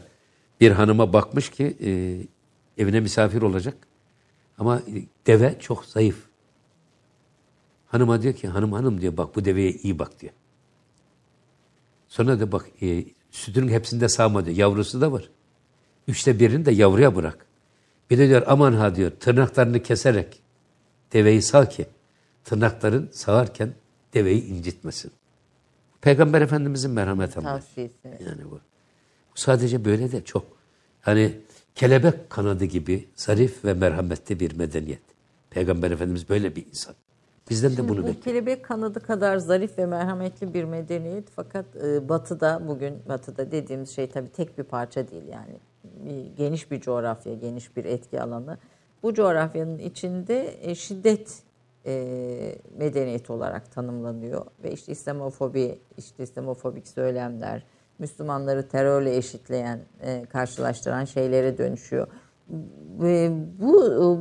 bir 0.62 0.72
hanıma 0.72 1.14
bakmış 1.14 1.50
ki 1.50 1.78
e, 1.84 1.92
evine 2.84 3.00
misafir 3.00 3.42
olacak 3.42 3.78
ama 4.58 4.78
e, 4.78 5.04
deve 5.28 5.56
çok 5.60 5.86
zayıf. 5.86 6.26
Hanıma 7.88 8.22
diyor 8.22 8.34
ki 8.34 8.48
hanım 8.48 8.74
hanım 8.74 9.02
diyor 9.02 9.18
bak 9.18 9.36
bu 9.36 9.46
deveye 9.46 9.72
iyi 9.72 10.00
bak 10.00 10.22
diyor. 10.22 10.34
Sonra 12.12 12.40
da 12.40 12.52
bak 12.52 12.66
e, 12.82 13.06
sütünün 13.32 13.68
hepsinde 13.68 14.10
sağma 14.10 14.46
diyor. 14.46 14.58
Yavrusu 14.58 15.02
da 15.02 15.12
var. 15.12 15.30
Üçte 16.08 16.40
birini 16.40 16.66
de 16.66 16.72
yavruya 16.72 17.16
bırak. 17.16 17.46
Bir 18.10 18.18
de 18.18 18.30
diyor 18.30 18.44
aman 18.48 18.74
ha 18.74 18.96
diyor 18.96 19.12
tırnaklarını 19.12 19.84
keserek 19.84 20.42
deveyi 21.14 21.42
sağ 21.42 21.70
ki 21.70 21.86
tırnakların 22.44 23.10
sağarken 23.14 23.74
deveyi 24.14 24.46
incitmesin. 24.46 25.12
Peygamber 26.02 26.42
Efendimizin 26.42 26.92
merhamet. 26.92 27.34
Tavsiyesi. 27.34 27.96
Yani 28.06 28.46
bu. 28.46 28.60
Bu 29.36 29.40
sadece 29.40 29.86
böyle 29.86 30.12
de 30.12 30.24
çok. 30.24 30.46
Hani 31.02 31.38
kelebek 31.76 32.30
kanadı 32.30 32.66
gibi 32.66 33.08
zarif 33.16 33.66
ve 33.66 33.74
merhametli 33.74 34.40
bir 34.40 34.56
medeniyet. 34.56 35.02
Peygamber 35.50 35.92
Efendimiz 35.92 36.30
böyle 36.30 36.56
bir 36.56 36.66
insan. 36.66 36.96
Bizden 37.52 37.78
de 37.78 37.90
bunu 37.90 37.98
Bu 37.98 38.08
bekliyor. 38.08 38.24
kelebek 38.24 38.66
kanadı 38.66 39.00
kadar 39.00 39.38
zarif 39.38 39.78
ve 39.78 39.86
merhametli 39.86 40.54
bir 40.54 40.64
medeniyet 40.64 41.30
fakat 41.36 41.66
e, 41.84 42.10
batıda 42.10 42.62
bugün 42.68 42.94
batıda 43.10 43.52
dediğimiz 43.52 43.90
şey 43.90 44.10
tabii 44.10 44.30
tek 44.30 44.58
bir 44.58 44.64
parça 44.64 45.08
değil 45.08 45.28
yani 45.28 45.60
bir, 45.84 46.38
geniş 46.38 46.72
bir 46.72 46.82
coğrafya 46.82 47.34
geniş 47.34 47.78
bir 47.78 47.86
etki 47.86 48.22
alanı 48.22 48.58
bu 49.04 49.14
coğrafyanın 49.14 49.78
içinde 49.78 50.56
e, 50.62 50.76
şiddet 50.76 51.40
e, 51.86 52.56
medeniyeti 52.78 53.32
olarak 53.34 53.72
tanımlanıyor 53.72 54.46
ve 54.64 54.72
işte 54.72 54.92
İslamofobi 54.92 55.80
işte 55.98 56.24
İslamofobik 56.24 56.88
söylemler 56.88 57.64
Müslümanları 58.00 58.68
terörle 58.68 59.16
eşitleyen 59.16 59.80
e, 60.02 60.26
karşılaştıran 60.26 61.06
şeylere 61.06 61.58
dönüşüyor. 61.58 62.08
Ve 63.00 63.32
bu 63.62 63.74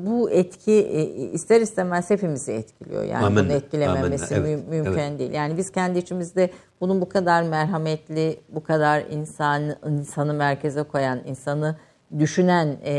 bu 0.06 0.30
etki 0.30 0.72
e, 0.72 1.02
ister 1.32 1.60
istemez 1.60 2.10
hepimizi 2.10 2.52
etkiliyor. 2.52 3.02
Yani 3.02 3.26
Amenna, 3.26 3.44
bunu 3.44 3.52
etkilememesi 3.52 4.34
amenna, 4.34 4.48
evet, 4.48 4.68
mü- 4.68 4.76
mümkün 4.76 5.00
evet. 5.00 5.18
değil. 5.18 5.32
Yani 5.32 5.56
biz 5.56 5.72
kendi 5.72 5.98
içimizde 5.98 6.50
bunun 6.80 7.00
bu 7.00 7.08
kadar 7.08 7.42
merhametli, 7.42 8.40
bu 8.48 8.62
kadar 8.62 9.00
insan 9.10 9.62
insanı 9.90 10.34
merkeze 10.34 10.82
koyan, 10.82 11.20
insanı 11.26 11.76
düşünen 12.18 12.76
e, 12.84 12.94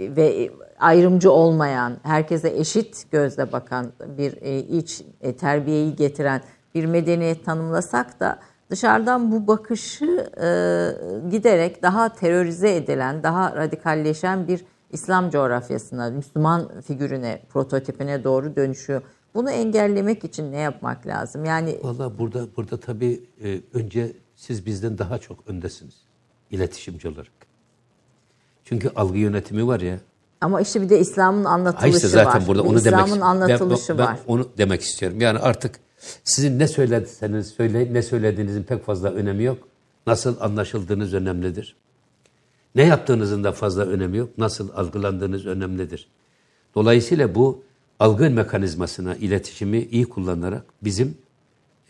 ve 0.00 0.50
ayrımcı 0.78 1.32
olmayan, 1.32 1.96
herkese 2.02 2.48
eşit 2.48 3.10
gözle 3.10 3.52
bakan 3.52 3.92
bir 4.18 4.36
e, 4.42 4.58
iç 4.58 5.02
e, 5.20 5.36
terbiyeyi 5.36 5.96
getiren 5.96 6.40
bir 6.74 6.86
medeniyet 6.86 7.44
tanımlasak 7.44 8.20
da 8.20 8.38
dışarıdan 8.70 9.32
bu 9.32 9.46
bakışı 9.46 10.30
e, 10.36 10.48
giderek 11.30 11.82
daha 11.82 12.14
terörize 12.14 12.76
edilen, 12.76 13.22
daha 13.22 13.56
radikalleşen 13.56 14.48
bir 14.48 14.64
İslam 14.90 15.30
coğrafyasına, 15.30 16.10
Müslüman 16.10 16.80
figürüne, 16.80 17.42
prototipine 17.48 18.24
doğru 18.24 18.56
dönüşüyor. 18.56 19.02
Bunu 19.34 19.50
engellemek 19.50 20.24
için 20.24 20.52
ne 20.52 20.58
yapmak 20.58 21.06
lazım? 21.06 21.44
Yani 21.44 21.78
Vallahi 21.82 22.18
burada 22.18 22.46
burada 22.56 22.80
tabii 22.80 23.20
e, 23.44 23.60
önce 23.74 24.12
siz 24.36 24.66
bizden 24.66 24.98
daha 24.98 25.18
çok 25.18 25.38
öndesiniz 25.46 25.94
iletişimci 26.50 27.08
olarak. 27.08 27.32
Çünkü 28.64 28.90
algı 28.96 29.18
yönetimi 29.18 29.66
var 29.66 29.80
ya. 29.80 29.98
ama 30.40 30.60
işte 30.60 30.82
bir 30.82 30.88
de 30.88 31.00
İslam'ın 31.00 31.44
anlatılışı 31.44 31.96
işte 31.96 32.08
zaten 32.08 32.40
var. 32.40 32.48
burada 32.48 32.64
Bir 32.64 32.68
onu 32.68 32.84
demek 32.84 33.06
İslam'ın 33.06 33.20
anlatılışı 33.20 33.98
ben, 33.98 34.06
ben 34.06 34.12
var. 34.12 34.18
onu 34.26 34.48
demek 34.58 34.82
istiyorum. 34.82 35.20
Yani 35.20 35.38
artık 35.38 35.80
sizin 36.24 36.58
ne 36.58 36.68
söylediyseniz 36.68 37.46
söyle 37.46 37.94
ne 37.94 38.02
söylediğinizin 38.02 38.62
pek 38.62 38.84
fazla 38.84 39.10
önemi 39.10 39.44
yok. 39.44 39.68
Nasıl 40.06 40.40
anlaşıldığınız 40.40 41.14
önemlidir. 41.14 41.76
Ne 42.74 42.86
yaptığınızın 42.86 43.44
da 43.44 43.52
fazla 43.52 43.82
önemi 43.82 44.16
yok. 44.16 44.38
Nasıl 44.38 44.70
algılandığınız 44.74 45.46
önemlidir. 45.46 46.08
Dolayısıyla 46.74 47.34
bu 47.34 47.62
algı 47.98 48.30
mekanizmasına 48.30 49.14
iletişimi 49.14 49.78
iyi 49.78 50.04
kullanarak 50.04 50.64
bizim 50.82 51.18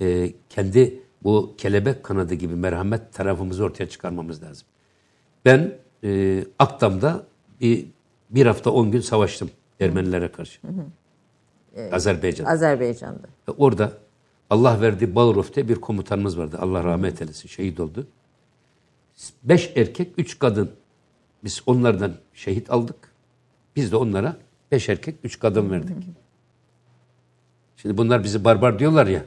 e, 0.00 0.32
kendi 0.48 1.02
bu 1.22 1.54
kelebek 1.58 2.02
kanadı 2.02 2.34
gibi 2.34 2.54
merhamet 2.54 3.12
tarafımızı 3.12 3.64
ortaya 3.64 3.88
çıkarmamız 3.88 4.42
lazım. 4.42 4.66
Ben 5.44 5.78
e, 6.04 6.44
Akdam'da 6.58 7.26
bir, 7.60 7.86
bir 8.30 8.46
hafta 8.46 8.70
on 8.70 8.90
gün 8.90 9.00
savaştım 9.00 9.50
Ermenilere 9.80 10.32
karşı. 10.32 10.60
Azerbaycan. 11.92 12.44
Azerbaycan'da. 12.44 13.26
Ve 13.48 13.52
Orada 13.58 13.92
Allah 14.50 14.80
verdi 14.80 15.14
Balruf 15.14 15.54
diye 15.54 15.68
bir 15.68 15.74
komutanımız 15.74 16.38
vardı. 16.38 16.58
Allah 16.60 16.84
rahmet 16.84 17.22
eylesin. 17.22 17.48
Şehit 17.48 17.80
oldu. 17.80 18.06
Beş 19.42 19.72
erkek, 19.76 20.12
üç 20.18 20.38
kadın. 20.38 20.70
Biz 21.44 21.62
onlardan 21.66 22.14
şehit 22.34 22.70
aldık. 22.70 23.12
Biz 23.76 23.92
de 23.92 23.96
onlara 23.96 24.36
beş 24.72 24.88
erkek, 24.88 25.16
üç 25.24 25.38
kadın 25.38 25.70
verdik. 25.70 25.96
Şimdi 27.76 27.98
bunlar 27.98 28.24
bizi 28.24 28.44
barbar 28.44 28.78
diyorlar 28.78 29.06
ya. 29.06 29.24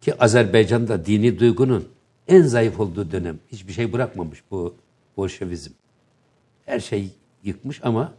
Ki 0.00 0.18
Azerbaycan'da 0.18 1.06
dini 1.06 1.38
duygunun 1.38 1.88
en 2.28 2.42
zayıf 2.42 2.80
olduğu 2.80 3.10
dönem. 3.10 3.38
Hiçbir 3.52 3.72
şey 3.72 3.92
bırakmamış 3.92 4.42
bu 4.50 4.74
Bolşevizm. 5.16 5.72
Her 6.66 6.80
şey 6.80 7.10
yıkmış 7.42 7.80
ama 7.84 8.12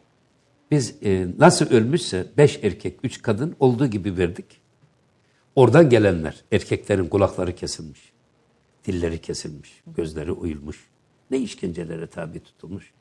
biz 0.74 0.96
e, 1.04 1.28
nasıl 1.40 1.70
ölmüşse 1.70 2.28
beş 2.38 2.60
erkek, 2.64 3.00
üç 3.04 3.22
kadın 3.22 3.56
olduğu 3.60 3.88
gibi 3.88 4.18
verdik. 4.18 4.46
Oradan 5.56 5.90
gelenler, 5.90 6.44
erkeklerin 6.52 7.08
kulakları 7.08 7.56
kesilmiş, 7.56 8.14
dilleri 8.86 9.22
kesilmiş, 9.22 9.84
gözleri 9.98 10.32
uyulmuş. 10.32 10.88
Ne 11.32 11.38
işkencelere 11.38 12.08
tabi 12.08 12.40
tutulmuş. 12.40 12.92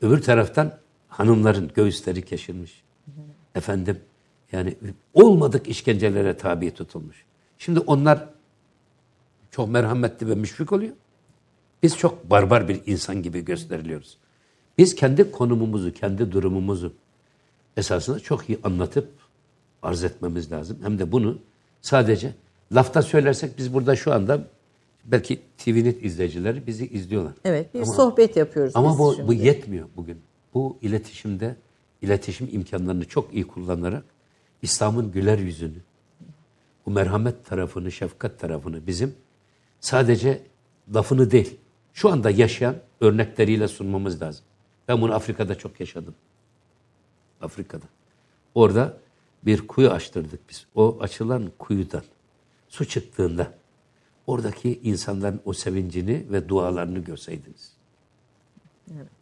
Öbür 0.00 0.22
taraftan 0.22 0.78
hanımların 1.08 1.70
göğüsleri 1.74 2.22
kesilmiş. 2.22 2.82
Efendim 3.54 4.00
yani 4.52 4.76
olmadık 5.14 5.68
işkencelere 5.68 6.36
tabi 6.36 6.70
tutulmuş. 6.70 7.24
Şimdi 7.58 7.80
onlar 7.80 8.28
çok 9.50 9.68
merhametli 9.68 10.28
ve 10.28 10.34
müşfik 10.34 10.72
oluyor. 10.72 10.92
Biz 11.82 11.98
çok 11.98 12.30
barbar 12.30 12.68
bir 12.68 12.80
insan 12.86 13.22
gibi 13.22 13.44
gösteriliyoruz. 13.44 14.18
Biz 14.82 14.94
kendi 14.94 15.30
konumumuzu, 15.30 15.92
kendi 15.92 16.32
durumumuzu 16.32 16.92
esasında 17.76 18.20
çok 18.20 18.48
iyi 18.48 18.58
anlatıp 18.64 19.08
arz 19.82 20.04
etmemiz 20.04 20.52
lazım. 20.52 20.78
Hem 20.82 20.98
de 20.98 21.12
bunu 21.12 21.38
sadece 21.80 22.34
lafta 22.72 23.02
söylersek 23.02 23.58
biz 23.58 23.74
burada 23.74 23.96
şu 23.96 24.12
anda 24.12 24.44
belki 25.04 25.40
TVNet 25.58 26.04
izleyicileri 26.04 26.66
bizi 26.66 26.86
izliyorlar. 26.86 27.32
Evet 27.44 27.74
bir 27.74 27.82
Ama- 27.82 27.92
sohbet 27.92 28.36
yapıyoruz 28.36 28.72
Ama 28.76 28.98
bu, 28.98 29.14
şimdi. 29.14 29.28
bu 29.28 29.32
yetmiyor 29.32 29.88
bugün. 29.96 30.18
Bu 30.54 30.76
iletişimde 30.82 31.56
iletişim 32.02 32.48
imkanlarını 32.52 33.04
çok 33.04 33.34
iyi 33.34 33.46
kullanarak 33.46 34.04
İslam'ın 34.62 35.12
güler 35.12 35.38
yüzünü, 35.38 35.78
bu 36.86 36.90
merhamet 36.90 37.46
tarafını, 37.46 37.92
şefkat 37.92 38.38
tarafını 38.38 38.86
bizim 38.86 39.14
sadece 39.80 40.42
lafını 40.94 41.30
değil, 41.30 41.56
şu 41.92 42.10
anda 42.12 42.30
yaşayan 42.30 42.76
örnekleriyle 43.00 43.68
sunmamız 43.68 44.22
lazım. 44.22 44.44
Ben 44.88 45.00
bunu 45.00 45.14
Afrika'da 45.14 45.58
çok 45.58 45.80
yaşadım. 45.80 46.14
Afrika'da. 47.40 47.84
Orada 48.54 48.98
bir 49.42 49.66
kuyu 49.66 49.90
açtırdık 49.90 50.40
biz. 50.50 50.66
O 50.74 50.98
açılan 51.00 51.52
kuyudan 51.58 52.02
su 52.68 52.84
çıktığında 52.84 53.54
oradaki 54.26 54.80
insanların 54.82 55.40
o 55.44 55.52
sevincini 55.52 56.26
ve 56.30 56.48
dualarını 56.48 56.98
görseydiniz. 56.98 57.72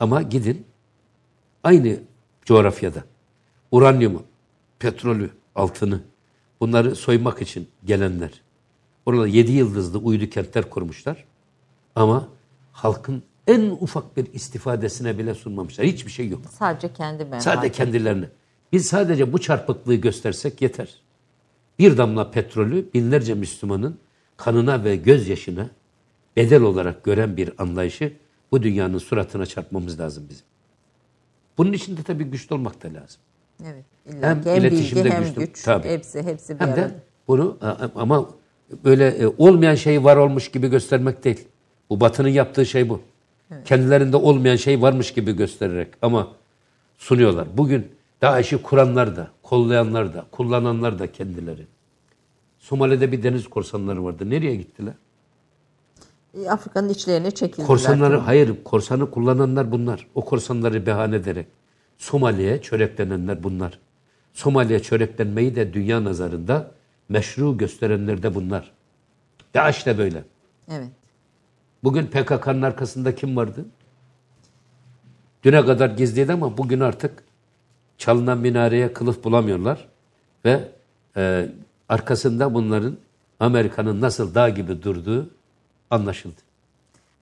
Ama 0.01 0.23
gidin 0.23 0.67
aynı 1.65 2.01
coğrafyada 2.45 3.05
uranyumu, 3.71 4.23
petrolü, 4.79 5.31
altını 5.55 6.01
bunları 6.61 6.97
soymak 6.97 7.43
için 7.43 7.69
gelenler. 7.85 8.43
Orada 9.07 9.27
yedi 9.27 9.53
yıldızlı 9.53 9.99
uydu 9.99 10.31
kentler 10.31 10.71
kurmuşlar. 10.71 11.25
Ama 11.95 12.29
halkın 12.73 13.23
en 13.51 13.71
ufak 13.81 14.17
bir 14.17 14.33
istifadesine 14.33 15.19
bile 15.19 15.35
sunmamışlar. 15.35 15.87
Hiçbir 15.87 16.11
şey 16.11 16.29
yok. 16.29 16.41
Sadece 16.59 16.93
kendi 16.93 17.23
menfaati. 17.25 17.45
Sadece 17.45 17.73
kendilerine. 17.73 18.29
Biz 18.73 18.87
sadece 18.87 19.33
bu 19.33 19.41
çarpıklığı 19.41 19.95
göstersek 19.95 20.63
yeter. 20.63 20.95
Bir 21.79 21.97
damla 21.97 22.31
petrolü 22.31 22.89
binlerce 22.95 23.35
Müslümanın 23.35 23.99
kanına 24.37 24.85
ve 24.85 24.97
gözyaşına 24.97 25.71
bedel 26.37 26.63
olarak 26.63 27.05
gören 27.05 27.37
bir 27.37 27.53
anlayışı 27.59 28.13
bu 28.53 28.63
dünyanın 28.63 28.99
suratına 28.99 29.47
çarpmamız 29.47 30.01
lazım 30.01 30.27
bizim. 30.31 30.45
Bunun 31.59 31.73
için 31.73 31.97
de 31.97 32.03
tabii 32.03 32.25
güçlü 32.25 32.55
olmak 32.55 32.83
da 32.83 32.89
lazım. 32.89 33.21
Evet. 33.65 33.85
Hem 34.21 34.23
hem 34.23 34.45
bilgi 34.45 34.59
iletişimde 34.59 35.11
hem 35.11 35.23
güçlü- 35.25 35.41
güç. 35.47 35.63
tabii. 35.63 35.89
Hepsi 35.89 36.23
hepsi 36.23 36.55
bir 36.55 36.61
Hem 36.61 36.69
arada. 36.69 36.81
de 36.81 36.95
bunu 37.29 37.59
ama 37.95 38.31
böyle 38.85 39.09
e, 39.09 39.27
olmayan 39.27 39.75
şeyi 39.75 40.05
var 40.05 40.17
olmuş 40.17 40.51
gibi 40.51 40.69
göstermek 40.69 41.25
değil. 41.25 41.49
Bu 41.91 42.01
batının 42.01 42.29
yaptığı 42.29 42.67
şey 42.67 42.89
bu. 42.89 43.01
Kendilerinde 43.65 44.17
olmayan 44.17 44.57
şey 44.57 44.83
varmış 44.83 45.13
gibi 45.13 45.37
göstererek 45.37 45.89
ama 46.03 46.29
sunuyorlar. 46.99 47.49
Bugün 47.57 47.89
DAEŞ'i 48.23 48.63
kuranlar 48.63 49.17
da, 49.17 49.31
kollayanlar 49.43 50.15
da, 50.15 50.27
kullananlar 50.31 50.99
da 50.99 51.13
kendileri. 51.13 51.67
Somali'de 52.59 53.13
bir 53.13 53.23
deniz 53.23 53.49
korsanları 53.49 54.05
vardı. 54.05 54.31
Nereye 54.31 54.57
gittiler? 54.57 54.95
E, 56.35 56.51
Afrika'nın 56.51 56.89
içlerine 56.89 57.31
çekildiler. 57.31 57.67
Korsanları, 57.67 58.15
tabii. 58.15 58.25
hayır 58.25 58.65
korsanı 58.65 59.11
kullananlar 59.11 59.73
bunlar. 59.73 60.07
O 60.15 60.25
korsanları 60.25 60.87
behane 60.87 61.17
ederek. 61.17 61.47
Somali'ye 61.99 62.63
çöreklenenler 62.63 63.43
bunlar. 63.43 63.79
Somali'ye 64.35 64.83
çöreklenmeyi 64.83 65.57
de 65.57 65.75
dünya 65.75 66.05
nazarında 66.05 66.71
meşru 67.09 67.59
gösterenler 67.59 68.23
de 68.23 68.35
bunlar. 68.35 68.73
DAEŞ 69.55 69.87
de 69.87 69.99
böyle. 69.99 70.25
Evet. 70.71 70.89
Bugün 71.85 72.07
PKK'nın 72.07 72.63
arkasında 72.63 73.15
kim 73.15 73.37
vardı? 73.37 73.65
Düne 75.45 75.65
kadar 75.67 75.91
gizliydi 75.91 76.33
ama 76.33 76.59
bugün 76.59 76.81
artık 76.81 77.13
çalınan 77.99 78.39
minareye 78.39 78.93
kılıf 78.93 79.25
bulamıyorlar. 79.25 79.89
Ve 80.45 80.61
e, 81.17 81.49
arkasında 81.89 82.55
bunların 82.55 82.97
Amerika'nın 83.41 84.01
nasıl 84.01 84.35
dağ 84.35 84.49
gibi 84.49 84.83
durduğu 84.83 85.31
anlaşıldı. 85.91 86.41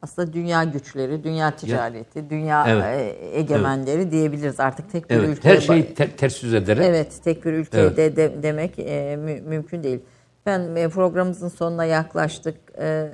Aslında 0.02 0.32
dünya 0.32 0.64
güçleri, 0.64 1.24
dünya 1.24 1.56
ticareti, 1.56 2.30
dünya 2.30 2.64
Evet. 2.68 2.84
e, 2.84 3.38
egemenleri 3.38 4.10
diyebiliriz 4.10 4.60
artık 4.60 4.92
tek 4.92 5.10
bir 5.10 5.14
Evet, 5.14 5.28
ülkeye. 5.28 5.48
her 5.54 5.60
şeyi 5.60 5.82
ba- 5.84 5.94
te- 5.94 6.10
ters 6.16 6.42
yüz 6.42 6.54
ederek 6.54 6.84
Evet, 6.86 7.20
tek 7.24 7.44
bir 7.44 7.52
ülkeye 7.52 7.78
Evet. 7.82 7.96
de, 7.96 8.16
de- 8.16 8.42
demek 8.42 8.78
e, 8.78 9.16
mü- 9.16 9.40
mümkün 9.40 9.82
değil. 9.82 10.00
Ben 10.46 10.76
e, 10.76 10.88
programımızın 10.88 11.48
sonuna 11.48 11.84
yaklaştık. 11.84 12.56
E, 12.78 13.12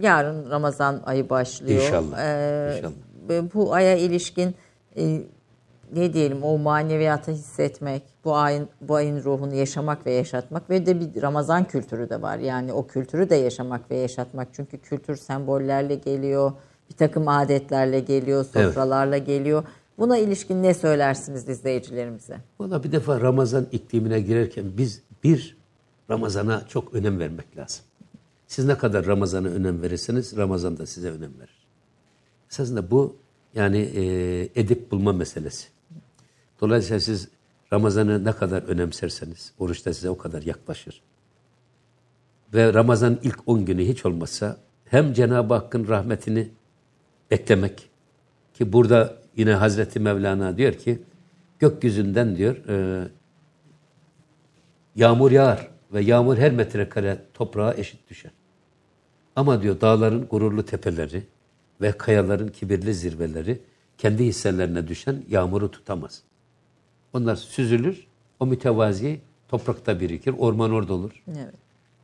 yarın 0.00 0.50
Ramazan 0.50 1.02
ayı 1.06 1.30
başlıyor. 1.30 1.82
İnşallah, 1.82 2.18
E, 2.18 2.76
inşallah. 2.76 3.54
Bu 3.54 3.74
aya 3.74 3.96
ilişkin 3.96 4.54
e, 4.96 5.20
ne 5.94 6.12
diyelim 6.12 6.42
o 6.42 6.58
maneviyatı 6.58 7.30
hissetmek, 7.30 8.02
bu 8.24 8.36
ayın 8.36 8.68
bu 8.80 8.94
ayın 8.94 9.24
ruhunu 9.24 9.54
yaşamak 9.54 10.06
ve 10.06 10.12
yaşatmak 10.12 10.70
ve 10.70 10.86
de 10.86 11.00
bir 11.00 11.22
Ramazan 11.22 11.64
kültürü 11.64 12.10
de 12.10 12.22
var. 12.22 12.38
Yani 12.38 12.72
o 12.72 12.86
kültürü 12.86 13.30
de 13.30 13.34
yaşamak 13.34 13.90
ve 13.90 13.96
yaşatmak. 13.96 14.48
Çünkü 14.52 14.78
kültür 14.78 15.16
sembollerle 15.16 15.94
geliyor, 15.94 16.52
bir 16.90 16.96
takım 16.96 17.28
adetlerle 17.28 18.00
geliyor, 18.00 18.44
sofralarla 18.44 19.18
geliyor. 19.18 19.64
Buna 19.98 20.18
ilişkin 20.18 20.62
ne 20.62 20.74
söylersiniz 20.74 21.48
izleyicilerimize? 21.48 22.36
Valla 22.60 22.84
bir 22.84 22.92
defa 22.92 23.20
Ramazan 23.20 23.66
iklimine 23.72 24.20
girerken 24.20 24.64
biz 24.78 25.02
bir 25.24 25.56
Ramazan'a 26.10 26.66
çok 26.68 26.94
önem 26.94 27.18
vermek 27.18 27.56
lazım. 27.56 27.84
Siz 28.46 28.64
ne 28.64 28.78
kadar 28.78 29.06
Ramazan'a 29.06 29.48
önem 29.48 29.82
verirseniz 29.82 30.36
Ramazan 30.36 30.78
da 30.78 30.86
size 30.86 31.10
önem 31.10 31.38
verir. 31.38 31.66
Esasında 32.50 32.90
bu 32.90 33.16
yani 33.54 33.78
e, 33.78 34.60
edip 34.60 34.90
bulma 34.90 35.12
meselesi. 35.12 35.68
Dolayısıyla 36.60 37.00
siz 37.00 37.28
Ramazan'ı 37.72 38.24
ne 38.24 38.32
kadar 38.32 38.62
önemserseniz 38.62 39.52
oruç 39.58 39.86
da 39.86 39.94
size 39.94 40.10
o 40.10 40.16
kadar 40.18 40.42
yaklaşır. 40.42 41.02
Ve 42.54 42.74
Ramazan 42.74 43.18
ilk 43.22 43.38
10 43.46 43.64
günü 43.64 43.84
hiç 43.84 44.06
olmazsa 44.06 44.56
hem 44.84 45.12
Cenab-ı 45.12 45.54
Hakk'ın 45.54 45.88
rahmetini 45.88 46.48
beklemek 47.30 47.90
ki 48.54 48.72
burada 48.72 49.16
yine 49.36 49.52
Hazreti 49.54 50.00
Mevlana 50.00 50.56
diyor 50.56 50.72
ki 50.72 51.02
gökyüzünden 51.58 52.36
diyor 52.36 52.56
e, 52.68 53.08
yağmur 54.96 55.30
yağar 55.30 55.75
ve 55.92 56.00
yağmur 56.00 56.36
her 56.36 56.52
metrekare 56.52 57.18
toprağa 57.34 57.74
eşit 57.74 58.10
düşer. 58.10 58.30
Ama 59.36 59.62
diyor 59.62 59.80
dağların 59.80 60.26
gururlu 60.26 60.64
tepeleri 60.64 61.22
ve 61.80 61.92
kayaların 61.92 62.48
kibirli 62.48 62.94
zirveleri 62.94 63.60
kendi 63.98 64.24
hisselerine 64.24 64.88
düşen 64.88 65.22
yağmuru 65.28 65.70
tutamaz. 65.70 66.22
Onlar 67.12 67.36
süzülür, 67.36 68.06
o 68.40 68.46
mütevazi 68.46 69.20
toprakta 69.48 70.00
birikir, 70.00 70.34
orman 70.38 70.70
orada 70.70 70.94
olur. 70.94 71.22
Evet. 71.28 71.54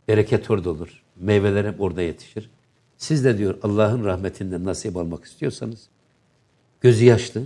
Bereket 0.09 0.51
orada 0.51 0.71
olur. 0.71 1.03
Meyveler 1.17 1.65
hep 1.65 1.81
orada 1.81 2.03
yetişir. 2.03 2.51
Siz 2.97 3.25
de 3.25 3.39
diyor 3.39 3.59
Allah'ın 3.63 4.05
rahmetinden 4.05 4.65
nasip 4.65 4.97
almak 4.97 5.25
istiyorsanız 5.25 5.89
gözü 6.81 7.05
yaşlı, 7.05 7.43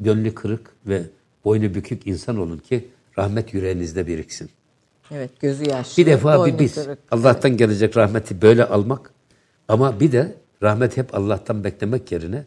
gönlü 0.00 0.34
kırık 0.34 0.70
ve 0.86 1.02
boynu 1.44 1.74
bükük 1.74 2.06
insan 2.06 2.38
olun 2.38 2.58
ki 2.58 2.88
rahmet 3.18 3.54
yüreğinizde 3.54 4.06
biriksin. 4.06 4.50
Evet, 5.10 5.40
gözü 5.40 5.70
yaşlı. 5.70 6.02
Bir 6.02 6.06
defa 6.06 6.46
bir 6.46 6.58
biz 6.58 6.74
kırık. 6.74 6.98
Allah'tan 7.10 7.56
gelecek 7.56 7.96
rahmeti 7.96 8.42
böyle 8.42 8.64
almak 8.64 9.10
ama 9.68 10.00
bir 10.00 10.12
de 10.12 10.34
rahmet 10.62 10.96
hep 10.96 11.14
Allah'tan 11.14 11.64
beklemek 11.64 12.12
yerine 12.12 12.44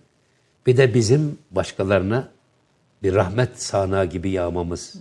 bir 0.67 0.77
de 0.77 0.93
bizim 0.93 1.37
başkalarına 1.51 2.29
bir 3.03 3.13
rahmet 3.13 3.61
sahnağı 3.61 4.05
gibi 4.05 4.29
yağmamız. 4.29 4.95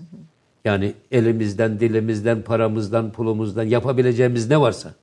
Yani 0.64 0.94
elimizden, 1.10 1.80
dilimizden, 1.80 2.42
paramızdan, 2.42 3.12
pulumuzdan 3.12 3.62
yapabileceğimiz 3.62 4.50
ne 4.50 4.60
varsa 4.60 4.94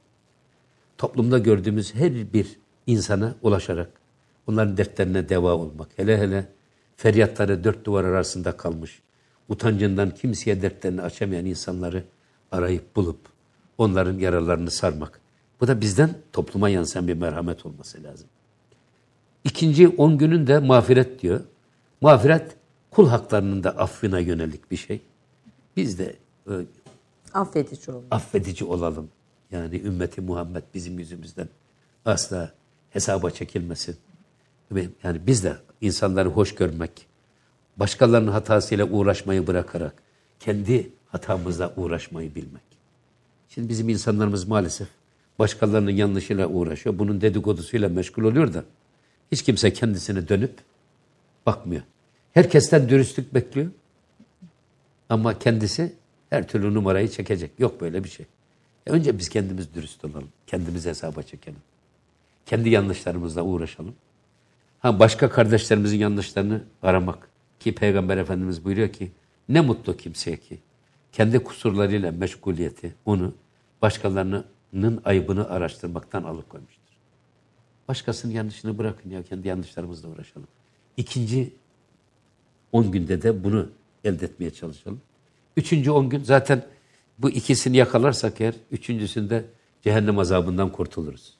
toplumda 0.98 1.38
gördüğümüz 1.38 1.96
her 1.96 2.34
bir 2.34 2.60
insana 2.88 3.36
ulaşarak 3.42 3.90
onların 4.48 4.78
dertlerine 4.78 5.30
deva 5.30 5.54
olmak. 5.54 5.90
Hele 5.96 6.18
hele 6.18 6.46
feryatları 6.98 7.64
dört 7.64 7.86
duvar 7.86 8.04
arasında 8.04 8.58
kalmış, 8.58 9.02
utancından 9.50 10.10
kimseye 10.10 10.62
dertlerini 10.62 11.02
açamayan 11.02 11.46
insanları 11.46 12.04
arayıp 12.54 12.96
bulup 12.96 13.20
onların 13.78 14.20
yaralarını 14.20 14.72
sarmak. 14.72 15.20
Bu 15.62 15.68
da 15.68 15.82
bizden 15.82 16.16
topluma 16.34 16.70
yansıyan 16.70 17.08
bir 17.08 17.14
merhamet 17.14 17.66
olması 17.66 18.04
lazım. 18.04 18.28
İkinci 19.44 19.88
on 19.88 20.18
günün 20.18 20.48
de 20.48 20.60
mağfiret 20.60 21.22
diyor. 21.22 21.42
Mağfiret 22.02 22.56
kul 22.92 23.08
haklarının 23.08 23.64
da 23.64 23.70
affına 23.70 24.20
yönelik 24.20 24.72
bir 24.72 24.78
şey. 24.78 25.02
Biz 25.78 26.00
de 26.00 26.16
e, 26.48 26.54
Affedici 27.34 27.92
olun. 27.92 28.06
affedici 28.12 28.66
olalım. 28.66 29.10
Yani 29.52 29.82
ümmeti 29.82 30.22
Muhammed 30.22 30.64
bizim 30.74 31.00
yüzümüzden 31.00 31.50
asla 32.06 32.54
hesaba 32.90 33.32
çekilmesin. 33.32 33.98
Yani 35.04 35.28
biz 35.28 35.44
de 35.44 35.58
insanları 35.82 36.30
hoş 36.30 36.56
görmek, 36.56 37.08
başkalarının 37.78 38.32
hatasıyla 38.32 38.86
uğraşmayı 38.86 39.48
bırakarak 39.48 39.94
kendi 40.40 40.90
hatamızla 41.14 41.73
uğraşmayı 41.77 42.35
bilmek. 42.35 42.64
Şimdi 43.49 43.69
bizim 43.69 43.90
insanlarımız 43.90 44.48
maalesef 44.48 44.88
başkalarının 45.40 45.91
yanlışıyla 45.91 46.48
uğraşıyor. 46.48 46.99
Bunun 46.99 47.22
dedikodusuyla 47.22 47.90
meşgul 47.90 48.23
oluyor 48.23 48.53
da 48.53 48.64
hiç 49.31 49.41
kimse 49.41 49.73
kendisine 49.73 50.27
dönüp 50.27 50.53
bakmıyor. 51.45 51.81
Herkesten 52.34 52.90
dürüstlük 52.90 53.34
bekliyor. 53.34 53.68
Ama 55.10 55.40
kendisi 55.40 55.94
her 56.30 56.48
türlü 56.48 56.73
numarayı 56.73 57.10
çekecek. 57.10 57.52
Yok 57.60 57.81
böyle 57.81 58.03
bir 58.03 58.10
şey. 58.10 58.26
E 58.88 58.91
önce 58.91 59.18
biz 59.18 59.30
kendimiz 59.30 59.73
dürüst 59.73 60.06
olalım. 60.06 60.30
Kendimizi 60.48 60.90
hesaba 60.90 61.23
çekelim. 61.23 61.60
Kendi 62.45 62.69
yanlışlarımızla 62.69 63.41
uğraşalım. 63.41 63.95
Ha 64.80 64.99
başka 64.99 65.30
kardeşlerimizin 65.30 65.98
yanlışlarını 65.98 66.64
aramak. 66.81 67.30
Ki 67.60 67.76
Peygamber 67.76 68.18
Efendimiz 68.18 68.65
buyuruyor 68.65 68.90
ki 68.90 69.11
ne 69.49 69.61
mutlu 69.61 69.98
kimseye 69.98 70.38
ki 70.38 70.60
kendi 71.14 71.40
kusurlarıyla 71.40 72.11
meşguliyeti 72.11 72.95
onu 73.06 73.34
başkalarının 73.81 75.02
ayıbını 75.06 75.49
araştırmaktan 75.49 76.23
alıkoymuştur. 76.23 76.84
Başkasının 77.88 78.34
yanlışını 78.34 78.77
bırakın 78.77 79.10
ya 79.10 79.23
kendi 79.23 79.48
yanlışlarımızla 79.48 80.10
uğraşalım. 80.10 80.48
İkinci 80.98 81.53
10 82.72 82.91
günde 82.91 83.22
de 83.22 83.44
bunu 83.44 83.69
elde 84.03 84.26
etmeye 84.26 84.52
çalışalım. 84.52 85.02
Üçüncü 85.57 85.91
10 85.91 86.10
gün 86.10 86.23
zaten 86.23 86.65
bu 87.19 87.30
ikisini 87.30 87.77
yakalarsak 87.77 88.41
eğer 88.41 88.53
üçüncüsünde 88.72 89.45
cehennem 89.81 90.19
azabından 90.19 90.72
kurtuluruz. 90.72 91.38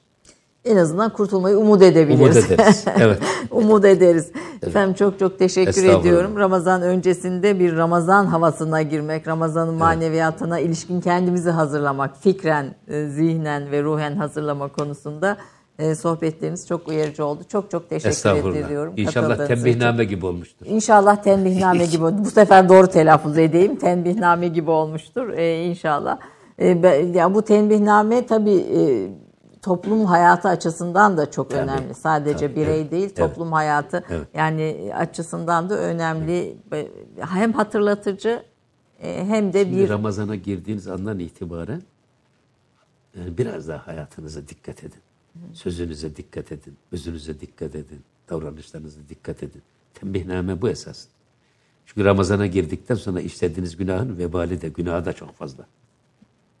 En 0.64 0.76
azından 0.76 1.12
kurtulmayı 1.12 1.56
umut 1.56 1.82
edebiliriz. 1.82 2.36
Umut 2.36 2.50
ederiz. 2.50 2.84
Evet. 2.98 3.22
Umut 3.50 3.84
ederiz. 3.84 4.30
Efendim 4.68 4.94
çok 4.94 5.18
çok 5.18 5.38
teşekkür 5.38 5.84
ediyorum. 5.84 6.36
Ramazan 6.36 6.82
öncesinde 6.82 7.58
bir 7.58 7.76
Ramazan 7.76 8.26
havasına 8.26 8.82
girmek, 8.82 9.28
Ramazan'ın 9.28 9.74
maneviyatına 9.74 10.58
ilişkin 10.58 11.00
kendimizi 11.00 11.50
hazırlamak, 11.50 12.16
fikren, 12.20 12.74
e, 12.88 13.06
zihnen 13.08 13.70
ve 13.70 13.82
ruhen 13.82 14.16
hazırlama 14.16 14.68
konusunda 14.68 15.36
e, 15.78 15.94
sohbetleriniz 15.94 16.68
çok 16.68 16.88
uyarıcı 16.88 17.24
oldu. 17.24 17.42
Çok 17.48 17.70
çok 17.70 17.90
teşekkür 17.90 18.54
ediyorum. 18.54 18.92
İnşallah 18.96 19.46
tembihname 19.46 20.04
gibi 20.04 20.26
olmuştur. 20.26 20.66
İnşallah 20.66 21.16
tembihname 21.16 21.86
gibi 21.86 22.04
oldu. 22.04 22.16
Bu 22.24 22.30
sefer 22.30 22.68
doğru 22.68 22.86
telaffuz 22.86 23.38
edeyim. 23.38 23.76
Tembihname 23.76 24.48
gibi 24.48 24.70
olmuştur 24.70 25.28
ee, 25.28 25.64
inşallah. 25.64 26.18
Ee, 26.60 26.82
ben- 26.82 27.12
ya 27.12 27.34
bu 27.34 27.42
tembihname 27.42 28.26
tabii 28.26 28.56
e, 28.56 29.08
toplum 29.64 30.04
hayatı 30.04 30.48
açısından 30.48 31.16
da 31.16 31.30
çok 31.30 31.52
önemli. 31.52 31.94
Sadece 31.94 32.46
tabii, 32.46 32.56
birey 32.60 32.80
evet, 32.80 32.90
değil, 32.90 33.04
evet. 33.04 33.16
toplum 33.16 33.52
hayatı 33.52 34.04
Evet. 34.10 34.28
yani 34.34 34.92
açısından 34.94 35.70
da 35.70 35.78
önemli. 35.78 36.56
Be- 36.70 36.90
Hem 37.20 37.52
hatırlatıcı 37.52 38.42
e, 39.02 39.24
hem 39.26 39.52
de 39.52 39.64
Şimdi 39.64 39.76
bir 39.76 39.88
Ramazan'a 39.88 40.34
girdiğiniz 40.34 40.88
andan 40.88 41.18
itibaren 41.18 41.82
yani 43.18 43.38
biraz 43.38 43.68
daha 43.68 43.86
hayatınıza 43.86 44.48
dikkat 44.48 44.84
edin. 44.84 45.00
Sözünüze 45.52 46.16
dikkat 46.16 46.52
edin. 46.52 46.76
Özünüze 46.92 47.40
dikkat 47.40 47.74
edin. 47.74 48.00
Davranışlarınıza 48.30 49.00
dikkat 49.08 49.42
edin. 49.42 49.62
Tembihname 49.94 50.62
bu 50.62 50.68
esas. 50.68 51.06
Çünkü 51.86 52.04
Ramazan'a 52.04 52.46
girdikten 52.46 52.94
sonra 52.94 53.20
işlediğiniz 53.20 53.76
günahın 53.76 54.18
vebali 54.18 54.60
de 54.60 54.68
günahı 54.68 55.04
da 55.04 55.12
çok 55.12 55.34
fazla. 55.34 55.66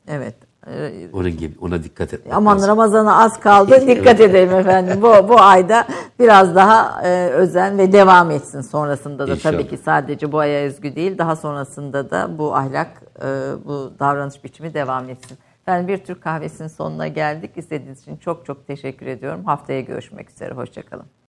Evet. 0.08 0.34
e, 0.66 1.08
Onun 1.12 1.36
gibi 1.36 1.54
ona 1.60 1.82
dikkat 1.82 2.14
etmek 2.14 2.34
Aman 2.34 2.56
lazım. 2.56 2.68
Ramazan'a 2.68 3.22
az 3.24 3.40
kaldı. 3.40 3.86
Dikkat 3.86 4.20
edelim 4.20 4.54
efendim. 4.56 5.02
Bu 5.02 5.28
bu 5.28 5.40
ayda 5.40 5.86
biraz 6.20 6.54
daha 6.54 7.02
e, 7.02 7.28
özen 7.28 7.78
ve 7.78 7.92
devam 7.92 8.30
etsin 8.30 8.60
sonrasında 8.60 9.28
da 9.28 9.32
İnşallah. 9.32 9.52
tabii 9.52 9.68
ki 9.68 9.76
sadece 9.76 10.32
bu 10.32 10.38
aya 10.38 10.66
özgü 10.66 10.96
değil. 10.96 11.18
Daha 11.18 11.36
sonrasında 11.36 12.10
da 12.10 12.38
bu 12.38 12.56
ahlak, 12.56 13.02
e, 13.18 13.24
bu 13.64 13.92
davranış 13.98 14.44
biçimi 14.44 14.74
devam 14.74 15.10
etsin. 15.10 15.38
Ben 15.66 15.88
bir 15.88 15.98
Türk 15.98 16.22
kahvesinin 16.22 16.68
sonuna 16.68 17.08
geldik. 17.08 17.50
İzlediğiniz 17.56 18.00
için 18.02 18.16
çok 18.16 18.46
çok 18.46 18.66
teşekkür 18.66 19.06
ediyorum. 19.06 19.44
Haftaya 19.44 19.80
görüşmek 19.80 20.30
üzere. 20.30 20.54
Hoşçakalın. 20.54 21.06